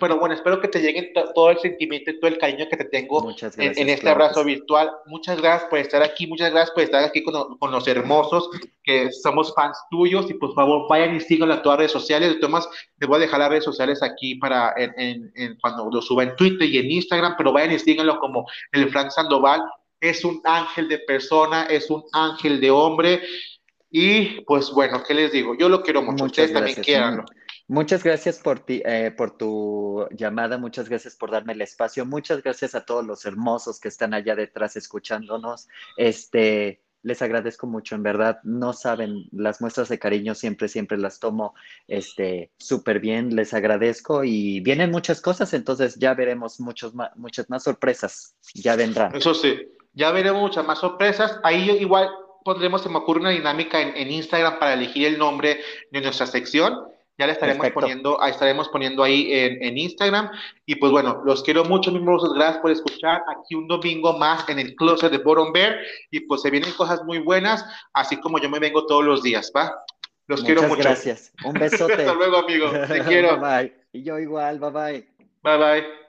pero 0.00 0.18
bueno, 0.18 0.34
espero 0.34 0.60
que 0.60 0.68
te 0.68 0.80
llegue 0.80 1.12
todo 1.34 1.50
el 1.50 1.58
sentimiento 1.58 2.10
y 2.10 2.18
todo 2.18 2.30
el 2.30 2.38
cariño 2.38 2.66
que 2.68 2.76
te 2.76 2.86
tengo 2.86 3.30
en, 3.58 3.88
este 3.88 4.08
abrazo 4.08 4.42
virtual. 4.42 4.90
Muchas 5.06 5.40
gracias 5.40 5.68
por 5.68 5.78
estar 5.78 6.02
aquí, 6.02 6.26
muchas 6.26 6.50
gracias 6.50 6.72
por 6.72 6.82
estar 6.82 7.04
aquí 7.04 7.22
con, 7.22 7.58
con, 7.58 7.70
los 7.70 7.86
hermosos, 7.86 8.48
que 8.82 9.12
somos 9.12 9.54
fans 9.54 9.78
tuyos 9.90 10.28
y 10.30 10.34
por 10.34 10.54
favor 10.54 10.88
vayan 10.88 11.14
y 11.16 11.20
síganlo 11.20 11.54
a 11.54 11.62
todas 11.62 11.76
las 11.76 11.78
redes 11.78 11.92
sociales. 11.92 12.40
Tomás, 12.40 12.68
les 12.98 13.08
voy 13.08 13.18
a 13.18 13.20
dejar 13.20 13.40
las 13.40 13.50
redes 13.50 13.64
sociales 13.64 14.02
aquí 14.02 14.36
para 14.36 14.72
en, 14.76 15.30
en, 15.34 15.58
cuando 15.60 15.88
lo 15.90 16.00
suba 16.00 16.22
en 16.22 16.36
Twitter 16.36 16.68
y 16.68 16.78
en 16.78 16.90
Instagram, 16.90 17.34
pero 17.36 17.52
vayan 17.52 17.72
y 17.72 17.78
síganlo 17.78 18.18
como 18.18 18.46
el 18.72 18.88
Frank 18.90 19.10
Sandoval. 19.10 19.62
Es 20.00 20.24
un 20.24 20.40
ángel 20.44 20.88
de 20.88 20.98
persona, 21.00 21.64
es 21.64 21.90
un 21.90 22.02
ángel 22.12 22.60
de 22.60 22.70
hombre. 22.70 23.22
Y 23.90 24.40
pues 24.46 24.70
bueno, 24.70 25.02
¿qué 25.06 25.12
les 25.12 25.32
digo? 25.32 25.54
Yo 25.54 25.68
lo 25.68 25.82
quiero 25.82 26.00
mucho. 26.00 26.24
Muchas 26.24 26.46
Ustedes 26.46 26.52
también 26.52 26.82
quieranlo. 26.82 27.24
Muchas 27.72 28.04
gracias 28.04 28.38
por, 28.38 28.60
ti, 28.60 28.82
eh, 28.84 29.14
por 29.16 29.38
tu 29.38 30.06
llamada, 30.10 30.58
muchas 30.58 30.90
gracias 30.90 31.16
por 31.16 31.30
darme 31.30 31.54
el 31.54 31.62
espacio, 31.62 32.04
muchas 32.04 32.42
gracias 32.42 32.74
a 32.74 32.84
todos 32.84 33.02
los 33.02 33.24
hermosos 33.24 33.80
que 33.80 33.88
están 33.88 34.12
allá 34.12 34.36
detrás 34.36 34.76
escuchándonos. 34.76 35.68
Este, 35.96 36.82
les 37.02 37.22
agradezco 37.22 37.66
mucho, 37.66 37.94
en 37.94 38.02
verdad, 38.02 38.40
no 38.42 38.74
saben, 38.74 39.24
las 39.32 39.62
muestras 39.62 39.88
de 39.88 39.98
cariño 39.98 40.34
siempre, 40.34 40.68
siempre 40.68 40.98
las 40.98 41.18
tomo 41.18 41.54
este 41.88 42.50
súper 42.58 43.00
bien, 43.00 43.34
les 43.34 43.54
agradezco 43.54 44.22
y 44.22 44.60
vienen 44.60 44.90
muchas 44.90 45.22
cosas, 45.22 45.54
entonces 45.54 45.94
ya 45.94 46.12
veremos 46.12 46.60
muchos 46.60 46.92
muchas 47.16 47.48
más 47.48 47.62
sorpresas, 47.62 48.36
ya 48.52 48.76
vendrán. 48.76 49.16
Eso 49.16 49.32
sí, 49.32 49.58
ya 49.94 50.12
veremos 50.12 50.42
muchas 50.42 50.66
más 50.66 50.78
sorpresas. 50.78 51.40
Ahí 51.42 51.70
igual 51.80 52.10
pondremos, 52.44 52.82
se 52.82 52.90
me 52.90 52.98
ocurre 52.98 53.20
una 53.20 53.30
dinámica 53.30 53.80
en 53.80 54.10
Instagram 54.10 54.58
para 54.58 54.74
elegir 54.74 55.06
el 55.06 55.16
nombre 55.16 55.60
de 55.90 56.00
nuestra 56.02 56.26
sección 56.26 56.92
ya 57.22 57.26
le 57.26 57.32
estaremos 57.34 57.70
poniendo, 57.70 58.20
ahí 58.20 58.32
estaremos 58.32 58.68
poniendo 58.68 59.02
ahí 59.04 59.28
en, 59.30 59.78
Instagram. 59.78 60.28
Y 60.66 60.74
pues 60.74 60.90
bueno, 60.90 61.22
los 61.24 61.42
quiero 61.44 61.64
mucho, 61.64 61.92
mis 61.92 62.00
hermosos. 62.00 62.34
Gracias 62.34 62.58
por 62.58 62.72
escuchar 62.72 63.22
aquí 63.28 63.54
un 63.54 63.68
domingo 63.68 64.18
más 64.18 64.48
en 64.48 64.58
el 64.58 64.74
closet 64.74 65.12
de 65.12 65.18
Bottom 65.18 65.52
Bear. 65.52 65.78
Y 66.10 66.20
pues 66.20 66.42
se 66.42 66.50
vienen 66.50 66.72
cosas 66.72 67.04
muy 67.04 67.18
buenas, 67.18 67.64
así 67.92 68.16
como 68.16 68.40
yo 68.40 68.50
me 68.50 68.58
vengo 68.58 68.86
todos 68.86 69.04
los 69.04 69.22
días, 69.22 69.52
¿va? 69.56 69.72
Los 70.26 70.42
quiero 70.42 70.62
mucho. 70.62 70.82
Gracias. 70.82 71.32
Un 71.44 71.54
besote. 71.54 71.92
Hasta 71.98 72.14
luego, 72.14 72.38
amigo. 72.38 72.70
Te 72.88 73.00
quiero. 73.06 73.38
bye, 73.38 73.62
bye. 73.62 73.74
Y 73.92 74.02
yo 74.02 74.18
igual. 74.18 74.58
Bye 74.58 74.70
bye. 74.70 75.08
Bye 75.42 75.58
bye. 75.58 76.01